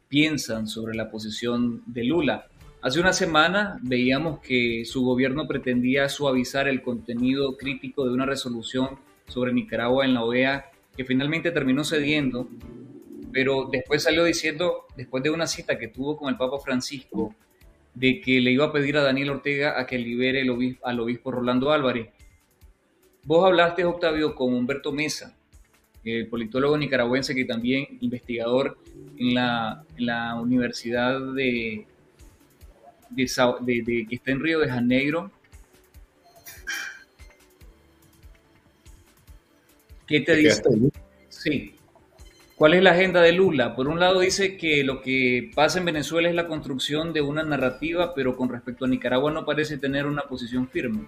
piensan 0.07 0.67
sobre 0.67 0.95
la 0.95 1.11
posición 1.11 1.83
de 1.85 2.05
Lula. 2.05 2.47
Hace 2.81 2.99
una 2.99 3.13
semana 3.13 3.77
veíamos 3.83 4.39
que 4.39 4.83
su 4.83 5.05
gobierno 5.05 5.47
pretendía 5.47 6.09
suavizar 6.09 6.67
el 6.67 6.81
contenido 6.81 7.55
crítico 7.55 8.03
de 8.03 8.13
una 8.13 8.25
resolución 8.25 8.97
sobre 9.27 9.53
Nicaragua 9.53 10.05
en 10.05 10.15
la 10.15 10.23
OEA 10.23 10.71
que 10.97 11.05
finalmente 11.05 11.51
terminó 11.51 11.83
cediendo, 11.83 12.49
pero 13.31 13.69
después 13.71 14.03
salió 14.03 14.23
diciendo, 14.23 14.85
después 14.95 15.23
de 15.23 15.29
una 15.29 15.47
cita 15.47 15.77
que 15.77 15.87
tuvo 15.87 16.17
con 16.17 16.29
el 16.29 16.37
Papa 16.37 16.59
Francisco, 16.59 17.35
de 17.93 18.21
que 18.21 18.39
le 18.39 18.51
iba 18.51 18.65
a 18.65 18.71
pedir 18.71 18.97
a 18.97 19.03
Daniel 19.03 19.31
Ortega 19.31 19.79
a 19.79 19.85
que 19.85 19.97
libere 19.97 20.41
el 20.41 20.49
obispo, 20.49 20.87
al 20.87 20.99
obispo 20.99 21.31
Rolando 21.31 21.71
Álvarez. 21.71 22.09
Vos 23.23 23.45
hablaste, 23.45 23.83
Octavio, 23.83 24.35
con 24.35 24.53
Humberto 24.53 24.91
Mesa, 24.91 25.35
el 26.03 26.27
politólogo 26.27 26.77
nicaragüense 26.77 27.35
que 27.35 27.45
también 27.45 27.97
investigador 28.01 28.77
en 29.17 29.33
la, 29.33 29.83
la 29.97 30.35
Universidad 30.35 31.19
de, 31.33 31.85
de, 33.09 34.05
que 34.07 34.15
está 34.15 34.31
en 34.31 34.39
Río 34.39 34.59
de 34.59 34.69
Janeiro. 34.69 35.31
¿Qué 40.07 40.21
te 40.21 40.35
dice? 40.35 40.63
Sí. 41.27 41.78
¿Cuál 42.59 42.73
es 42.73 42.83
la 42.83 42.91
agenda 42.91 43.21
de 43.21 43.31
Lula? 43.31 43.73
Por 43.73 43.87
un 43.87 44.01
lado 44.01 44.19
dice 44.19 44.57
que 44.57 44.83
lo 44.83 45.01
que 45.01 45.49
pasa 45.55 45.79
en 45.79 45.85
Venezuela 45.85 46.27
es 46.27 46.35
la 46.35 46.45
construcción 46.45 47.13
de 47.13 47.21
una 47.21 47.41
narrativa, 47.41 48.13
pero 48.13 48.35
con 48.35 48.49
respecto 48.49 48.83
a 48.83 48.87
Nicaragua 48.89 49.31
no 49.31 49.45
parece 49.45 49.77
tener 49.77 50.05
una 50.05 50.23
posición 50.23 50.67
firme. 50.67 51.05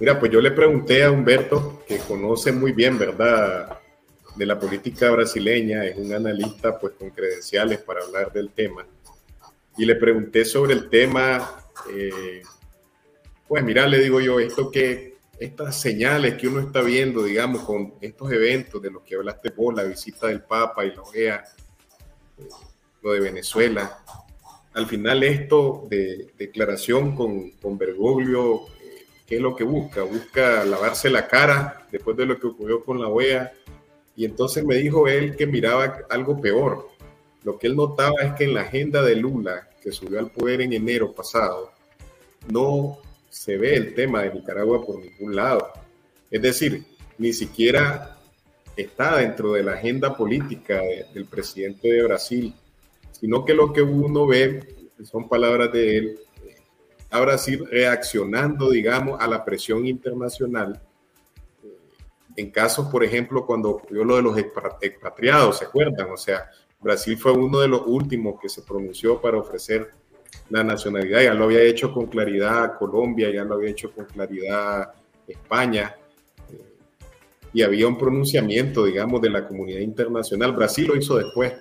Mira, 0.00 0.18
pues 0.18 0.32
yo 0.32 0.40
le 0.40 0.50
pregunté 0.52 1.04
a 1.04 1.10
Humberto, 1.10 1.84
que 1.86 1.98
conoce 1.98 2.50
muy 2.50 2.72
bien, 2.72 2.98
¿verdad?, 2.98 3.78
de 4.34 4.46
la 4.46 4.58
política 4.58 5.10
brasileña, 5.10 5.84
es 5.84 5.98
un 5.98 6.10
analista 6.14 6.78
pues 6.78 6.94
con 6.94 7.10
credenciales 7.10 7.80
para 7.80 8.02
hablar 8.02 8.32
del 8.32 8.48
tema, 8.52 8.86
y 9.76 9.84
le 9.84 9.96
pregunté 9.96 10.46
sobre 10.46 10.72
el 10.72 10.88
tema, 10.88 11.62
eh, 11.94 12.40
pues 13.46 13.62
mira, 13.62 13.86
le 13.86 13.98
digo 13.98 14.18
yo, 14.18 14.40
esto 14.40 14.70
que 14.70 15.11
estas 15.44 15.80
señales 15.80 16.34
que 16.34 16.46
uno 16.46 16.60
está 16.60 16.82
viendo, 16.82 17.24
digamos, 17.24 17.62
con 17.62 17.94
estos 18.00 18.30
eventos 18.30 18.80
de 18.80 18.90
los 18.90 19.02
que 19.02 19.16
hablaste 19.16 19.50
vos, 19.50 19.74
la 19.74 19.82
visita 19.82 20.28
del 20.28 20.42
Papa 20.42 20.84
y 20.84 20.94
la 20.94 21.02
OEA, 21.02 21.44
lo 23.02 23.12
de 23.12 23.20
Venezuela, 23.20 24.02
al 24.74 24.86
final 24.86 25.22
esto 25.22 25.86
de 25.88 26.32
declaración 26.38 27.14
con, 27.14 27.50
con 27.52 27.76
Bergoglio, 27.76 28.68
eh, 28.80 29.06
¿qué 29.26 29.36
es 29.36 29.40
lo 29.40 29.54
que 29.54 29.64
busca? 29.64 30.02
Busca 30.02 30.64
lavarse 30.64 31.10
la 31.10 31.26
cara 31.26 31.86
después 31.90 32.16
de 32.16 32.26
lo 32.26 32.38
que 32.38 32.46
ocurrió 32.46 32.84
con 32.84 33.00
la 33.00 33.08
OEA. 33.08 33.52
Y 34.14 34.24
entonces 34.24 34.64
me 34.64 34.76
dijo 34.76 35.08
él 35.08 35.36
que 35.36 35.46
miraba 35.46 36.06
algo 36.08 36.40
peor. 36.40 36.88
Lo 37.42 37.58
que 37.58 37.66
él 37.66 37.76
notaba 37.76 38.22
es 38.22 38.32
que 38.34 38.44
en 38.44 38.54
la 38.54 38.62
agenda 38.62 39.02
de 39.02 39.16
Lula, 39.16 39.68
que 39.82 39.90
subió 39.90 40.18
al 40.18 40.30
poder 40.30 40.62
en 40.62 40.72
enero 40.72 41.12
pasado, 41.12 41.72
no 42.48 42.98
se 43.32 43.56
ve 43.56 43.74
el 43.74 43.94
tema 43.94 44.22
de 44.22 44.34
Nicaragua 44.34 44.84
por 44.84 44.98
ningún 44.98 45.34
lado. 45.34 45.72
Es 46.30 46.42
decir, 46.42 46.84
ni 47.16 47.32
siquiera 47.32 48.18
está 48.76 49.16
dentro 49.16 49.54
de 49.54 49.62
la 49.62 49.72
agenda 49.72 50.14
política 50.14 50.82
del 51.14 51.24
presidente 51.24 51.88
de 51.88 52.02
Brasil, 52.02 52.54
sino 53.10 53.42
que 53.42 53.54
lo 53.54 53.72
que 53.72 53.80
uno 53.80 54.26
ve, 54.26 54.90
son 55.02 55.30
palabras 55.30 55.72
de 55.72 55.96
él, 55.96 56.18
a 57.10 57.20
Brasil 57.20 57.66
reaccionando, 57.70 58.70
digamos, 58.70 59.18
a 59.18 59.26
la 59.26 59.42
presión 59.46 59.86
internacional. 59.86 60.82
En 62.36 62.50
casos, 62.50 62.88
por 62.88 63.02
ejemplo, 63.02 63.46
cuando 63.46 63.70
ocurrió 63.70 64.04
lo 64.04 64.16
de 64.16 64.22
los 64.22 64.38
expatriados, 64.82 65.58
¿se 65.58 65.64
acuerdan? 65.64 66.10
O 66.10 66.18
sea, 66.18 66.50
Brasil 66.80 67.16
fue 67.16 67.32
uno 67.32 67.60
de 67.60 67.68
los 67.68 67.82
últimos 67.86 68.38
que 68.38 68.50
se 68.50 68.60
pronunció 68.60 69.22
para 69.22 69.38
ofrecer 69.38 69.90
la 70.52 70.62
nacionalidad. 70.62 71.22
Ya 71.22 71.34
lo 71.34 71.44
había 71.44 71.62
hecho 71.62 71.92
con 71.92 72.06
claridad 72.06 72.76
Colombia, 72.78 73.30
ya 73.30 73.44
lo 73.44 73.54
había 73.54 73.70
hecho 73.70 73.90
con 73.90 74.04
claridad 74.04 74.92
España. 75.26 75.96
Eh, 76.50 76.58
y 77.54 77.62
había 77.62 77.88
un 77.88 77.96
pronunciamiento, 77.96 78.84
digamos, 78.84 79.20
de 79.22 79.30
la 79.30 79.48
comunidad 79.48 79.80
internacional. 79.80 80.52
Brasil 80.52 80.86
lo 80.88 80.96
hizo 80.96 81.16
después. 81.16 81.54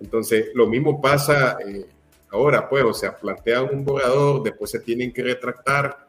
Entonces, 0.00 0.46
lo 0.54 0.66
mismo 0.66 1.00
pasa 1.00 1.58
eh, 1.66 1.86
ahora, 2.30 2.68
pues, 2.68 2.84
o 2.84 2.94
sea, 2.94 3.16
plantean 3.16 3.68
un 3.72 3.84
borrador, 3.84 4.42
después 4.42 4.70
se 4.70 4.80
tienen 4.80 5.12
que 5.12 5.22
retractar 5.22 6.06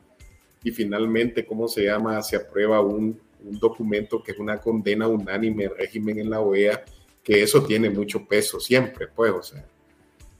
y 0.63 0.71
finalmente, 0.71 1.45
¿cómo 1.45 1.67
se 1.67 1.85
llama? 1.85 2.21
Se 2.21 2.35
aprueba 2.35 2.81
un, 2.81 3.19
un 3.43 3.59
documento 3.59 4.21
que 4.21 4.31
es 4.31 4.39
una 4.39 4.59
condena 4.59 5.07
unánime 5.07 5.65
al 5.65 5.77
régimen 5.77 6.19
en 6.19 6.29
la 6.29 6.39
OEA, 6.39 6.83
que 7.23 7.41
eso 7.41 7.63
tiene 7.63 7.89
mucho 7.89 8.25
peso 8.25 8.59
siempre, 8.59 9.07
pues, 9.07 9.31
o 9.31 9.43
sea, 9.43 9.65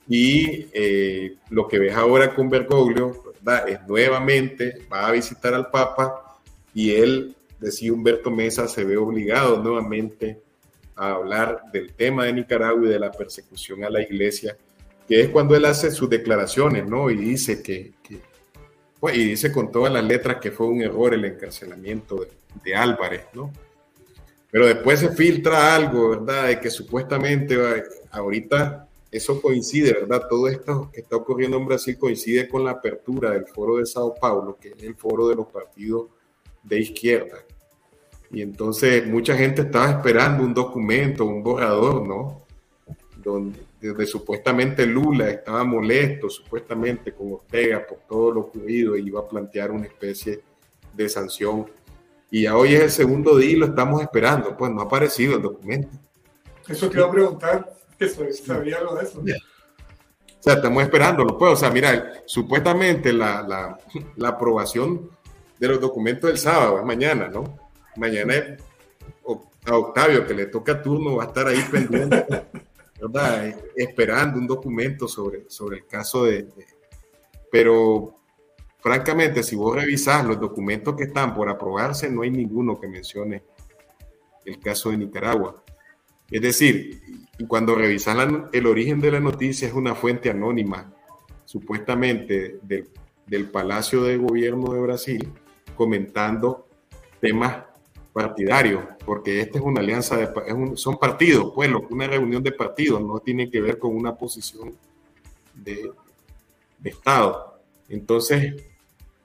y 0.07 0.67
eh, 0.73 1.35
lo 1.49 1.67
que 1.67 1.79
ves 1.79 1.95
ahora 1.95 2.33
con 2.33 2.49
Bergoglio, 2.49 3.23
¿verdad? 3.25 3.67
Es 3.69 3.87
nuevamente, 3.87 4.85
va 4.91 5.07
a 5.07 5.11
visitar 5.11 5.53
al 5.53 5.69
Papa 5.71 6.37
y 6.73 6.91
él, 6.91 7.35
decía 7.59 7.91
Humberto 7.91 8.29
Mesa, 8.29 8.67
se 8.67 8.83
ve 8.83 8.97
obligado 8.97 9.61
nuevamente 9.61 10.39
a 10.95 11.13
hablar 11.13 11.63
del 11.73 11.93
tema 11.93 12.25
de 12.25 12.33
Nicaragua 12.33 12.85
y 12.85 12.89
de 12.89 12.99
la 12.99 13.11
persecución 13.11 13.83
a 13.83 13.89
la 13.89 14.01
iglesia, 14.01 14.55
que 15.07 15.21
es 15.21 15.29
cuando 15.29 15.55
él 15.55 15.65
hace 15.65 15.91
sus 15.91 16.09
declaraciones, 16.09 16.87
¿no? 16.87 17.09
Y 17.09 17.15
dice 17.15 17.61
que, 17.61 17.93
pues, 18.99 19.17
y 19.17 19.25
dice 19.25 19.51
con 19.51 19.71
todas 19.71 19.91
las 19.91 20.03
letras 20.03 20.37
que 20.39 20.51
fue 20.51 20.67
un 20.67 20.81
error 20.81 21.13
el 21.13 21.25
encarcelamiento 21.25 22.17
de, 22.17 22.29
de 22.63 22.75
Álvarez, 22.75 23.25
¿no? 23.33 23.51
Pero 24.51 24.67
después 24.67 24.99
se 24.99 25.09
filtra 25.09 25.75
algo, 25.75 26.11
¿verdad? 26.11 26.47
De 26.47 26.59
que 26.59 26.69
supuestamente 26.69 27.57
ahorita 28.11 28.84
eso 29.17 29.41
coincide, 29.41 29.93
¿verdad? 29.93 30.27
Todo 30.29 30.47
esto 30.47 30.89
que 30.91 31.01
está 31.01 31.15
ocurriendo 31.15 31.57
en 31.57 31.65
Brasil 31.65 31.97
coincide 31.97 32.49
con 32.49 32.65
la 32.65 32.71
apertura 32.71 33.31
del 33.31 33.45
foro 33.47 33.77
de 33.77 33.85
Sao 33.85 34.13
Paulo, 34.13 34.57
que 34.59 34.69
es 34.69 34.83
el 34.83 34.95
foro 34.95 35.29
de 35.29 35.35
los 35.35 35.47
partidos 35.47 36.07
de 36.63 36.79
izquierda. 36.79 37.37
Y 38.31 38.41
entonces 38.41 39.07
mucha 39.07 39.37
gente 39.37 39.61
estaba 39.61 39.89
esperando 39.91 40.43
un 40.43 40.53
documento, 40.53 41.25
un 41.25 41.41
borrador, 41.41 42.05
¿no? 42.05 42.45
Donde, 43.23 43.57
supuestamente 44.05 44.85
Lula 44.85 45.29
estaba 45.29 45.63
molesto, 45.63 46.29
supuestamente 46.29 47.13
con 47.13 47.33
Ortega 47.33 47.85
por 47.87 47.99
todo 48.09 48.31
lo 48.31 48.41
ocurrido 48.41 48.97
y 48.97 49.07
iba 49.07 49.21
a 49.21 49.27
plantear 49.27 49.71
una 49.71 49.85
especie 49.85 50.41
de 50.93 51.07
sanción. 51.07 51.67
Y 52.29 52.47
hoy 52.47 52.73
es 52.73 52.81
el 52.81 52.91
segundo 52.91 53.37
día 53.37 53.51
y 53.51 53.55
lo 53.55 53.67
estamos 53.67 54.01
esperando. 54.01 54.57
Pues 54.57 54.71
no 54.71 54.81
ha 54.81 54.85
aparecido 54.85 55.35
el 55.35 55.41
documento. 55.41 55.89
Eso 56.67 56.89
te 56.89 56.97
iba 56.97 57.07
a 57.07 57.11
preguntar 57.11 57.75
sabía 58.43 58.77
algo 58.77 58.95
de 58.95 59.03
eso. 59.03 59.19
O 59.19 60.43
sea, 60.43 60.53
estamos 60.53 60.83
esperándolo, 60.83 61.37
pues. 61.37 61.53
O 61.53 61.55
sea, 61.55 61.69
mira, 61.69 62.13
supuestamente 62.25 63.11
la, 63.11 63.41
la, 63.41 63.79
la 64.15 64.29
aprobación 64.29 65.09
de 65.59 65.67
los 65.67 65.79
documentos 65.79 66.29
del 66.29 66.37
sábado 66.37 66.79
es 66.79 66.85
mañana, 66.85 67.27
¿no? 67.27 67.59
Mañana 67.95 68.35
es 68.35 68.61
a 69.65 69.77
Octavio, 69.77 70.25
que 70.25 70.33
le 70.33 70.45
toca 70.47 70.81
turno, 70.81 71.15
va 71.15 71.23
a 71.23 71.27
estar 71.27 71.47
ahí 71.47 71.61
pendiente, 71.71 72.25
¿verdad? 73.01 73.55
Esperando 73.75 74.37
un 74.37 74.47
documento 74.47 75.07
sobre, 75.07 75.49
sobre 75.49 75.77
el 75.77 75.87
caso 75.87 76.25
de, 76.25 76.43
de, 76.43 76.65
Pero, 77.51 78.19
francamente, 78.79 79.43
si 79.43 79.55
vos 79.55 79.75
revisás 79.75 80.25
los 80.25 80.39
documentos 80.39 80.95
que 80.95 81.05
están 81.05 81.33
por 81.33 81.49
aprobarse, 81.49 82.09
no 82.09 82.21
hay 82.21 82.31
ninguno 82.31 82.79
que 82.79 82.87
mencione 82.87 83.43
el 84.45 84.59
caso 84.59 84.91
de 84.91 84.97
Nicaragua. 84.97 85.63
Es 86.35 86.41
decir, 86.41 87.01
cuando 87.47 87.75
revisan 87.75 88.49
el 88.51 88.67
origen 88.67 88.99
de 88.99 89.09
la 89.09 89.21
noticia 89.21 89.69
es 89.69 89.73
una 89.73 89.95
fuente 89.95 90.29
anónima, 90.29 90.93
supuestamente 91.45 92.59
del, 92.61 93.49
Palacio 93.49 94.03
de 94.03 94.17
Gobierno 94.17 94.73
de 94.73 94.81
Brasil, 94.81 95.29
comentando 95.77 96.67
temas 97.21 97.63
partidarios, 98.11 98.83
porque 99.05 99.39
esta 99.39 99.59
es 99.59 99.63
una 99.63 99.79
alianza, 99.79 100.17
de, 100.17 100.75
son 100.75 100.97
partidos, 100.97 101.53
pues 101.55 101.71
una 101.89 102.05
reunión 102.05 102.43
de 102.43 102.51
partidos, 102.51 103.01
no 103.01 103.19
tiene 103.19 103.49
que 103.49 103.61
ver 103.61 103.79
con 103.79 103.95
una 103.95 104.13
posición 104.13 104.75
de, 105.53 105.89
Estado. 106.83 107.61
Entonces, 107.87 108.61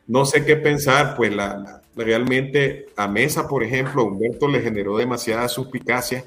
no 0.06 0.24
sé 0.24 0.44
qué 0.44 0.54
pensar, 0.54 1.16
pues 1.16 1.34
la, 1.34 1.82
realmente 1.96 2.86
a 2.94 3.08
Mesa, 3.08 3.48
por 3.48 3.64
ejemplo, 3.64 4.04
Humberto 4.04 4.46
le 4.46 4.60
generó 4.60 4.96
demasiada 4.96 5.48
suspicacia 5.48 6.24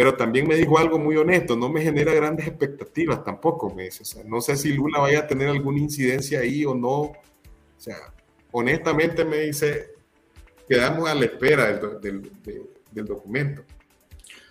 pero 0.00 0.16
también 0.16 0.48
me 0.48 0.54
dijo 0.54 0.78
algo 0.78 0.98
muy 0.98 1.14
honesto, 1.18 1.54
no 1.56 1.68
me 1.68 1.82
genera 1.82 2.14
grandes 2.14 2.46
expectativas 2.46 3.22
tampoco, 3.22 3.68
me 3.68 3.82
dice. 3.82 4.24
no 4.24 4.40
sé 4.40 4.56
si 4.56 4.72
Lula 4.72 4.98
vaya 4.98 5.18
a 5.18 5.26
tener 5.26 5.50
alguna 5.50 5.78
incidencia 5.78 6.40
ahí 6.40 6.64
o 6.64 6.74
no. 6.74 7.00
O 7.00 7.16
sea, 7.76 7.96
honestamente 8.50 9.26
me 9.26 9.40
dice, 9.40 9.90
quedamos 10.66 11.06
a 11.06 11.14
la 11.14 11.26
espera 11.26 11.78
del, 12.00 12.32
documento. 12.94 13.62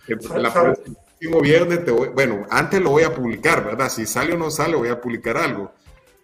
El, 0.06 0.18
próximo 0.18 1.40
viernes, 1.40 1.84
te 1.84 1.90
bueno, 1.90 2.46
antes 2.48 2.80
lo 2.80 2.90
voy 2.90 3.02
a 3.02 3.12
publicar, 3.12 3.64
¿verdad? 3.64 3.88
Si 3.88 4.06
sale 4.06 4.34
o 4.34 4.38
no 4.38 4.52
sale, 4.52 4.76
voy 4.76 4.90
a 4.90 5.00
publicar 5.00 5.36
algo. 5.36 5.72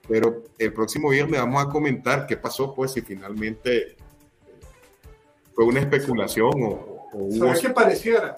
pero 0.07 0.45
el 0.57 0.73
próximo 0.73 1.11
viernes 1.11 1.41
vamos 1.41 1.67
a 1.67 1.69
comentar 1.69 2.29
qué 2.29 2.37
pasó, 2.37 2.73
pues, 2.73 2.93
si 2.93 3.01
finalmente 3.01 3.97
fue 5.53 5.65
una 5.65 5.81
especulación 5.81 6.53
o, 6.63 7.09
o 7.13 7.25
hubo... 7.25 7.47
¿Sabes 7.47 7.61
qué 7.61 7.71
pareciera, 7.71 8.37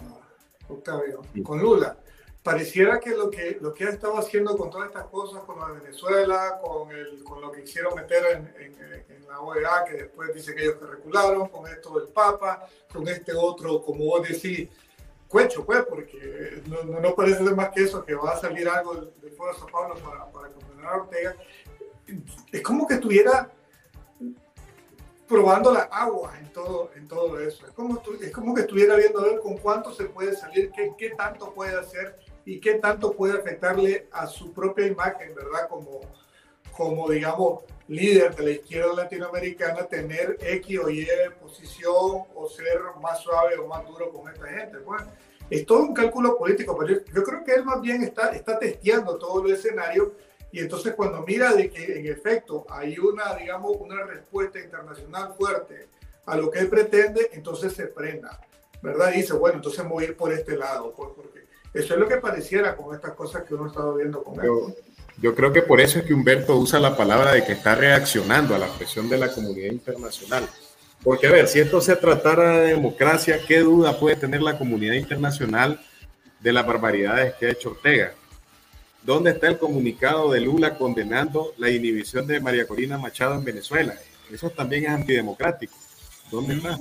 Octavio, 0.69 1.23
con 1.43 1.61
Lula? 1.61 1.97
Pareciera 2.43 2.99
que 2.99 3.11
lo, 3.11 3.31
que 3.31 3.59
lo 3.61 3.75
que 3.75 3.85
ha 3.85 3.91
estado 3.91 4.17
haciendo 4.17 4.57
con 4.57 4.71
todas 4.71 4.89
estas 4.89 5.07
cosas, 5.07 5.43
con 5.45 5.59
la 5.59 5.67
Venezuela, 5.81 6.61
con, 6.63 6.91
el, 6.91 7.23
con 7.25 7.41
lo 7.41 7.51
que 7.51 7.63
quisieron 7.63 7.95
meter 7.95 8.25
en, 8.57 8.75
en, 9.09 9.29
la 9.29 9.41
OEA, 9.41 9.85
que 9.85 9.93
después 10.05 10.33
dice 10.33 10.55
que 10.55 10.63
ellos 10.63 10.77
que 10.77 10.87
recularon, 10.87 11.49
con 11.49 11.67
esto 11.67 11.99
del 11.99 12.09
Papa, 12.09 12.67
con 12.91 13.07
este 13.09 13.35
otro, 13.35 13.83
como 13.83 14.07
vos 14.07 14.27
decís, 14.27 14.71
cuecho, 15.29 15.67
pues, 15.67 15.85
porque 15.85 16.63
no, 16.67 16.99
no, 16.99 17.15
parece 17.15 17.45
ser 17.45 17.55
más 17.55 17.69
que 17.69 17.83
eso, 17.83 18.03
que 18.03 18.15
va 18.15 18.33
a 18.33 18.41
salir 18.41 18.67
algo 18.67 18.95
del, 18.95 19.13
de 19.21 19.37
San 19.37 19.71
Pablo 19.71 19.95
para, 20.03 20.25
para 20.33 20.49
condenar 20.49 20.95
a 20.95 20.97
Ortega. 20.97 21.37
Es 22.51 22.63
como 22.63 22.87
que 22.87 22.95
estuviera 22.95 23.51
probando 25.29 25.73
la 25.73 25.83
agua 25.83 26.33
en 26.39 26.53
todo, 26.53 26.91
en 26.97 27.07
todo 27.07 27.39
eso. 27.39 27.67
Es 27.67 27.73
como, 27.73 28.03
es 28.21 28.33
como 28.33 28.55
que 28.55 28.63
estuviera 28.63 28.97
viendo 28.97 29.21
a 29.21 29.25
ver 29.25 29.41
con 29.41 29.59
cuánto 29.59 29.93
se 29.93 30.07
puede 30.07 30.35
salir, 30.35 30.71
qué, 30.75 30.93
qué 30.97 31.11
tanto 31.11 31.53
puede 31.53 31.79
hacer 31.79 32.17
y 32.45 32.59
qué 32.61 32.75
tanto 32.75 33.13
puede 33.13 33.39
afectarle 33.39 34.09
a 34.11 34.27
su 34.27 34.53
propia 34.53 34.87
imagen, 34.87 35.35
¿verdad? 35.35 35.69
Como, 35.69 36.01
como 36.77 37.09
digamos, 37.11 37.61
líder 37.89 38.35
de 38.35 38.43
la 38.43 38.51
izquierda 38.51 38.95
latinoamericana, 38.95 39.85
tener 39.85 40.39
X 40.41 40.79
o 40.79 40.89
Y 40.89 41.07
posición 41.41 42.25
o 42.35 42.49
ser 42.49 42.81
más 43.01 43.21
suave 43.21 43.57
o 43.59 43.67
más 43.67 43.87
duro 43.87 44.11
con 44.11 44.33
esta 44.33 44.47
gente. 44.47 44.79
Bueno, 44.79 45.07
es 45.51 45.65
todo 45.67 45.81
un 45.81 45.95
cálculo 45.95 46.37
político, 46.37 46.77
pero 46.79 47.01
yo, 47.13 47.23
creo 47.23 47.45
que 47.45 47.55
él 47.55 47.65
más 47.65 47.81
bien 47.81 48.03
está, 48.03 48.31
está 48.31 48.59
testeando 48.59 49.17
todo 49.19 49.45
el 49.47 49.53
escenario 49.53 50.15
y 50.51 50.61
entonces 50.61 50.95
cuando 50.95 51.23
mira 51.27 51.53
de 51.53 51.71
que 51.71 51.99
en 51.99 52.07
efecto 52.07 52.67
hay 52.71 52.99
una, 52.99 53.35
digamos, 53.35 53.77
una 53.79 54.03
respuesta 54.05 54.59
internacional 54.59 55.35
fuerte 55.37 55.89
a 56.25 56.37
lo 56.37 56.51
que 56.51 56.61
él 56.61 56.69
pretende, 56.69 57.31
entonces 57.33 57.73
se 57.73 57.87
prenda, 57.87 58.41
¿verdad? 58.83 59.13
Y 59.15 59.19
dice, 59.19 59.35
bueno, 59.35 59.57
entonces 59.57 59.87
voy 59.87 60.05
a 60.05 60.09
ir 60.09 60.17
por 60.17 60.33
este 60.33 60.57
lado, 60.57 60.95
pues, 60.97 61.11
porque 61.15 61.47
eso 61.75 61.95
es 61.95 62.01
lo 62.01 62.09
que 62.09 62.17
pareciera 62.17 62.77
con 62.77 62.95
estas 62.95 63.13
cosas 63.13 63.45
que 63.45 63.55
uno 63.55 63.65
ha 63.65 63.69
estado 63.69 63.95
viendo 63.95 64.23
con 64.23 64.41
él. 64.43 64.51
Yo, 65.21 65.35
creo 65.35 65.53
que 65.53 65.63
por 65.63 65.81
eso 65.81 65.99
es 65.99 66.05
que 66.05 66.15
Humberto 66.15 66.57
usa 66.57 66.79
la 66.79 66.97
palabra 66.97 67.33
de 67.33 67.45
que 67.45 67.53
está 67.53 67.75
reaccionando 67.75 68.55
a 68.55 68.59
la 68.59 68.69
presión 68.69 69.09
de 69.09 69.19
la 69.19 69.33
comunidad 69.33 69.73
internacional. 69.73 70.49
Porque, 71.03 71.27
a 71.27 71.33
ver, 71.33 71.49
si 71.49 71.61
esto 71.61 71.81
se 71.81 71.97
tratara 71.97 72.59
de 72.59 72.69
democracia, 72.69 73.41
¿qué 73.47 73.61
duda 73.61 73.99
puede 73.99 74.17
tener 74.17 74.43
la 74.43 74.59
comunidad 74.59 74.95
internacional 74.95 75.81
de 76.41 76.53
las 76.53 76.67
barbaridades 76.67 77.35
que 77.35 77.47
ha 77.47 77.51
hecho 77.51 77.71
Ortega? 77.71 78.13
¿Dónde 79.03 79.31
está 79.31 79.49
el 79.49 79.59
comunicado 79.59 80.33
de 80.33 80.41
Lula 80.41 80.77
condenando 80.77 81.55
la 81.57 81.71
inhibición 81.71 82.27
de 82.27 82.41
María 82.41 82.67
Corina 82.67 82.99
Machado 82.99 83.35
en 83.35 83.45
Venezuela? 83.45 83.95
Eso 84.31 84.51
también 84.51 84.85
es 84.85 84.91
antidemocrático. 84.91 85.75
¿Dónde 86.31 86.55
está? 86.55 86.79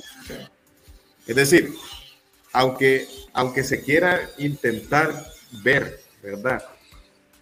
Es 1.26 1.36
decir, 1.36 1.74
aunque, 2.52 3.08
aunque 3.34 3.64
se 3.64 3.82
quiera 3.82 4.30
intentar 4.38 5.28
ver, 5.64 6.02
¿verdad? 6.22 6.64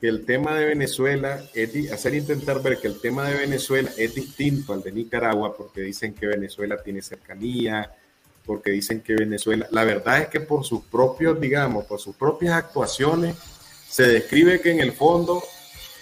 Que 0.01 0.07
el 0.07 0.25
tema 0.25 0.55
de 0.55 0.65
Venezuela, 0.65 1.43
es, 1.53 1.91
hacer 1.91 2.15
intentar 2.15 2.61
ver 2.61 2.79
que 2.79 2.87
el 2.87 2.99
tema 2.99 3.29
de 3.29 3.37
Venezuela 3.37 3.89
es 3.97 4.13
distinto 4.13 4.73
al 4.73 4.83
de 4.83 4.91
Nicaragua, 4.91 5.55
porque 5.55 5.81
dicen 5.81 6.13
que 6.13 6.27
Venezuela 6.27 6.77
tiene 6.83 7.01
cercanía, 7.01 7.91
porque 8.45 8.71
dicen 8.71 9.01
que 9.01 9.15
Venezuela, 9.15 9.67
la 9.71 9.83
verdad 9.83 10.21
es 10.21 10.27
que 10.27 10.41
por 10.41 10.63
sus 10.63 10.83
propios, 10.83 11.39
digamos, 11.39 11.85
por 11.85 11.99
sus 11.99 12.15
propias 12.15 12.53
actuaciones, 12.53 13.35
se 13.95 14.03
describe 14.03 14.59
que 14.59 14.71
en 14.71 14.81
el 14.81 14.91
fondo 14.91 15.41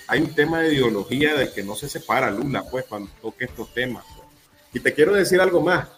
hay 0.08 0.22
un 0.22 0.34
tema 0.34 0.62
de 0.62 0.74
ideología 0.74 1.36
de 1.36 1.52
que 1.52 1.62
no 1.62 1.76
se 1.76 1.88
separa 1.88 2.32
Lula, 2.32 2.64
pues, 2.64 2.86
cuando 2.86 3.12
toque 3.22 3.46
estos 3.46 3.72
temas. 3.72 4.04
Pues. 4.16 4.28
Y 4.74 4.80
te 4.80 4.96
quiero 4.96 5.14
decir 5.14 5.40
algo 5.40 5.62
más, 5.62 5.90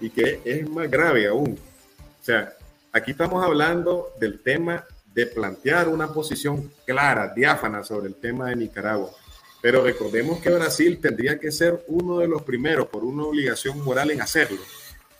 y 0.00 0.08
que 0.08 0.40
es 0.42 0.66
más 0.66 0.90
grave 0.90 1.26
aún. 1.26 1.58
O 1.98 2.24
sea, 2.24 2.54
aquí 2.90 3.10
estamos 3.10 3.44
hablando 3.44 4.14
del 4.18 4.40
tema 4.40 4.86
de 5.12 5.26
plantear 5.26 5.90
una 5.90 6.10
posición 6.10 6.72
clara, 6.86 7.34
diáfana 7.36 7.84
sobre 7.84 8.08
el 8.08 8.14
tema 8.14 8.48
de 8.48 8.56
Nicaragua. 8.56 9.10
Pero 9.60 9.84
recordemos 9.84 10.40
que 10.40 10.48
Brasil 10.48 10.98
tendría 10.98 11.38
que 11.38 11.52
ser 11.52 11.84
uno 11.88 12.20
de 12.20 12.28
los 12.28 12.40
primeros 12.40 12.86
por 12.86 13.04
una 13.04 13.24
obligación 13.24 13.84
moral 13.84 14.10
en 14.10 14.22
hacerlo, 14.22 14.62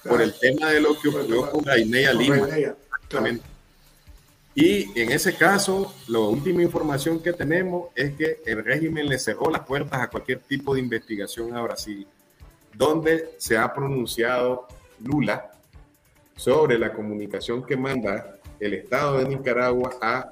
por 0.02 0.22
el 0.22 0.32
tema 0.38 0.70
de 0.70 0.80
lo 0.80 0.98
que 0.98 1.08
ocurrió 1.08 1.50
con 1.50 1.62
Gainea 1.64 2.14
Lima. 2.14 2.48
Y 4.54 4.98
en 5.00 5.10
ese 5.10 5.34
caso, 5.34 5.92
la 6.06 6.20
última 6.20 6.62
información 6.62 7.20
que 7.20 7.32
tenemos 7.32 7.88
es 7.96 8.14
que 8.14 8.40
el 8.46 8.64
régimen 8.64 9.08
le 9.08 9.18
cerró 9.18 9.50
las 9.50 9.62
puertas 9.62 10.00
a 10.00 10.08
cualquier 10.08 10.38
tipo 10.40 10.74
de 10.74 10.80
investigación 10.80 11.56
a 11.56 11.62
Brasil, 11.62 12.06
donde 12.72 13.30
se 13.38 13.56
ha 13.56 13.72
pronunciado 13.74 14.68
Lula 15.00 15.50
sobre 16.36 16.78
la 16.78 16.92
comunicación 16.92 17.64
que 17.64 17.76
manda 17.76 18.38
el 18.60 18.74
Estado 18.74 19.18
de 19.18 19.28
Nicaragua 19.28 19.98
a 20.00 20.30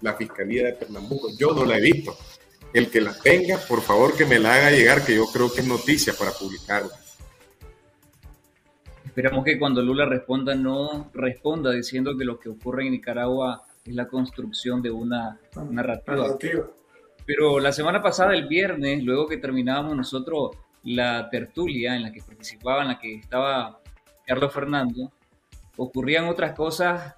la 0.00 0.14
Fiscalía 0.14 0.66
de 0.66 0.72
Pernambuco. 0.74 1.28
Yo 1.38 1.52
no 1.54 1.64
la 1.64 1.78
he 1.78 1.80
visto. 1.80 2.16
El 2.74 2.90
que 2.90 3.00
la 3.00 3.14
tenga, 3.14 3.56
por 3.56 3.80
favor 3.80 4.16
que 4.16 4.26
me 4.26 4.38
la 4.38 4.54
haga 4.54 4.70
llegar, 4.70 5.04
que 5.04 5.14
yo 5.14 5.26
creo 5.32 5.52
que 5.52 5.60
es 5.60 5.66
noticia 5.66 6.12
para 6.12 6.32
publicarla. 6.32 6.90
Esperamos 9.14 9.44
que 9.44 9.60
cuando 9.60 9.80
Lula 9.80 10.06
responda 10.06 10.56
no 10.56 11.08
responda 11.14 11.70
diciendo 11.70 12.18
que 12.18 12.24
lo 12.24 12.40
que 12.40 12.48
ocurre 12.48 12.84
en 12.84 12.90
Nicaragua 12.90 13.62
es 13.84 13.94
la 13.94 14.08
construcción 14.08 14.82
de 14.82 14.90
una 14.90 15.38
narrativa. 15.70 16.36
Pero 17.24 17.60
la 17.60 17.70
semana 17.70 18.02
pasada, 18.02 18.34
el 18.34 18.48
viernes, 18.48 19.04
luego 19.04 19.28
que 19.28 19.36
terminábamos 19.36 19.96
nosotros 19.96 20.56
la 20.82 21.30
tertulia 21.30 21.94
en 21.94 22.02
la 22.02 22.10
que 22.10 22.22
participaba, 22.22 22.82
en 22.82 22.88
la 22.88 22.98
que 22.98 23.14
estaba 23.14 23.78
Carlos 24.26 24.52
Fernando, 24.52 25.12
ocurrían 25.76 26.24
otras 26.24 26.56
cosas 26.56 27.14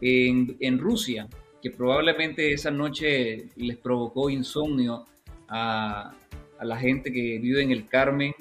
en, 0.00 0.56
en 0.60 0.78
Rusia, 0.78 1.26
que 1.60 1.72
probablemente 1.72 2.52
esa 2.52 2.70
noche 2.70 3.48
les 3.56 3.76
provocó 3.76 4.30
insomnio 4.30 5.04
a, 5.48 6.12
a 6.60 6.64
la 6.64 6.76
gente 6.76 7.10
que 7.10 7.40
vive 7.40 7.60
en 7.60 7.72
el 7.72 7.88
Carmen 7.88 8.32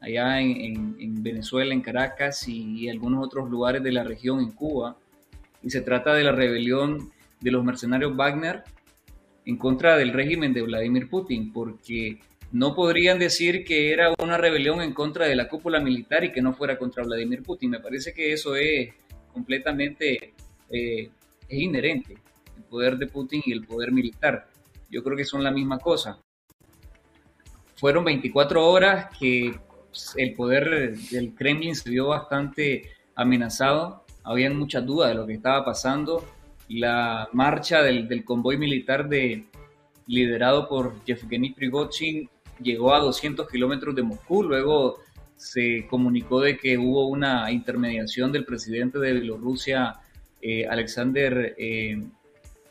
allá 0.00 0.40
en, 0.40 1.22
Venezuela, 1.22 1.74
en 1.74 1.80
Caracas 1.80 2.48
y, 2.48 2.88
algunos 2.88 3.24
otros 3.24 3.50
lugares 3.50 3.82
de 3.82 3.92
la 3.92 4.04
región 4.04 4.40
en 4.40 4.52
Cuba. 4.52 4.96
Y 5.62 5.70
se 5.70 5.80
trata 5.80 6.14
de 6.14 6.24
la 6.24 6.32
rebelión 6.32 7.10
de 7.40 7.50
los 7.50 7.64
mercenarios 7.64 8.16
Wagner 8.16 8.62
en 9.44 9.56
contra 9.56 9.96
del 9.96 10.12
régimen 10.12 10.52
de 10.52 10.62
Vladimir 10.62 11.08
Putin, 11.08 11.52
porque 11.52 12.20
no 12.52 12.74
podrían 12.74 13.18
decir 13.18 13.64
que 13.64 13.92
era 13.92 14.14
una 14.22 14.38
rebelión 14.38 14.80
en 14.82 14.92
contra 14.92 15.26
de 15.26 15.36
la 15.36 15.48
cúpula 15.48 15.80
militar 15.80 16.24
y 16.24 16.32
que 16.32 16.42
no 16.42 16.52
fuera 16.52 16.78
contra 16.78 17.02
Vladimir 17.02 17.42
Putin. 17.42 17.70
Me 17.70 17.80
parece 17.80 18.12
que 18.12 18.32
eso 18.32 18.56
es 18.56 18.90
completamente 19.32 20.34
eh, 20.70 21.10
es 21.48 21.58
inherente, 21.58 22.18
el 22.56 22.62
poder 22.64 22.98
de 22.98 23.06
Putin 23.06 23.42
y 23.44 23.52
el 23.52 23.66
poder 23.66 23.92
militar. 23.92 24.48
Yo 24.90 25.02
creo 25.02 25.16
que 25.16 25.24
son 25.24 25.42
la 25.42 25.50
misma 25.50 25.78
cosa. 25.78 26.20
Fueron 27.76 28.04
24 28.04 28.66
horas 28.68 29.06
que 29.18 29.58
el 30.16 30.34
poder 30.34 30.96
del 31.10 31.34
Kremlin 31.34 31.74
se 31.74 31.90
vio 31.90 32.08
bastante 32.08 32.90
amenazado, 33.14 34.04
había 34.24 34.50
muchas 34.50 34.84
dudas 34.84 35.08
de 35.10 35.14
lo 35.14 35.26
que 35.26 35.34
estaba 35.34 35.64
pasando. 35.64 36.24
La 36.68 37.28
marcha 37.32 37.82
del, 37.82 38.24
convoy 38.24 38.58
militar 38.58 39.08
de, 39.08 39.46
liderado 40.06 40.68
por 40.68 41.02
Yevgeny 41.04 41.54
Prigozhin 41.54 42.28
llegó 42.60 42.94
a 42.94 43.00
200 43.00 43.48
kilómetros 43.48 43.94
de 43.94 44.02
Moscú, 44.02 44.42
luego 44.42 44.98
se 45.36 45.86
comunicó 45.88 46.40
de 46.40 46.58
que 46.58 46.76
hubo 46.76 47.08
una 47.08 47.50
intermediación 47.50 48.32
del 48.32 48.44
presidente 48.44 48.98
de 48.98 49.12
Bielorrusia, 49.14 50.00
eh, 50.42 50.66
Alexander 50.66 51.54
eh, 51.56 52.02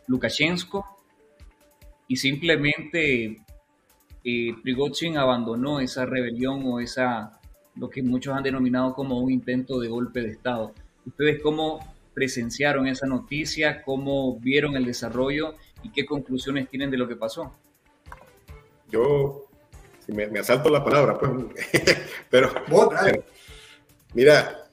Lukashenko, 0.07 0.85
y 2.07 2.17
simplemente 2.17 3.41
eh, 4.23 4.53
Prigozhin 4.61 5.17
abandonó 5.17 5.79
esa 5.79 6.05
rebelión 6.05 6.63
o 6.65 6.79
esa, 6.79 7.39
lo 7.75 7.89
que 7.89 8.01
muchos 8.03 8.35
han 8.35 8.43
denominado 8.43 8.93
como 8.93 9.19
un 9.19 9.31
intento 9.31 9.79
de 9.79 9.87
golpe 9.87 10.21
de 10.21 10.31
Estado. 10.31 10.73
¿Ustedes 11.05 11.41
cómo 11.41 11.79
presenciaron 12.13 12.87
esa 12.87 13.05
noticia? 13.05 13.83
¿Cómo 13.83 14.39
vieron 14.39 14.75
el 14.75 14.85
desarrollo? 14.85 15.55
¿Y 15.83 15.89
qué 15.89 16.05
conclusiones 16.05 16.69
tienen 16.69 16.91
de 16.91 16.97
lo 16.97 17.07
que 17.07 17.15
pasó? 17.15 17.53
Yo, 18.89 19.45
si 20.05 20.11
me, 20.11 20.23
asalto 20.39 20.69
la 20.69 20.83
palabra, 20.83 21.17
pues, 21.17 21.31
pero, 22.29 22.49
mira, 24.13 24.67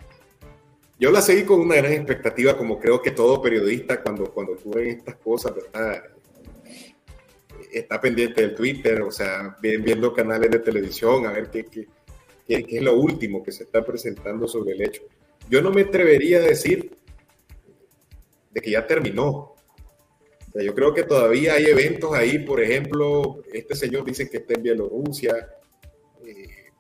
yo 0.99 1.11
la 1.11 1.21
seguí 1.21 1.45
con 1.45 1.61
una 1.61 1.75
gran 1.77 1.93
expectativa, 1.93 2.57
como 2.57 2.79
creo 2.79 3.03
que 3.03 3.11
todo 3.11 3.43
periodista 3.43 4.01
cuando, 4.01 4.33
cuando 4.33 4.57
estas 4.79 5.17
cosas, 5.17 5.53
¿verdad? 5.55 6.03
Está 7.79 8.01
pendiente 8.01 8.41
del 8.41 8.55
Twitter, 8.55 9.03
o 9.03 9.11
sea, 9.11 9.57
viendo 9.61 10.13
canales 10.13 10.51
de 10.51 10.59
televisión, 10.59 11.27
a 11.27 11.33
ver 11.33 11.51
qué, 11.51 11.65
qué, 11.65 11.87
qué, 12.47 12.67
es 12.69 12.83
lo 12.83 12.95
último 12.95 13.43
que 13.43 13.53
se 13.53 13.65
está 13.65 13.85
presentando 13.85 14.47
sobre 14.47 14.73
el 14.73 14.83
hecho. 14.83 15.03
Yo 15.49 15.61
no 15.61 15.71
me 15.71 15.83
atrevería 15.83 16.39
a 16.39 16.43
decir 16.43 16.97
de 18.51 18.61
que 18.61 18.71
ya 18.71 18.87
terminó, 18.87 19.55
yo 20.63 20.75
creo 20.75 20.95
que 20.95 21.03
todavía 21.03 21.55
hay 21.55 21.67
eventos 21.67 22.15
ahí, 22.15 22.39
por 22.39 22.61
ejemplo, 22.61 23.43
este 23.53 23.75
señor 23.75 24.05
dice 24.05 24.31
que 24.31 24.37
está 24.37 24.55
en 24.55 24.63
Bielorrusia. 24.63 25.49
Eh, 26.25 26.71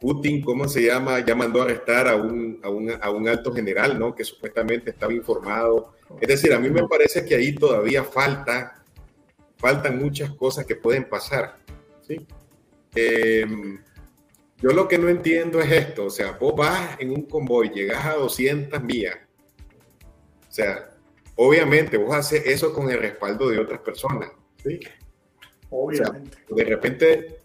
Putin, 0.00 0.42
¿cómo 0.42 0.66
se 0.66 0.82
llama? 0.82 1.24
Ya 1.24 1.36
mandó 1.36 1.62
a 1.62 1.66
arrestar 1.66 2.08
a 2.08 2.16
un, 2.16 2.58
a 2.64 2.68
un, 2.68 2.90
a 2.90 3.10
un 3.10 3.28
alto 3.28 3.52
general, 3.54 3.96
¿no? 3.96 4.12
Que 4.12 4.24
supuestamente 4.24 4.90
estaba 4.90 5.12
informado. 5.12 5.94
Es 6.20 6.26
decir, 6.26 6.52
a 6.52 6.58
mí 6.58 6.68
me 6.68 6.86
parece 6.88 7.24
que 7.24 7.36
ahí 7.36 7.54
todavía 7.54 8.02
falta, 8.02 8.84
faltan 9.66 9.98
muchas 9.98 10.30
cosas 10.30 10.64
que 10.64 10.76
pueden 10.76 11.08
pasar. 11.08 11.56
¿sí? 12.06 12.24
Em, 12.94 13.82
yo 14.58 14.70
lo 14.70 14.86
que 14.86 14.96
no 14.96 15.08
entiendo 15.08 15.60
es 15.60 15.72
esto, 15.72 16.04
o 16.04 16.10
sea, 16.10 16.32
vos 16.38 16.54
vas 16.54 16.96
en 17.00 17.10
un 17.10 17.22
convoy, 17.22 17.70
llegas 17.70 18.06
a 18.06 18.14
200 18.14 18.80
millas, 18.84 19.16
o 20.48 20.52
sea, 20.52 20.90
obviamente 21.34 21.96
vos 21.96 22.14
haces 22.14 22.46
eso 22.46 22.72
con 22.72 22.88
el 22.90 23.00
respaldo 23.00 23.48
de 23.48 23.58
otras 23.58 23.80
personas, 23.80 24.30
¿sí? 24.62 24.78
Obviamente. 25.68 26.38
de 26.48 26.64
repente 26.64 27.40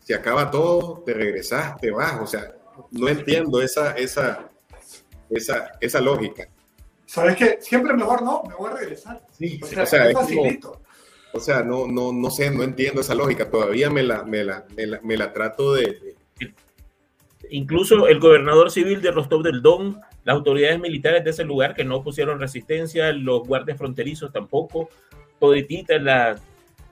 se 0.00 0.14
acaba 0.14 0.50
todo, 0.50 1.02
te 1.04 1.12
regresas, 1.12 1.76
te 1.78 1.90
vas, 1.90 2.20
o 2.22 2.26
sea, 2.26 2.56
no 2.90 3.06
entiendo 3.06 3.60
esa, 3.60 3.92
esa, 3.92 4.50
esa, 5.28 5.72
esa 5.78 6.00
lógica. 6.00 6.48
¿Sabes 7.04 7.36
qué? 7.36 7.58
Siempre 7.60 7.92
mejor 7.92 8.22
no, 8.22 8.42
me 8.48 8.54
voy 8.54 8.70
a 8.70 8.76
regresar. 8.76 9.26
Sí, 9.30 9.60
o 9.62 9.86
sea, 9.86 10.08
es 10.08 10.14
facilito. 10.14 10.80
O 11.34 11.40
sea, 11.40 11.62
no, 11.62 11.86
no, 11.86 12.12
no 12.12 12.30
sé, 12.30 12.50
no 12.50 12.62
entiendo 12.62 13.00
esa 13.00 13.14
lógica, 13.14 13.50
todavía 13.50 13.90
me 13.90 14.02
la, 14.02 14.24
me 14.24 14.44
la, 14.44 14.64
me 15.02 15.16
la, 15.16 15.32
trato 15.32 15.74
de, 15.74 16.14
Incluso 17.50 18.08
el 18.08 18.20
gobernador 18.20 18.70
civil 18.70 19.02
de 19.02 19.10
Rostov 19.10 19.42
del 19.42 19.60
Don, 19.60 20.00
las 20.24 20.36
autoridades 20.36 20.80
militares 20.80 21.24
de 21.24 21.30
ese 21.30 21.44
lugar 21.44 21.74
que 21.74 21.84
no 21.84 22.02
pusieron 22.02 22.40
resistencia, 22.40 23.12
los 23.12 23.46
guardias 23.46 23.76
fronterizos 23.76 24.32
tampoco, 24.32 24.88
todititas 25.38 26.00
las 26.02 26.42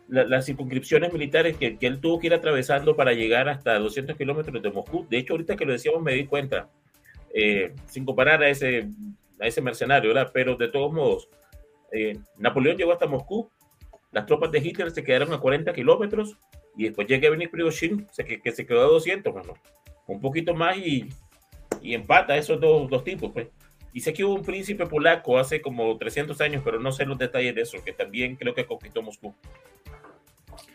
las 0.09 0.45
circunscripciones 0.45 1.11
militares 1.11 1.57
que, 1.57 1.79
que, 1.79 1.87
él 1.87 1.99
tuvo 1.99 2.19
que 2.19 2.27
ir 2.27 2.35
atravesando 2.35 2.95
para 2.95 3.15
llegar 3.15 3.49
hasta 3.49 3.79
200 3.79 4.15
kilómetros 4.15 4.63
de 4.63 4.71
Moscú. 4.71 5.07
De 5.09 5.17
hecho, 5.17 5.33
ahorita 5.33 5.57
que 5.57 5.65
lo 5.65 5.73
decíamos 5.73 6.03
me 6.03 6.13
di 6.13 6.27
cuenta, 6.27 6.69
eh, 7.33 7.73
sin 7.87 8.05
comparar 8.05 8.43
a 8.43 8.51
ese, 8.51 8.89
a 9.41 9.47
ese 9.47 9.63
mercenario, 9.63 10.13
¿verdad? 10.13 10.31
Pero 10.35 10.57
de 10.57 10.69
todos 10.69 10.93
modos, 10.93 11.31
eh, 11.93 12.19
Napoleón 12.37 12.77
llegó 12.77 12.93
hasta 12.93 13.07
Moscú, 13.07 13.51
las 14.13 14.27
tropas 14.27 14.51
de 14.53 14.59
Hitler 14.59 14.91
se 14.91 15.03
quedaron 15.03 15.33
a 15.33 15.41
40 15.41 15.73
kilómetros 15.73 16.37
y 16.77 16.85
después 16.85 17.09
llega 17.09 17.29
a 17.29 17.33
venir 17.33 17.51
Prigozhin, 17.51 18.07
que, 18.17 18.41
que 18.41 18.53
se 18.53 18.67
quedó 18.67 18.83
a 18.83 18.87
200, 18.87 19.33
bueno, 19.33 19.55
un 20.07 20.21
poquito 20.21 20.55
más 20.55 20.77
y, 20.77 21.09
y 21.81 21.95
empata 21.95 22.37
esos 22.37 22.61
dos, 22.61 22.89
dos 22.89 23.03
tipos, 23.05 23.33
pues. 23.33 23.49
Y 23.95 24.01
sé 24.01 24.13
que 24.13 24.25
hubo 24.25 24.35
un 24.35 24.43
príncipe 24.43 24.87
polaco 24.87 25.39
hace 25.39 25.61
como 25.61 25.97
300 25.99 26.41
años, 26.41 26.63
pero 26.65 26.79
no 26.81 26.93
sé 26.93 27.05
los 27.05 27.19
detalles 27.19 27.55
de 27.55 27.63
eso, 27.63 27.83
que 27.85 27.93
también 27.93 28.37
creo 28.37 28.55
que 28.55 28.67
conquistó 28.67 29.03
Moscú. 29.03 29.35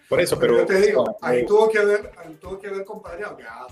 Por 0.08 0.22
eso, 0.22 0.38
pero. 0.38 0.58
Yo 0.58 0.66
te 0.66 0.82
digo, 0.82 1.18
ahí 1.22 1.46
tuvo 1.46 1.70
que 1.70 1.80
haber, 1.80 2.12
ahí 2.18 2.38
tuvo 2.40 2.60
que 2.60 2.68
haber, 2.68 2.86
compadre, 2.86 3.24
hablado. 3.26 3.68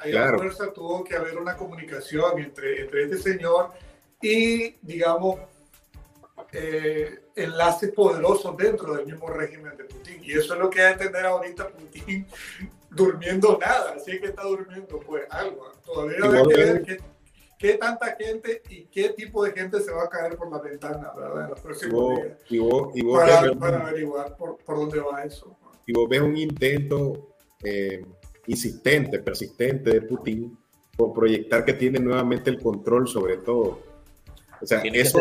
Ahí 0.00 0.12
claro. 0.12 0.38
fuerza 0.38 0.72
tuvo 0.72 1.02
que 1.02 1.16
haber 1.16 1.38
una 1.38 1.56
comunicación 1.56 2.38
entre, 2.38 2.82
entre 2.82 3.04
este 3.04 3.18
señor 3.18 3.72
y, 4.20 4.76
digamos, 4.82 5.40
eh, 6.52 7.20
enlaces 7.34 7.92
poderosos 7.92 8.56
dentro 8.56 8.94
del 8.94 9.06
mismo 9.06 9.28
régimen 9.28 9.76
de 9.76 9.84
Putin. 9.84 10.20
Y 10.22 10.32
eso 10.32 10.54
es 10.54 10.60
lo 10.60 10.70
que 10.70 10.82
hay 10.82 10.96
que 10.96 11.04
entender 11.04 11.26
ahorita 11.26 11.68
Putin 11.68 12.26
durmiendo 12.90 13.58
nada. 13.60 13.94
Así 13.96 14.20
que 14.20 14.26
está 14.26 14.42
durmiendo, 14.42 15.00
pues 15.00 15.24
algo. 15.30 15.72
Todavía 15.84 16.18
hay 16.22 16.46
que 16.46 16.56
ver 16.56 16.82
qué, 16.82 17.00
qué, 17.58 17.74
tanta 17.74 18.16
gente 18.16 18.62
y 18.68 18.84
qué 18.84 19.10
tipo 19.10 19.44
de 19.44 19.52
gente 19.52 19.80
se 19.80 19.92
va 19.92 20.04
a 20.04 20.08
caer 20.08 20.36
por 20.36 20.50
la 20.50 20.58
ventana, 20.58 21.12
¿verdad? 21.16 21.44
En 21.44 21.50
los 21.50 21.60
próximos 21.60 22.16
días. 22.16 22.38
Y 22.50 22.58
vos, 22.58 22.90
y 22.94 23.02
vos 23.02 23.18
para, 23.20 23.54
para, 23.54 23.86
averiguar 23.88 24.36
por, 24.36 24.58
por 24.58 24.76
dónde 24.76 25.00
va 25.00 25.24
eso 25.24 25.56
y 25.86 25.92
vos 25.92 26.08
ves 26.08 26.20
un 26.20 26.36
intento 26.36 27.34
eh, 27.62 28.04
insistente, 28.46 29.18
persistente 29.18 29.90
de 29.90 30.02
Putin 30.02 30.56
por 30.96 31.12
proyectar 31.12 31.64
que 31.64 31.72
tiene 31.72 31.98
nuevamente 31.98 32.50
el 32.50 32.60
control 32.60 33.08
sobre 33.08 33.38
todo. 33.38 33.80
O 34.60 34.66
sea, 34.66 34.80
eso, 34.82 35.20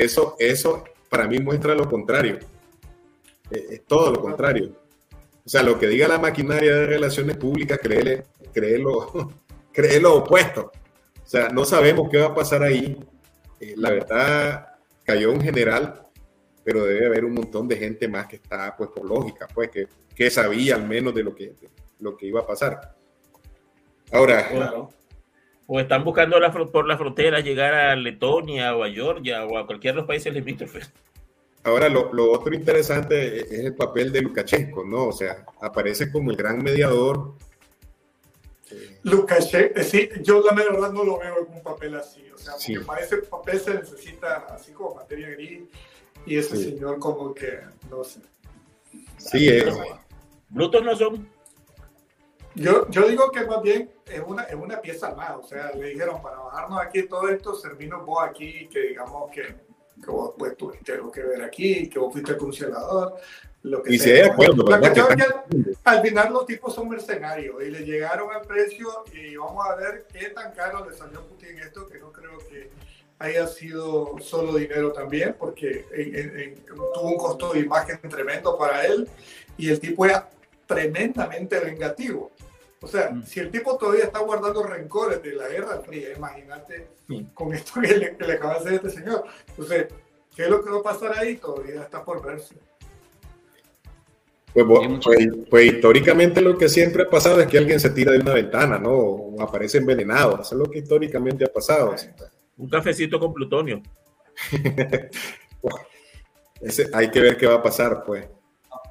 eso, 0.00 0.36
eso 0.38 0.84
para 1.08 1.26
mí 1.26 1.38
muestra 1.38 1.74
lo 1.74 1.88
contrario. 1.88 2.38
Eh, 3.50 3.66
es 3.70 3.84
todo 3.84 4.10
lo 4.12 4.20
contrario. 4.20 4.72
O 5.44 5.48
sea, 5.48 5.62
lo 5.62 5.78
que 5.78 5.88
diga 5.88 6.06
la 6.08 6.18
maquinaria 6.18 6.74
de 6.74 6.86
relaciones 6.86 7.36
públicas, 7.36 7.78
créele, 7.82 8.24
créelo, 8.52 9.32
cree 9.72 10.00
lo 10.00 10.16
opuesto. 10.16 10.72
O 11.24 11.26
sea, 11.26 11.48
no 11.48 11.64
sabemos 11.64 12.08
qué 12.10 12.18
va 12.18 12.26
a 12.26 12.34
pasar 12.34 12.62
ahí. 12.62 12.98
Eh, 13.60 13.74
la 13.76 13.90
verdad, 13.90 14.66
cayó 15.04 15.32
un 15.32 15.40
general 15.40 16.10
pero 16.64 16.84
debe 16.84 17.06
haber 17.06 17.24
un 17.24 17.34
montón 17.34 17.66
de 17.68 17.76
gente 17.76 18.08
más 18.08 18.26
que 18.26 18.36
está, 18.36 18.76
pues 18.76 18.90
por 18.90 19.04
lógica, 19.04 19.48
pues 19.52 19.70
que, 19.70 19.88
que 20.14 20.30
sabía 20.30 20.76
al 20.76 20.86
menos 20.86 21.14
de 21.14 21.22
lo 21.22 21.34
que, 21.34 21.54
lo 21.98 22.16
que 22.16 22.26
iba 22.26 22.40
a 22.40 22.46
pasar. 22.46 22.94
Ahora... 24.12 24.88
O 25.72 25.78
están 25.78 26.02
buscando 26.02 26.36
por 26.72 26.88
la 26.88 26.98
frontera 26.98 27.38
llegar 27.38 27.72
a 27.72 27.94
Letonia 27.94 28.74
o 28.74 28.82
a 28.82 28.90
Georgia 28.90 29.44
o 29.44 29.56
a 29.56 29.68
cualquiera 29.68 29.94
de 29.94 30.00
los 30.00 30.08
países 30.08 30.34
limítrofes. 30.34 30.90
Ahora, 31.62 31.88
lo, 31.88 32.12
lo, 32.12 32.32
otro 32.32 32.52
interesante 32.52 33.38
es 33.38 33.52
el 33.52 33.76
papel 33.76 34.10
de 34.10 34.20
Lukashenko, 34.20 34.84
¿no? 34.84 35.06
O 35.06 35.12
sea, 35.12 35.46
aparece 35.62 36.10
como 36.10 36.32
el 36.32 36.36
gran 36.36 36.60
mediador. 36.60 37.34
Lukashenko, 39.04 39.78
eh, 39.78 39.84
sí, 39.84 40.08
yo 40.22 40.42
la 40.42 40.54
verdad 40.56 40.90
no 40.90 41.04
lo 41.04 41.20
veo 41.20 41.46
en 41.46 41.54
un 41.54 41.62
papel 41.62 41.94
así. 41.94 42.28
O 42.34 42.36
sea, 42.36 42.54
porque 42.54 42.80
para 42.80 43.02
ese 43.02 43.18
papel 43.18 43.60
se 43.60 43.74
necesita 43.74 44.46
así 44.50 44.72
como 44.72 44.96
materia 44.96 45.30
gris 45.30 45.68
y 46.26 46.36
ese 46.36 46.56
señor 46.56 46.98
como 46.98 47.32
que, 47.32 47.60
no 47.88 48.02
sé. 48.02 48.18
Sí, 49.18 49.48
es. 49.48 49.72
Brutos 50.48 50.82
no 50.82 50.96
son. 50.96 51.28
Yo, 52.60 52.86
yo 52.90 53.08
digo 53.08 53.30
que 53.30 53.46
más 53.46 53.62
bien 53.62 53.90
es 54.04 54.20
una, 54.26 54.42
es 54.42 54.54
una 54.54 54.82
pieza 54.82 55.14
más, 55.14 55.30
o 55.34 55.42
sea, 55.42 55.72
le 55.72 55.88
dijeron 55.88 56.20
para 56.20 56.36
bajarnos 56.36 56.78
aquí 56.78 57.04
todo 57.04 57.26
esto, 57.30 57.54
servirnos 57.54 58.04
vos 58.04 58.22
aquí, 58.22 58.68
que 58.68 58.80
digamos 58.88 59.30
que, 59.30 59.42
que 59.42 60.10
vos 60.10 60.34
pues, 60.36 60.54
tuviste 60.58 60.92
algo 60.92 61.10
que 61.10 61.22
ver 61.22 61.42
aquí, 61.42 61.88
que 61.88 61.98
vos 61.98 62.12
fuiste 62.12 62.32
el 62.32 62.36
congelador, 62.36 63.14
lo 63.62 63.82
que 63.82 63.94
y 63.94 63.98
sea. 63.98 64.24
de 64.24 64.30
acuerdo, 64.30 64.62
la 64.68 64.78
cuestión 64.78 65.06
es 65.10 65.16
que 65.16 65.74
al 65.84 66.02
final 66.02 66.32
los 66.34 66.44
tipos 66.44 66.74
son 66.74 66.90
mercenarios 66.90 67.62
y 67.62 67.70
le 67.70 67.80
llegaron 67.80 68.30
al 68.30 68.42
precio 68.42 69.04
y 69.10 69.36
vamos 69.36 69.66
a 69.66 69.76
ver 69.76 70.06
qué 70.12 70.28
tan 70.28 70.52
caro 70.52 70.86
le 70.86 70.94
salió 70.94 71.26
Putin 71.26 71.58
esto, 71.60 71.86
que 71.86 71.98
no 71.98 72.12
creo 72.12 72.36
que 72.46 72.68
haya 73.20 73.46
sido 73.46 74.16
solo 74.20 74.54
dinero 74.56 74.92
también, 74.92 75.34
porque 75.38 75.86
tuvo 76.92 77.08
un 77.08 77.16
costo 77.16 77.54
de 77.54 77.60
imagen 77.60 77.98
tremendo 78.02 78.58
para 78.58 78.84
él 78.84 79.08
y 79.56 79.70
el 79.70 79.80
tipo 79.80 80.04
era 80.04 80.28
tremendamente 80.66 81.58
vengativo. 81.58 82.30
O 82.82 82.86
sea, 82.86 83.10
mm. 83.10 83.24
si 83.24 83.40
el 83.40 83.50
tipo 83.50 83.76
todavía 83.76 84.04
está 84.04 84.20
guardando 84.20 84.62
rencores 84.62 85.22
de 85.22 85.34
la 85.34 85.48
Guerra 85.48 85.80
Fría, 85.80 86.14
imagínate 86.16 86.88
con 87.34 87.52
esto 87.52 87.80
que 87.80 87.88
le, 87.88 88.16
que 88.16 88.24
le, 88.24 88.34
acaba 88.34 88.54
de 88.54 88.60
hacer 88.60 88.72
este 88.74 88.90
señor. 88.90 89.24
Entonces, 89.48 89.88
¿qué 90.34 90.44
es 90.44 90.48
lo 90.48 90.64
que 90.64 90.70
va 90.70 90.78
a 90.78 90.82
pasar 90.82 91.18
ahí? 91.18 91.36
Todavía 91.36 91.82
está 91.82 92.04
por 92.04 92.24
verse. 92.24 92.54
Pues, 94.52 94.66
pues, 95.04 95.28
pues, 95.48 95.72
históricamente 95.72 96.40
lo 96.40 96.58
que 96.58 96.68
siempre 96.68 97.04
ha 97.04 97.10
pasado 97.10 97.40
es 97.40 97.46
que 97.46 97.58
alguien 97.58 97.78
se 97.78 97.90
tira 97.90 98.12
de 98.12 98.18
una 98.18 98.34
ventana, 98.34 98.78
¿no? 98.78 98.90
O 98.90 99.42
aparece 99.42 99.78
envenenado. 99.78 100.40
Eso 100.40 100.54
es 100.54 100.58
lo 100.58 100.64
que 100.64 100.80
históricamente 100.80 101.44
ha 101.44 101.52
pasado. 101.52 101.94
Un 102.56 102.68
cafecito 102.68 103.20
con 103.20 103.32
plutonio. 103.32 103.80
hay 106.92 107.10
que 107.10 107.20
ver 107.20 107.36
qué 107.36 107.46
va 107.46 107.56
a 107.56 107.62
pasar, 107.62 108.02
pues. 108.04 108.26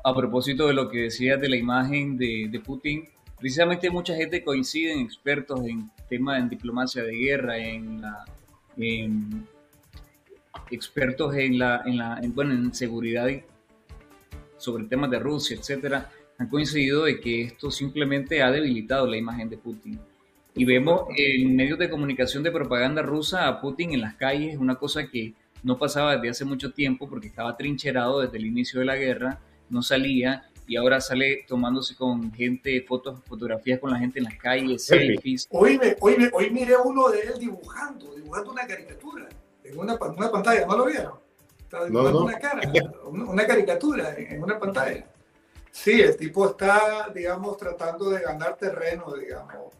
A, 0.03 0.15
propósito 0.15 0.67
de 0.67 0.73
lo 0.73 0.89
que 0.89 1.03
decías 1.03 1.39
de 1.41 1.49
la 1.49 1.57
imagen 1.57 2.17
de, 2.17 2.61
Putin, 2.65 3.07
precisamente 3.39 3.89
mucha 3.89 4.15
gente 4.15 4.43
coincide 4.43 4.93
en 4.93 4.99
expertos 4.99 5.61
en 5.65 5.89
temas 6.07 6.39
en 6.39 6.49
diplomacia 6.49 7.03
de 7.03 7.13
guerra, 7.13 7.57
en 7.57 8.01
la 8.01 8.25
expertos 10.71 11.35
en 11.35 11.59
la, 11.59 11.81
en 11.85 11.97
la 11.97 12.21
bueno, 12.33 12.53
en 12.53 12.73
seguridad 12.73 13.27
sobre 14.57 14.85
temas 14.85 15.09
de 15.09 15.19
Rusia, 15.19 15.57
etcétera, 15.57 16.09
han 16.37 16.47
coincidido 16.47 17.05
de 17.05 17.19
que 17.19 17.43
esto 17.43 17.71
simplemente 17.71 18.41
ha 18.41 18.51
debilitado 18.51 19.07
la 19.07 19.17
imagen 19.17 19.49
de 19.49 19.57
Putin. 19.57 19.99
Y 20.55 20.65
vemos 20.65 21.03
en 21.15 21.55
medios 21.55 21.79
de 21.79 21.89
comunicación 21.89 22.43
de 22.43 22.51
propaganda 22.51 23.01
rusa 23.01 23.47
a 23.47 23.61
Putin 23.61 23.93
en 23.93 24.01
las 24.01 24.15
calles, 24.15 24.57
una 24.57 24.75
cosa 24.75 25.07
que 25.07 25.33
no 25.63 25.77
pasaba 25.77 26.15
desde 26.15 26.29
hace 26.29 26.45
mucho 26.45 26.71
tiempo 26.71 27.09
porque 27.09 27.27
estaba 27.27 27.57
trincherado 27.57 28.21
desde 28.21 28.37
el 28.37 28.45
inicio 28.45 28.79
de 28.79 28.85
la 28.85 28.95
guerra, 28.95 29.39
no 29.69 29.81
salía 29.81 30.49
y 30.69 30.77
ahora 30.77 31.01
sale 31.01 31.45
tomándose 31.47 31.95
con 31.95 32.31
gente, 32.31 32.85
fotos, 32.87 33.19
fotografías 33.25 33.79
con 33.79 33.89
la 33.89 33.97
gente 33.97 34.19
en 34.19 34.25
las 34.25 34.35
calles, 34.35 34.85
selfies. 34.85 35.47
Hoy, 35.49 35.79
hoy, 35.99 36.29
hoy 36.31 36.49
miré 36.51 36.77
uno 36.77 37.09
de 37.09 37.21
él 37.21 37.39
dibujando, 37.39 38.13
dibujando 38.13 38.51
una 38.51 38.67
caricatura 38.67 39.27
en 39.63 39.79
una, 39.79 39.95
una 39.95 40.31
pantalla, 40.31 40.67
¿no 40.67 40.77
lo 40.77 40.85
vieron? 40.85 41.13
Está 41.57 41.85
dibujando 41.85 42.23
una 42.23 42.37
cara, 42.37 42.71
una 43.03 43.47
caricatura 43.47 44.15
en 44.15 44.43
una 44.43 44.59
pantalla. 44.59 45.05
Sí, 45.71 46.01
el 46.01 46.15
tipo 46.15 46.47
está, 46.47 47.09
digamos, 47.15 47.57
tratando 47.57 48.11
de 48.11 48.21
ganar 48.21 48.55
terreno, 48.55 49.11
digamos, 49.15 49.73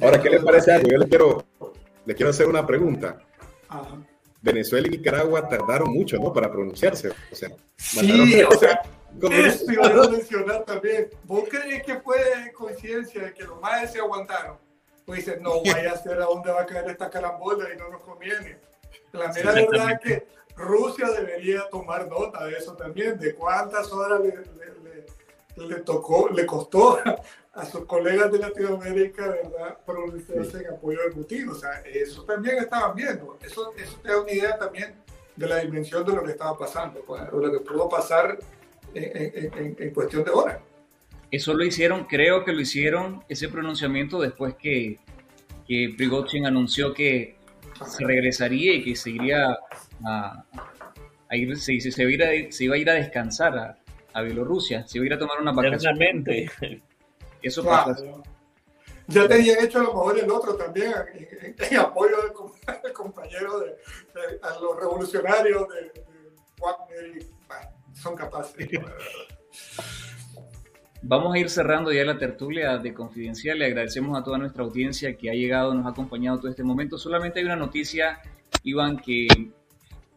Ahora, 0.00 0.22
¿qué 0.22 0.30
le 0.30 0.40
parece 0.40 0.70
algo? 0.70 0.88
Yo 0.88 0.98
le 0.98 1.08
quiero, 1.08 1.44
le 2.06 2.14
quiero 2.14 2.30
hacer 2.30 2.46
una 2.46 2.64
pregunta. 2.64 3.20
Venezuela 4.40 4.86
y 4.86 4.90
Nicaragua 4.90 5.48
tardaron 5.48 5.92
mucho, 5.92 6.16
¿no? 6.18 6.32
Para 6.32 6.50
pronunciarse. 6.50 7.08
O 7.08 7.34
sea, 7.34 7.50
sí, 7.76 8.42
o 8.42 8.52
sea, 8.52 8.80
eso 9.20 9.72
iba 9.72 9.86
a 9.86 10.08
mencionar 10.08 10.64
también. 10.64 11.10
¿Vos 11.24 11.44
crees 11.48 11.82
que 11.84 12.00
fue 12.00 12.52
coincidencia 12.54 13.24
de 13.24 13.34
que 13.34 13.44
los 13.44 13.60
más 13.60 13.92
se 13.92 13.98
aguantaron? 13.98 14.58
Pues 15.04 15.24
dicen, 15.24 15.42
no 15.42 15.62
vaya 15.62 15.92
a 15.92 15.96
ser 15.96 16.20
a 16.20 16.26
dónde 16.26 16.50
va 16.50 16.62
a 16.62 16.66
caer 16.66 16.88
esta 16.90 17.10
carambola 17.10 17.68
y 17.72 17.76
no 17.76 17.88
nos 17.88 18.02
conviene. 18.02 18.58
La 19.12 19.32
mera 19.32 19.52
verdad 19.52 19.92
es 19.92 20.00
que 20.00 20.26
Rusia 20.56 21.08
debería 21.10 21.68
tomar 21.70 22.08
nota 22.08 22.44
de 22.46 22.52
eso 22.52 22.74
también, 22.74 23.18
de 23.18 23.34
cuántas 23.34 23.90
horas 23.92 24.20
le, 24.20 24.28
le, 25.56 25.66
le, 25.66 25.74
tocó, 25.80 26.28
le 26.28 26.46
costó 26.46 26.98
a 27.52 27.66
sus 27.66 27.84
colegas 27.84 28.30
de 28.32 28.38
Latinoamérica, 28.38 29.28
¿verdad?, 29.28 29.78
pronunciarse 29.84 30.58
en 30.58 30.74
apoyo 30.74 31.02
de 31.02 31.10
Putin. 31.10 31.48
O 31.48 31.54
sea, 31.54 31.80
eso 31.80 32.24
también 32.24 32.58
estaban 32.58 32.94
viendo. 32.94 33.38
Eso, 33.42 33.72
eso 33.76 33.98
te 34.02 34.08
da 34.08 34.20
una 34.20 34.32
idea 34.32 34.58
también 34.58 34.94
de 35.36 35.46
la 35.46 35.58
dimensión 35.58 36.04
de 36.04 36.12
lo 36.12 36.22
que 36.22 36.32
estaba 36.32 36.56
pasando, 36.56 37.00
pues, 37.00 37.22
o 37.32 37.38
lo 37.38 37.50
que 37.50 37.60
pudo 37.60 37.88
pasar 37.88 38.38
en, 38.94 39.52
en, 39.54 39.76
en, 39.78 39.90
cuestión 39.94 40.24
de 40.24 40.30
horas. 40.30 40.58
Eso 41.30 41.54
lo 41.54 41.64
hicieron, 41.64 42.04
creo 42.04 42.44
que 42.44 42.52
lo 42.52 42.60
hicieron, 42.60 43.24
ese 43.28 43.48
pronunciamiento 43.48 44.20
después 44.20 44.54
que, 44.54 44.98
que 45.66 45.94
Prigozhin 45.96 46.46
anunció 46.46 46.92
que 46.92 47.36
se 47.86 48.04
regresaría 48.04 48.74
y 48.74 48.84
que 48.84 48.94
se 48.94 49.10
iría 49.10 49.58
a, 50.04 50.44
a 51.28 51.36
ir, 51.36 51.56
se, 51.56 51.80
se, 51.80 51.90
se, 51.90 52.02
iba 52.04 52.26
a, 52.26 52.52
se, 52.52 52.64
iba 52.64 52.74
a 52.74 52.78
ir 52.78 52.90
a 52.90 52.94
descansar 52.94 53.58
a, 53.58 53.78
a, 54.12 54.22
Bielorrusia, 54.22 54.86
se 54.86 54.98
iba 54.98 55.04
a 55.04 55.06
ir 55.06 55.14
a 55.14 55.18
tomar 55.18 55.40
una 55.40 55.52
vacación. 55.52 55.98
Eso 57.42 57.64
pasa. 57.64 58.04
Ya 59.08 59.26
te 59.26 59.34
habían 59.34 59.64
hecho 59.64 59.80
a 59.80 59.82
lo 59.82 59.88
mejor 59.88 60.18
el 60.18 60.30
otro 60.30 60.54
también, 60.54 60.92
en, 61.14 61.56
en 61.58 61.76
apoyo 61.78 62.16
del, 62.82 62.92
compañero 62.92 63.60
de, 63.60 63.66
de, 63.66 64.38
a 64.42 64.58
los 64.60 64.78
revolucionarios 64.78 65.66
de, 65.68 65.82
de 65.82 66.32
Wagner, 66.60 67.16
y, 67.16 67.26
bueno, 67.48 67.70
son 68.02 68.16
capaces. 68.16 68.68
Vamos 71.02 71.34
a 71.34 71.38
ir 71.38 71.50
cerrando 71.50 71.92
ya 71.92 72.04
la 72.04 72.18
tertulia 72.18 72.78
de 72.78 72.94
Confidencial. 72.94 73.58
Le 73.58 73.66
agradecemos 73.66 74.18
a 74.18 74.22
toda 74.22 74.38
nuestra 74.38 74.62
audiencia 74.62 75.16
que 75.16 75.30
ha 75.30 75.34
llegado, 75.34 75.74
nos 75.74 75.86
ha 75.86 75.90
acompañado 75.90 76.38
todo 76.38 76.50
este 76.50 76.62
momento. 76.62 76.98
Solamente 76.98 77.40
hay 77.40 77.44
una 77.44 77.56
noticia, 77.56 78.20
Iván, 78.62 78.98
que 78.98 79.26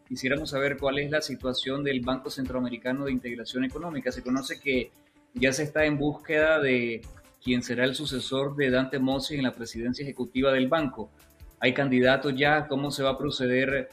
quisiéramos 0.08 0.52
saber 0.52 0.78
cuál 0.78 1.00
es 1.00 1.10
la 1.10 1.22
situación 1.22 1.84
del 1.84 2.02
Banco 2.02 2.30
Centroamericano 2.30 3.06
de 3.06 3.12
Integración 3.12 3.66
Económica. 3.66 4.12
Se 4.12 4.22
conoce 4.22 4.60
que 4.60 4.92
ya 5.34 5.52
se 5.54 5.64
está 5.64 5.86
en 5.86 5.98
búsqueda 5.98 6.60
de 6.60 7.02
quién 7.44 7.64
será 7.64 7.86
el 7.86 7.96
sucesor 7.96 8.56
de 8.56 8.70
Dante 8.70 9.00
Mossi 9.00 9.36
en 9.36 9.44
la 9.44 9.54
presidencia 9.54 10.04
ejecutiva 10.04 10.52
del 10.52 10.68
banco. 10.68 11.12
Hay 11.60 11.74
candidatos 11.74 12.36
ya, 12.36 12.68
¿cómo 12.68 12.92
se 12.92 13.02
va 13.02 13.12
a 13.12 13.18
proceder 13.18 13.90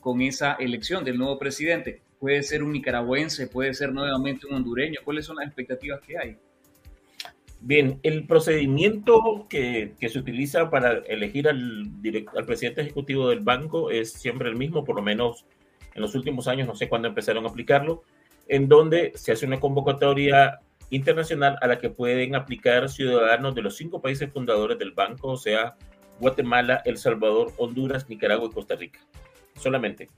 con 0.00 0.20
esa 0.20 0.52
elección 0.54 1.04
del 1.04 1.18
nuevo 1.18 1.38
presidente? 1.38 2.02
Puede 2.20 2.42
ser 2.42 2.62
un 2.62 2.72
nicaragüense, 2.72 3.48
puede 3.48 3.74
ser 3.74 3.92
nuevamente 3.92 4.46
un 4.46 4.54
hondureño. 4.54 5.00
¿Cuáles 5.04 5.24
son 5.24 5.36
las 5.36 5.46
expectativas 5.46 6.00
que 6.02 6.18
hay? 6.18 6.36
Bien, 7.62 7.98
el 8.02 8.26
procedimiento 8.26 9.46
que, 9.48 9.94
que 9.98 10.08
se 10.08 10.18
utiliza 10.18 10.70
para 10.70 10.98
elegir 11.08 11.48
al, 11.48 11.90
al, 12.34 12.46
presidente 12.46 12.82
ejecutivo 12.82 13.28
del 13.28 13.40
banco 13.40 13.90
es 13.90 14.12
siempre 14.12 14.48
el 14.48 14.56
mismo, 14.56 14.84
por 14.84 14.96
lo 14.96 15.02
menos 15.02 15.44
en 15.94 16.02
los 16.02 16.14
últimos 16.14 16.46
años, 16.46 16.66
no 16.68 16.74
sé 16.74 16.88
cuándo 16.88 17.08
empezaron 17.08 17.44
a 17.44 17.48
aplicarlo, 17.48 18.02
en 18.48 18.68
donde 18.68 19.12
se 19.14 19.32
hace 19.32 19.46
una 19.46 19.60
convocatoria 19.60 20.60
internacional 20.90 21.58
a 21.60 21.66
la 21.66 21.78
que 21.78 21.90
pueden 21.90 22.34
aplicar 22.34 22.88
ciudadanos 22.88 23.54
de 23.54 23.62
los 23.62 23.76
cinco 23.76 24.00
países 24.00 24.30
fundadores 24.32 24.78
del 24.78 24.92
banco, 24.92 25.28
o 25.28 25.36
sea, 25.36 25.76
Guatemala, 26.18 26.82
El 26.84 26.98
Salvador, 26.98 27.52
Honduras, 27.56 28.08
Nicaragua 28.08 28.48
y 28.50 28.54
Costa 28.54 28.74
Rica. 28.76 29.00
Solamente. 29.56 30.08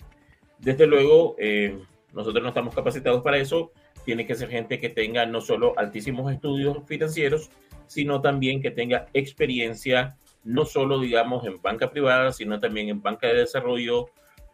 Desde 0.58 0.86
luego, 0.86 1.36
eh, 1.38 1.78
nosotros 2.12 2.42
no 2.42 2.48
estamos 2.48 2.74
capacitados 2.74 3.22
para 3.22 3.38
eso. 3.38 3.72
Tiene 4.04 4.26
que 4.26 4.34
ser 4.34 4.48
gente 4.48 4.78
que 4.78 4.88
tenga 4.88 5.26
no 5.26 5.40
solo 5.40 5.74
altísimos 5.76 6.32
estudios 6.32 6.78
financieros, 6.86 7.50
sino 7.86 8.20
también 8.20 8.62
que 8.62 8.70
tenga 8.70 9.06
experiencia, 9.12 10.16
no 10.44 10.64
solo, 10.64 11.00
digamos, 11.00 11.46
en 11.46 11.60
banca 11.60 11.90
privada, 11.90 12.32
sino 12.32 12.60
también 12.60 12.88
en 12.88 13.02
banca 13.02 13.28
de 13.28 13.34
desarrollo 13.34 14.06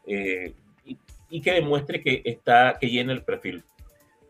eh, 0.06 0.54
y, 1.30 1.40
que 1.40 1.52
demuestre 1.52 2.02
que 2.02 2.22
está, 2.24 2.78
que 2.80 2.88
llena 2.88 3.12
el 3.12 3.22
perfil. 3.22 3.62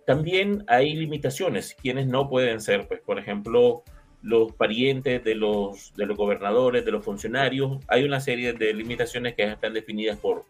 También 0.06 0.64
hay 0.68 0.94
limitaciones, 0.94 1.76
quienes 1.80 2.06
no 2.06 2.28
pueden 2.28 2.60
ser, 2.60 2.88
pues, 2.88 3.00
por 3.00 3.18
ejemplo, 3.18 3.82
los 4.22 4.52
parientes 4.52 5.22
de 5.22 5.34
los, 5.34 5.94
de 5.94 6.06
los 6.06 6.16
gobernadores, 6.16 6.84
de 6.84 6.90
los 6.90 7.04
funcionarios. 7.04 7.78
Hay 7.86 8.04
una 8.04 8.20
serie 8.20 8.52
de 8.52 8.74
limitaciones 8.74 9.34
que 9.34 9.44
están 9.44 9.74
definidas 9.74 10.18
por, 10.18 10.44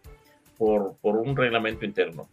por, 0.57 0.97
por 0.97 1.17
un 1.17 1.35
reglamento 1.35 1.85
interno. 1.85 2.27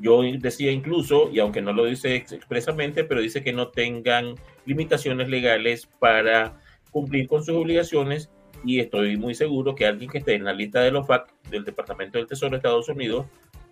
Yo 0.00 0.22
decía 0.22 0.72
incluso, 0.72 1.30
y 1.30 1.38
aunque 1.40 1.62
no 1.62 1.72
lo 1.72 1.84
dice 1.84 2.16
expresamente, 2.16 3.04
pero 3.04 3.20
dice 3.20 3.42
que 3.42 3.52
no 3.52 3.68
tengan 3.68 4.34
limitaciones 4.64 5.28
legales 5.28 5.86
para 5.98 6.60
cumplir 6.90 7.28
con 7.28 7.44
sus 7.44 7.56
obligaciones 7.56 8.30
y 8.64 8.80
estoy 8.80 9.16
muy 9.16 9.34
seguro 9.34 9.74
que 9.74 9.86
alguien 9.86 10.10
que 10.10 10.18
esté 10.18 10.34
en 10.34 10.44
la 10.44 10.52
lista 10.52 10.80
de 10.80 10.90
los 10.90 11.06
FAC 11.06 11.32
del 11.50 11.64
Departamento 11.64 12.18
del 12.18 12.26
Tesoro 12.26 12.50
de 12.50 12.56
Estados 12.56 12.88
Unidos 12.88 13.26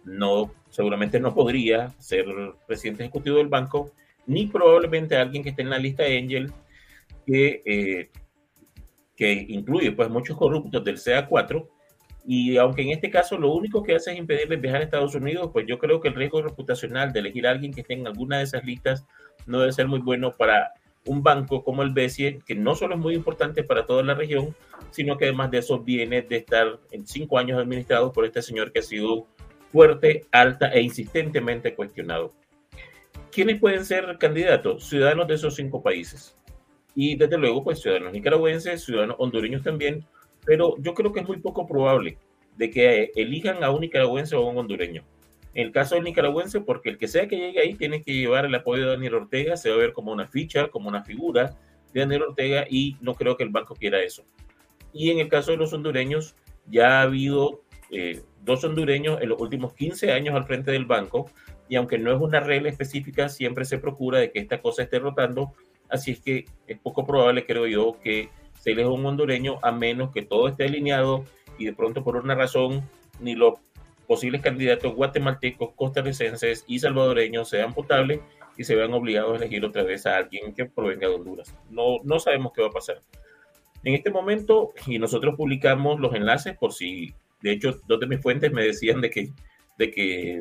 no, 0.05 0.53
seguramente 0.71 1.21
no 1.21 1.35
podría 1.35 1.91
ser 1.99 2.27
presidente 2.67 3.03
ejecutivo 3.03 3.37
del 3.37 3.49
banco, 3.49 3.93
ni 4.27 4.47
probablemente 4.47 5.17
alguien 5.17 5.43
que 5.43 5.51
esté 5.51 5.63
en 5.63 5.71
la 5.71 5.79
lista 5.79 6.05
de 6.05 6.19
Angel, 6.19 6.53
que, 7.27 7.63
eh, 7.65 8.11
que 9.17 9.33
incluye 9.49 9.93
pues 9.93 10.09
muchos 10.09 10.37
corruptos 10.37 10.83
del 10.85 10.97
CA4, 10.97 11.69
y 12.31 12.59
aunque 12.59 12.83
en 12.83 12.91
este 12.91 13.09
caso 13.09 13.39
lo 13.39 13.55
único 13.55 13.83
que 13.83 13.95
hace 13.97 14.13
es 14.13 14.19
impedirles 14.19 14.61
viajar 14.61 14.83
a 14.83 14.85
Estados 14.85 15.15
Unidos, 15.15 15.49
pues 15.51 15.65
yo 15.67 15.79
creo 15.79 15.99
que 15.99 16.09
el 16.09 16.15
riesgo 16.15 16.43
reputacional 16.43 17.11
de 17.11 17.21
elegir 17.21 17.47
a 17.47 17.53
alguien 17.53 17.73
que 17.73 17.81
esté 17.81 17.95
en 17.95 18.07
alguna 18.07 18.37
de 18.37 18.45
esas 18.45 18.63
listas 18.65 19.07
no 19.47 19.61
debe 19.61 19.73
ser 19.73 19.89
muy 19.89 20.01
bueno 20.01 20.37
para 20.37 20.75
un 21.07 21.23
banco 21.23 21.65
como 21.65 21.83
el 21.83 21.95
BCE, 21.95 22.41
que 22.45 22.55
no 22.55 22.75
solo 22.75 22.97
es 22.97 23.01
muy 23.01 23.15
importante 23.15 23.65
para 23.65 23.87
toda 23.87 24.03
la 24.03 24.13
región, 24.13 24.55
sino 24.91 25.17
que 25.17 25.25
además 25.25 25.51
de 25.51 25.59
eso 25.61 25.79
viene 25.79 26.21
de 26.21 26.37
estar 26.37 26.79
en 26.91 27.07
cinco 27.07 27.39
años 27.39 27.59
administrados 27.59 28.13
por 28.13 28.27
este 28.27 28.43
señor 28.43 28.73
que 28.73 28.81
ha 28.81 28.83
sido 28.83 29.27
fuerte, 29.73 30.27
alta 30.31 30.69
e 30.69 30.83
insistentemente 30.83 31.75
cuestionado. 31.75 32.35
¿Quiénes 33.33 33.59
pueden 33.59 33.87
ser 33.87 34.19
candidatos? 34.19 34.87
Ciudadanos 34.87 35.29
de 35.29 35.35
esos 35.35 35.55
cinco 35.55 35.83
países. 35.83 36.37
Y 36.95 37.17
desde 37.17 37.39
luego, 37.39 37.65
pues 37.65 37.81
ciudadanos 37.81 38.13
nicaragüenses, 38.13 38.85
ciudadanos 38.85 39.17
hondureños 39.19 39.63
también, 39.63 40.05
pero 40.49 40.77
yo 40.79 40.95
creo 40.95 41.13
que 41.13 41.21
es 41.21 41.29
muy 41.29 41.37
poco 41.41 41.67
probable 41.67 42.17
de 42.57 42.71
que 42.71 43.13
elijan 43.17 43.63
a 43.63 43.71
un 43.71 43.83
nicaragüense 43.83 44.35
o 44.35 44.47
a 44.47 44.51
un 44.51 44.57
hondureño. 44.57 45.05
En 45.53 45.67
el 45.67 45.73
caso 45.73 45.95
del 45.95 46.05
nicaragüense, 46.05 46.63
porque 46.63 46.89
el 46.89 46.97
que 46.97 47.07
sea 47.07 47.29
que 47.29 47.37
llegue 47.37 47.61
ahí 47.61 47.75
tiene 47.75 48.03
que 48.03 48.15
llevar 48.15 48.47
el 48.47 48.55
apoyo 48.55 48.85
de 48.85 48.93
Daniel 48.93 49.17
Ortega, 49.17 49.59
se 49.59 49.69
va 49.69 49.75
a 49.75 49.79
ver 49.79 49.93
como 49.93 50.11
una 50.11 50.27
ficha, 50.27 50.69
como 50.69 50.89
una 50.89 51.05
figura 51.05 51.55
de 51.93 52.01
Daniel 52.01 52.23
Ortega 52.23 52.65
y 52.67 52.97
no 53.03 53.15
creo 53.15 53.37
que 53.37 53.45
el 53.45 53.51
banco 53.51 53.75
quiera 53.75 54.03
eso. 54.03 54.25
Y 54.95 55.11
en 55.11 55.19
el 55.19 55.29
caso 55.29 55.51
de 55.51 55.59
los 55.59 55.75
hondureños, 55.75 56.35
ya 56.67 57.01
ha 57.01 57.03
habido 57.03 57.61
eh, 57.91 58.23
dos 58.43 58.65
hondureños 58.65 59.21
en 59.21 59.29
los 59.29 59.39
últimos 59.43 59.75
15 59.75 60.13
años 60.13 60.35
al 60.35 60.47
frente 60.47 60.71
del 60.71 60.87
banco, 60.87 61.31
y 61.69 61.77
aunque 61.77 61.99
no 61.99 62.11
es 62.11 62.19
una 62.19 62.41
regla 62.41 62.71
específica, 62.71 63.29
siempre 63.29 63.67
se 63.67 63.77
procura 63.77 64.19
de 64.19 64.33
que 64.33 64.39
esta 64.39 64.63
cosa 64.63 64.83
esté 64.83 64.99
rotando, 64.99 65.53
así 65.91 66.13
es 66.13 66.21
que 66.21 66.47
es 66.67 66.79
poco 66.79 67.05
probable, 67.05 67.45
creo 67.45 67.67
yo, 67.67 67.99
que 68.03 68.31
se 68.69 68.73
elija 68.73 68.89
un 68.89 69.07
hondureño 69.07 69.59
a 69.63 69.73
menos 69.73 70.13
que 70.13 70.23
todo 70.23 70.49
esté 70.49 70.65
alineado 70.65 71.25
y 71.59 71.67
de 71.67 71.73
pronto 71.73 72.05
por 72.05 72.17
una 72.17 72.35
razón 72.35 72.83
ni 73.21 73.35
los 73.35 73.55
posibles 74.07 74.41
candidatos 74.41 74.95
guatemaltecos, 74.95 75.75
costarricenses 75.75 76.65
y 76.67 76.79
salvadoreños 76.79 77.49
sean 77.49 77.75
potables 77.75 78.21
y 78.57 78.65
se 78.65 78.75
vean 78.75 78.95
obligados 78.95 79.35
a 79.35 79.37
elegir 79.37 79.65
otra 79.65 79.83
vez 79.83 80.07
a 80.07 80.17
alguien 80.17 80.55
que 80.55 80.67
provenga 80.67 81.09
de 81.09 81.15
Honduras. 81.15 81.55
No, 81.71 81.99
no 82.05 82.19
sabemos 82.19 82.53
qué 82.55 82.63
va 82.63 82.69
a 82.69 82.73
pasar. 82.73 83.03
En 83.85 83.95
este 83.95 84.11
momento, 84.11 84.73
y 84.87 84.99
nosotros 84.99 85.37
publicamos 85.37 86.01
los 86.01 86.15
enlaces 86.15 86.57
por 86.57 86.73
si 86.73 87.15
de 87.41 87.53
hecho, 87.53 87.81
dos 87.87 88.01
de 88.01 88.07
mis 88.07 88.21
fuentes 88.21 88.53
me 88.53 88.65
decían 88.65 89.01
de 89.01 89.11
que, 89.11 89.33
de 89.79 89.91
que 89.91 90.39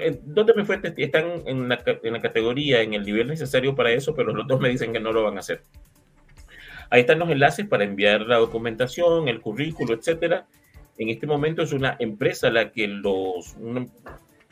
eh, 0.00 0.20
dos 0.24 0.46
de 0.46 0.54
mis 0.54 0.66
fuentes 0.66 0.92
están 0.96 1.42
en 1.46 1.68
la, 1.68 1.82
en 2.02 2.12
la 2.12 2.20
categoría, 2.20 2.82
en 2.82 2.94
el 2.94 3.04
nivel 3.04 3.28
necesario 3.28 3.74
para 3.74 3.92
eso, 3.92 4.14
pero 4.14 4.32
los 4.34 4.46
dos 4.46 4.60
me 4.60 4.68
dicen 4.68 4.92
que 4.92 5.00
no 5.00 5.12
lo 5.12 5.22
van 5.22 5.36
a 5.36 5.40
hacer. 5.40 5.62
Ahí 6.94 7.00
están 7.00 7.18
los 7.18 7.28
enlaces 7.28 7.66
para 7.66 7.82
enviar 7.82 8.20
la 8.20 8.36
documentación, 8.36 9.26
el 9.26 9.40
currículo, 9.40 9.94
etcétera. 9.94 10.46
En 10.96 11.08
este 11.08 11.26
momento 11.26 11.62
es 11.62 11.72
una 11.72 11.96
empresa 11.98 12.50
la 12.50 12.70
que 12.70 12.86
los 12.86 13.56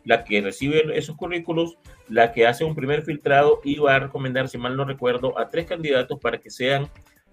la 0.02 0.24
que 0.24 0.40
recibe 0.40 0.98
esos 0.98 1.14
currículos, 1.14 1.78
la 2.08 2.32
que 2.32 2.48
hace 2.48 2.64
un 2.64 2.74
primer 2.74 3.04
filtrado 3.04 3.60
y 3.62 3.76
va 3.76 3.94
a 3.94 4.00
recomendar, 4.00 4.48
si 4.48 4.58
mal 4.58 4.76
no 4.76 4.84
recuerdo, 4.84 5.38
a 5.38 5.50
tres 5.50 5.66
candidatos 5.66 6.18
para 6.18 6.38
que 6.38 6.50
sean 6.50 6.88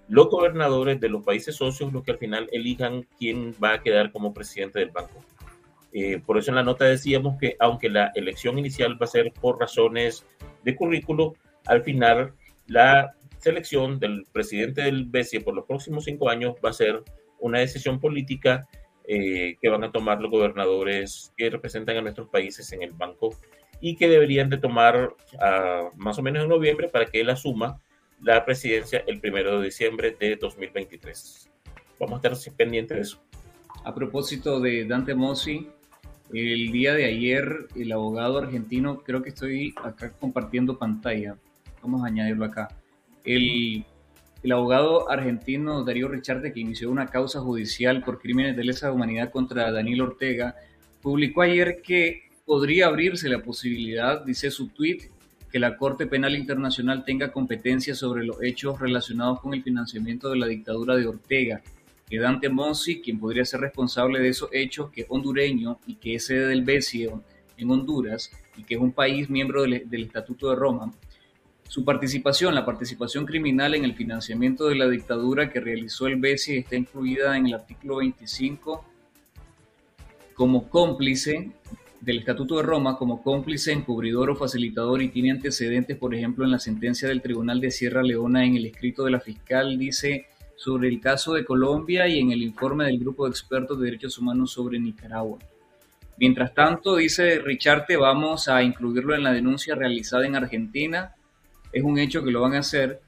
los 0.08 0.30
gobernadores 0.30 1.00
de 1.00 1.10
los 1.10 1.26
países 1.26 1.56
socios 1.56 1.92
los 1.92 2.04
que 2.04 2.12
al 2.12 2.20
final 2.20 2.48
elijan 2.52 3.08
quién 3.18 3.56
va 3.56 3.74
a 3.74 3.82
quedar 3.82 4.12
como 4.12 4.32
presidente 4.32 4.78
del 4.78 4.92
banco. 4.92 5.26
Eh, 5.92 6.22
por 6.24 6.38
eso 6.38 6.52
en 6.52 6.56
la 6.58 6.64
nota 6.64 6.86
decíamos 6.86 7.36
que 7.40 7.56
aunque 7.60 7.90
la 7.90 8.12
elección 8.14 8.60
inicial 8.60 9.02
va 9.02 9.06
a 9.06 9.08
ser 9.08 9.34
por 9.42 9.60
razones 9.60 10.24
de 10.64 10.76
currículo, 10.76 11.34
al 11.66 11.82
final 11.82 12.34
la 12.68 13.16
selección 13.40 14.00
del 14.00 14.26
presidente 14.32 14.82
del 14.82 15.06
BCE 15.06 15.42
por 15.42 15.56
los 15.56 15.66
próximos 15.66 16.06
cinco 16.06 16.30
años 16.30 16.56
va 16.64 16.70
a 16.70 16.74
ser 16.74 17.04
una 17.40 17.60
decisión 17.60 18.00
política 18.00 18.68
eh, 19.08 19.58
que 19.62 19.70
van 19.70 19.84
a 19.84 19.92
tomar 19.92 20.22
los 20.22 20.30
gobernadores 20.30 21.34
que 21.36 21.50
representan 21.50 21.98
a 21.98 22.02
nuestros 22.02 22.30
países 22.30 22.72
en 22.74 22.84
el 22.84 22.92
banco 22.92 23.36
y 23.82 23.96
que 23.96 24.08
deberían 24.08 24.50
de 24.50 24.58
tomar 24.58 25.16
uh, 25.34 25.96
más 25.96 26.20
o 26.20 26.22
menos 26.22 26.44
en 26.44 26.50
noviembre 26.50 26.90
para 26.90 27.06
que 27.06 27.22
él 27.22 27.30
asuma 27.30 27.82
la 28.22 28.44
presidencia 28.46 29.04
el 29.08 29.20
primero 29.20 29.60
de 29.60 29.66
diciembre 29.66 30.16
de 30.20 30.36
2023. 30.36 31.50
Vamos 32.00 32.24
a 32.24 32.28
estar 32.28 32.56
pendientes 32.56 32.98
de 32.98 33.02
eso. 33.02 33.22
A 33.84 33.96
propósito 33.96 34.60
de 34.60 34.86
Dante 34.86 35.16
Mossi, 35.16 35.70
el 36.34 36.72
día 36.72 36.94
de 36.94 37.06
ayer 37.06 37.68
el 37.76 37.92
abogado 37.92 38.38
argentino, 38.38 39.00
creo 39.00 39.24
que 39.24 39.30
estoy 39.30 39.74
acá 39.84 40.12
compartiendo 40.12 40.78
pantalla, 40.78 41.38
vamos 41.82 42.04
a 42.04 42.08
añadirlo 42.08 42.46
acá, 42.46 42.68
el, 43.24 43.86
abogado 44.52 45.10
argentino 45.10 45.84
Darío 45.84 46.08
Richarte, 46.08 46.54
que 46.54 46.60
inició 46.60 46.90
una 46.90 47.08
causa 47.08 47.42
judicial 47.42 48.04
por 48.04 48.20
crímenes 48.20 48.56
de 48.56 48.64
lesa 48.64 48.92
humanidad 48.92 49.32
contra 49.32 49.72
Daniel 49.72 50.02
Ortega, 50.02 50.56
publicó 51.02 51.42
ayer 51.42 51.82
que 51.82 52.30
podría 52.46 52.88
abrirse 52.88 53.30
la 53.30 53.44
posibilidad, 53.44 54.24
dice 54.26 54.52
su 54.52 54.70
tweet, 54.70 55.10
que 55.52 55.60
la 55.60 55.78
Corte 55.78 56.06
Penal 56.06 56.36
Internacional 56.36 57.04
tenga 57.04 57.32
competencia 57.32 57.96
sobre 57.96 58.24
los 58.24 58.42
hechos 58.44 58.80
relacionados 58.80 59.40
con 59.40 59.54
el 59.54 59.64
financiamiento 59.64 60.30
de 60.30 60.38
la 60.38 60.48
dictadura 60.48 60.96
de 60.96 61.08
Ortega, 61.08 61.62
que 62.08 62.20
Dante 62.20 62.50
Monsi, 62.50 63.02
quien 63.02 63.20
podría 63.20 63.46
ser 63.46 63.62
responsable 63.62 64.20
de 64.20 64.30
esos 64.30 64.50
hechos, 64.52 64.90
que 64.92 65.02
es 65.02 65.08
hondureño 65.10 65.80
y 65.86 65.96
que 65.96 66.16
es 66.16 66.26
sede 66.26 66.48
del 66.48 66.64
BESI 66.64 67.10
en 67.58 67.72
Honduras 67.72 68.32
y 68.58 68.64
que 68.64 68.76
es 68.76 68.82
un 68.82 68.92
país 68.92 69.30
miembro 69.30 69.64
del 69.64 70.04
Estatuto 70.04 70.50
de 70.50 70.56
Roma, 70.56 70.92
su 71.70 71.86
participación, 71.86 72.56
la 72.56 72.66
participación 72.66 73.28
criminal 73.28 73.76
en 73.76 73.86
el 73.86 73.94
financiamiento 73.94 74.68
de 74.68 74.76
la 74.76 74.90
dictadura 74.90 75.52
que 75.52 75.60
realizó 75.60 76.08
el 76.08 76.16
BESI 76.16 76.58
está 76.58 76.76
incluida 76.76 77.38
en 77.38 77.46
el 77.46 77.54
artículo 77.54 77.98
25 77.98 78.84
como 80.34 80.68
cómplice 80.68 81.52
del 82.02 82.18
Estatuto 82.18 82.58
de 82.58 82.64
Roma 82.64 82.98
como 82.98 83.22
cómplice, 83.22 83.72
encubridor 83.72 84.32
o 84.32 84.36
facilitador 84.36 85.04
y 85.04 85.10
tiene 85.10 85.30
antecedentes, 85.30 85.96
por 85.96 86.16
ejemplo, 86.16 86.44
en 86.44 86.50
la 86.50 86.58
sentencia 86.58 87.08
del 87.08 87.22
Tribunal 87.22 87.62
de 87.62 87.70
Sierra 87.70 88.02
Leona 88.02 88.44
en 88.44 88.56
el 88.56 88.66
escrito 88.66 89.06
de 89.06 89.12
la 89.12 89.20
fiscal 89.20 89.78
dice 89.78 90.26
sobre 90.56 90.90
el 90.90 91.00
caso 91.00 91.36
de 91.36 91.46
Colombia 91.46 92.08
y 92.08 92.18
en 92.18 92.32
el 92.32 92.42
informe 92.42 92.86
del 92.86 92.98
Grupo 92.98 93.26
de 93.26 93.30
Expertos 93.30 93.80
de 93.80 93.86
Derechos 93.86 94.18
Humanos 94.18 94.54
sobre 94.54 94.80
Nicaragua. 94.80 95.38
Mientras 96.18 96.52
tanto, 96.56 96.96
dice 96.96 97.38
Richarte, 97.38 97.96
vamos 97.96 98.48
a 98.48 98.64
incluirlo 98.64 99.14
en 99.14 99.22
la 99.22 99.32
denuncia 99.32 99.76
realizada 99.76 100.26
en 100.26 100.36
Argentina. 100.36 101.14
Es 101.72 101.84
un 101.84 102.00
hecho 102.00 102.24
que 102.24 102.32
lo 102.32 102.42
van 102.42 102.56
a 102.56 102.60
hacer 102.60 103.02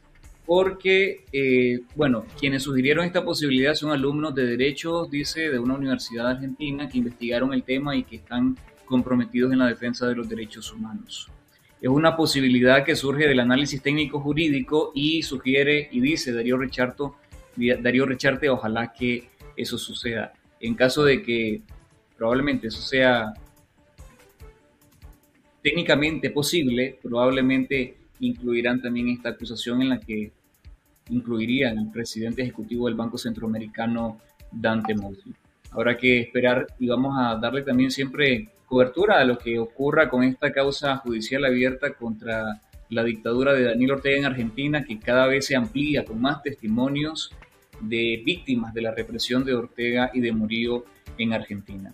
porque, 0.46 1.24
eh, 1.32 1.82
bueno, 1.96 2.26
quienes 2.40 2.64
sugirieron 2.64 3.06
esta 3.06 3.24
posibilidad 3.24 3.74
son 3.74 3.92
alumnos 3.92 4.36
de 4.36 4.46
derechos, 4.46 5.10
dice, 5.10 5.50
de 5.50 5.60
una 5.60 5.76
universidad 5.76 6.28
argentina 6.28 6.90
que 6.90 6.98
investigaron 6.98 7.54
el 7.54 7.64
tema 7.64 7.96
y 7.96 8.04
que 8.04 8.18
están 8.18 8.58
comprometidos 8.86 9.54
en 9.54 9.60
la 9.60 9.68
defensa 9.68 10.08
de 10.08 10.16
los 10.16 10.28
derechos 10.28 10.74
humanos. 10.74 11.30
Es 11.82 11.90
una 11.90 12.16
posibilidad 12.16 12.84
que 12.84 12.96
surge 12.96 13.28
del 13.28 13.40
análisis 13.40 13.82
técnico 13.82 14.20
jurídico 14.20 14.92
y 14.94 15.24
sugiere 15.24 15.90
y 15.92 16.00
dice 16.02 16.34
Darío 16.34 16.58
Recharto, 16.58 17.16
Darío 17.56 18.06
Recharte, 18.06 18.50
ojalá 18.50 18.94
que 18.94 19.30
eso 19.56 19.78
suceda. 19.78 20.34
En 20.60 20.76
caso 20.76 21.04
de 21.04 21.24
que 21.24 21.62
probablemente 22.18 22.68
eso 22.68 22.82
sea 22.82 23.34
técnicamente 25.64 26.30
posible, 26.30 27.00
probablemente 27.02 27.96
incluirán 28.22 28.82
también 28.82 29.10
esta 29.10 29.30
acusación 29.30 29.82
en 29.82 29.90
la 29.90 30.00
que 30.00 30.32
incluirían 31.10 31.78
al 31.78 31.92
presidente 31.92 32.42
ejecutivo 32.42 32.88
del 32.88 32.96
Banco 32.96 33.18
Centroamericano, 33.18 34.20
Dante 34.52 34.96
Mossi. 34.96 35.34
Habrá 35.72 35.98
que 35.98 36.20
esperar 36.20 36.68
y 36.80 36.88
vamos 36.88 37.16
a 37.20 37.36
darle 37.36 37.64
también 37.64 37.92
siempre 37.92 38.50
cobertura 38.66 39.20
a 39.20 39.26
lo 39.26 39.38
que 39.38 39.60
ocurra 39.60 40.10
con 40.10 40.24
esta 40.24 40.52
causa 40.52 40.98
judicial 40.98 41.44
abierta 41.46 41.94
contra 41.94 42.62
la 42.90 43.04
dictadura 43.04 43.54
de 43.54 43.64
Daniel 43.64 43.92
Ortega 43.92 44.18
en 44.18 44.26
Argentina, 44.26 44.84
que 44.84 45.00
cada 45.00 45.28
vez 45.28 45.46
se 45.46 45.56
amplía 45.56 46.06
con 46.06 46.22
más 46.22 46.44
testimonios 46.44 47.32
de 47.80 48.22
víctimas 48.24 48.74
de 48.74 48.82
la 48.82 48.92
represión 48.92 49.44
de 49.44 49.54
Ortega 49.54 50.12
y 50.14 50.20
de 50.20 50.32
Murillo 50.32 50.86
en 51.18 51.34
Argentina. 51.34 51.94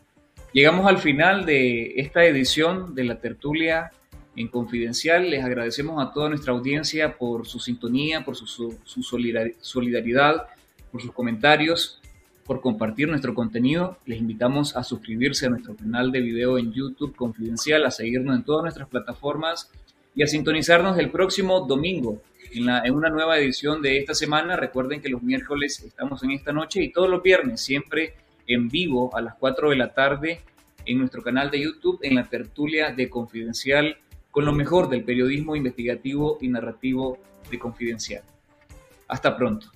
Llegamos 0.54 0.88
al 0.88 0.98
final 0.98 1.46
de 1.46 1.94
esta 1.98 2.26
edición 2.26 2.96
de 2.96 3.04
la 3.04 3.20
tertulia 3.20 3.92
en 4.38 4.48
Confidencial. 4.48 5.30
Les 5.30 5.44
agradecemos 5.44 6.02
a 6.02 6.14
toda 6.14 6.30
nuestra 6.30 6.54
audiencia 6.54 7.18
por 7.18 7.46
su 7.46 7.60
sintonía, 7.60 8.24
por 8.24 8.38
su, 8.38 8.48
su 8.48 9.04
solidaridad, 9.04 10.48
por 10.92 11.02
sus 11.02 11.12
comentarios 11.12 12.00
por 12.48 12.62
compartir 12.62 13.10
nuestro 13.10 13.36
contenido. 13.36 13.98
Les 14.06 14.20
invitamos 14.20 14.76
a 14.76 14.84
suscribirse 14.84 15.46
a 15.46 15.50
nuestro 15.50 15.76
canal 15.76 16.12
de 16.12 16.22
video 16.22 16.58
en 16.58 16.72
YouTube 16.72 17.16
Confidencial, 17.16 17.86
a 17.86 17.92
seguirnos 17.92 18.36
en 18.36 18.44
todas 18.44 18.64
nuestras 18.64 18.88
plataformas 18.88 19.70
y 20.16 20.24
a 20.24 20.28
sintonizarnos 20.28 20.98
el 20.98 21.12
próximo 21.12 21.68
domingo 21.68 22.24
en, 22.54 22.70
en 22.70 22.96
una 22.96 23.10
nueva 23.10 23.38
edición 23.38 23.82
de 23.82 23.98
esta 23.98 24.16
semana. 24.16 24.56
Recuerden 24.56 25.02
que 25.02 25.10
los 25.10 25.22
miércoles 25.22 25.82
estamos 25.82 26.24
en 26.24 26.32
esta 26.32 26.54
noche 26.54 26.82
y 26.82 26.92
todos 26.92 27.10
los 27.10 27.22
viernes 27.22 27.60
siempre 27.62 28.14
en 28.48 28.70
vivo 28.70 29.16
a 29.16 29.22
las 29.22 29.36
4 29.36 29.70
de 29.72 29.76
la 29.76 29.94
tarde 29.94 30.42
en 30.86 31.00
nuestro 31.00 31.22
canal 31.22 31.52
de 31.52 31.62
YouTube 31.62 32.00
en 32.02 32.16
la 32.16 32.24
tertulia 32.24 32.94
de 32.94 33.10
Confidencial 33.10 33.98
con 34.38 34.46
lo 34.46 34.54
mejor 34.54 34.88
del 34.88 35.04
periodismo 35.04 35.56
investigativo 35.56 36.38
y 36.40 36.48
narrativo 36.48 37.18
de 37.50 37.58
Confidencial. 37.58 38.22
Hasta 39.08 39.36
pronto. 39.36 39.72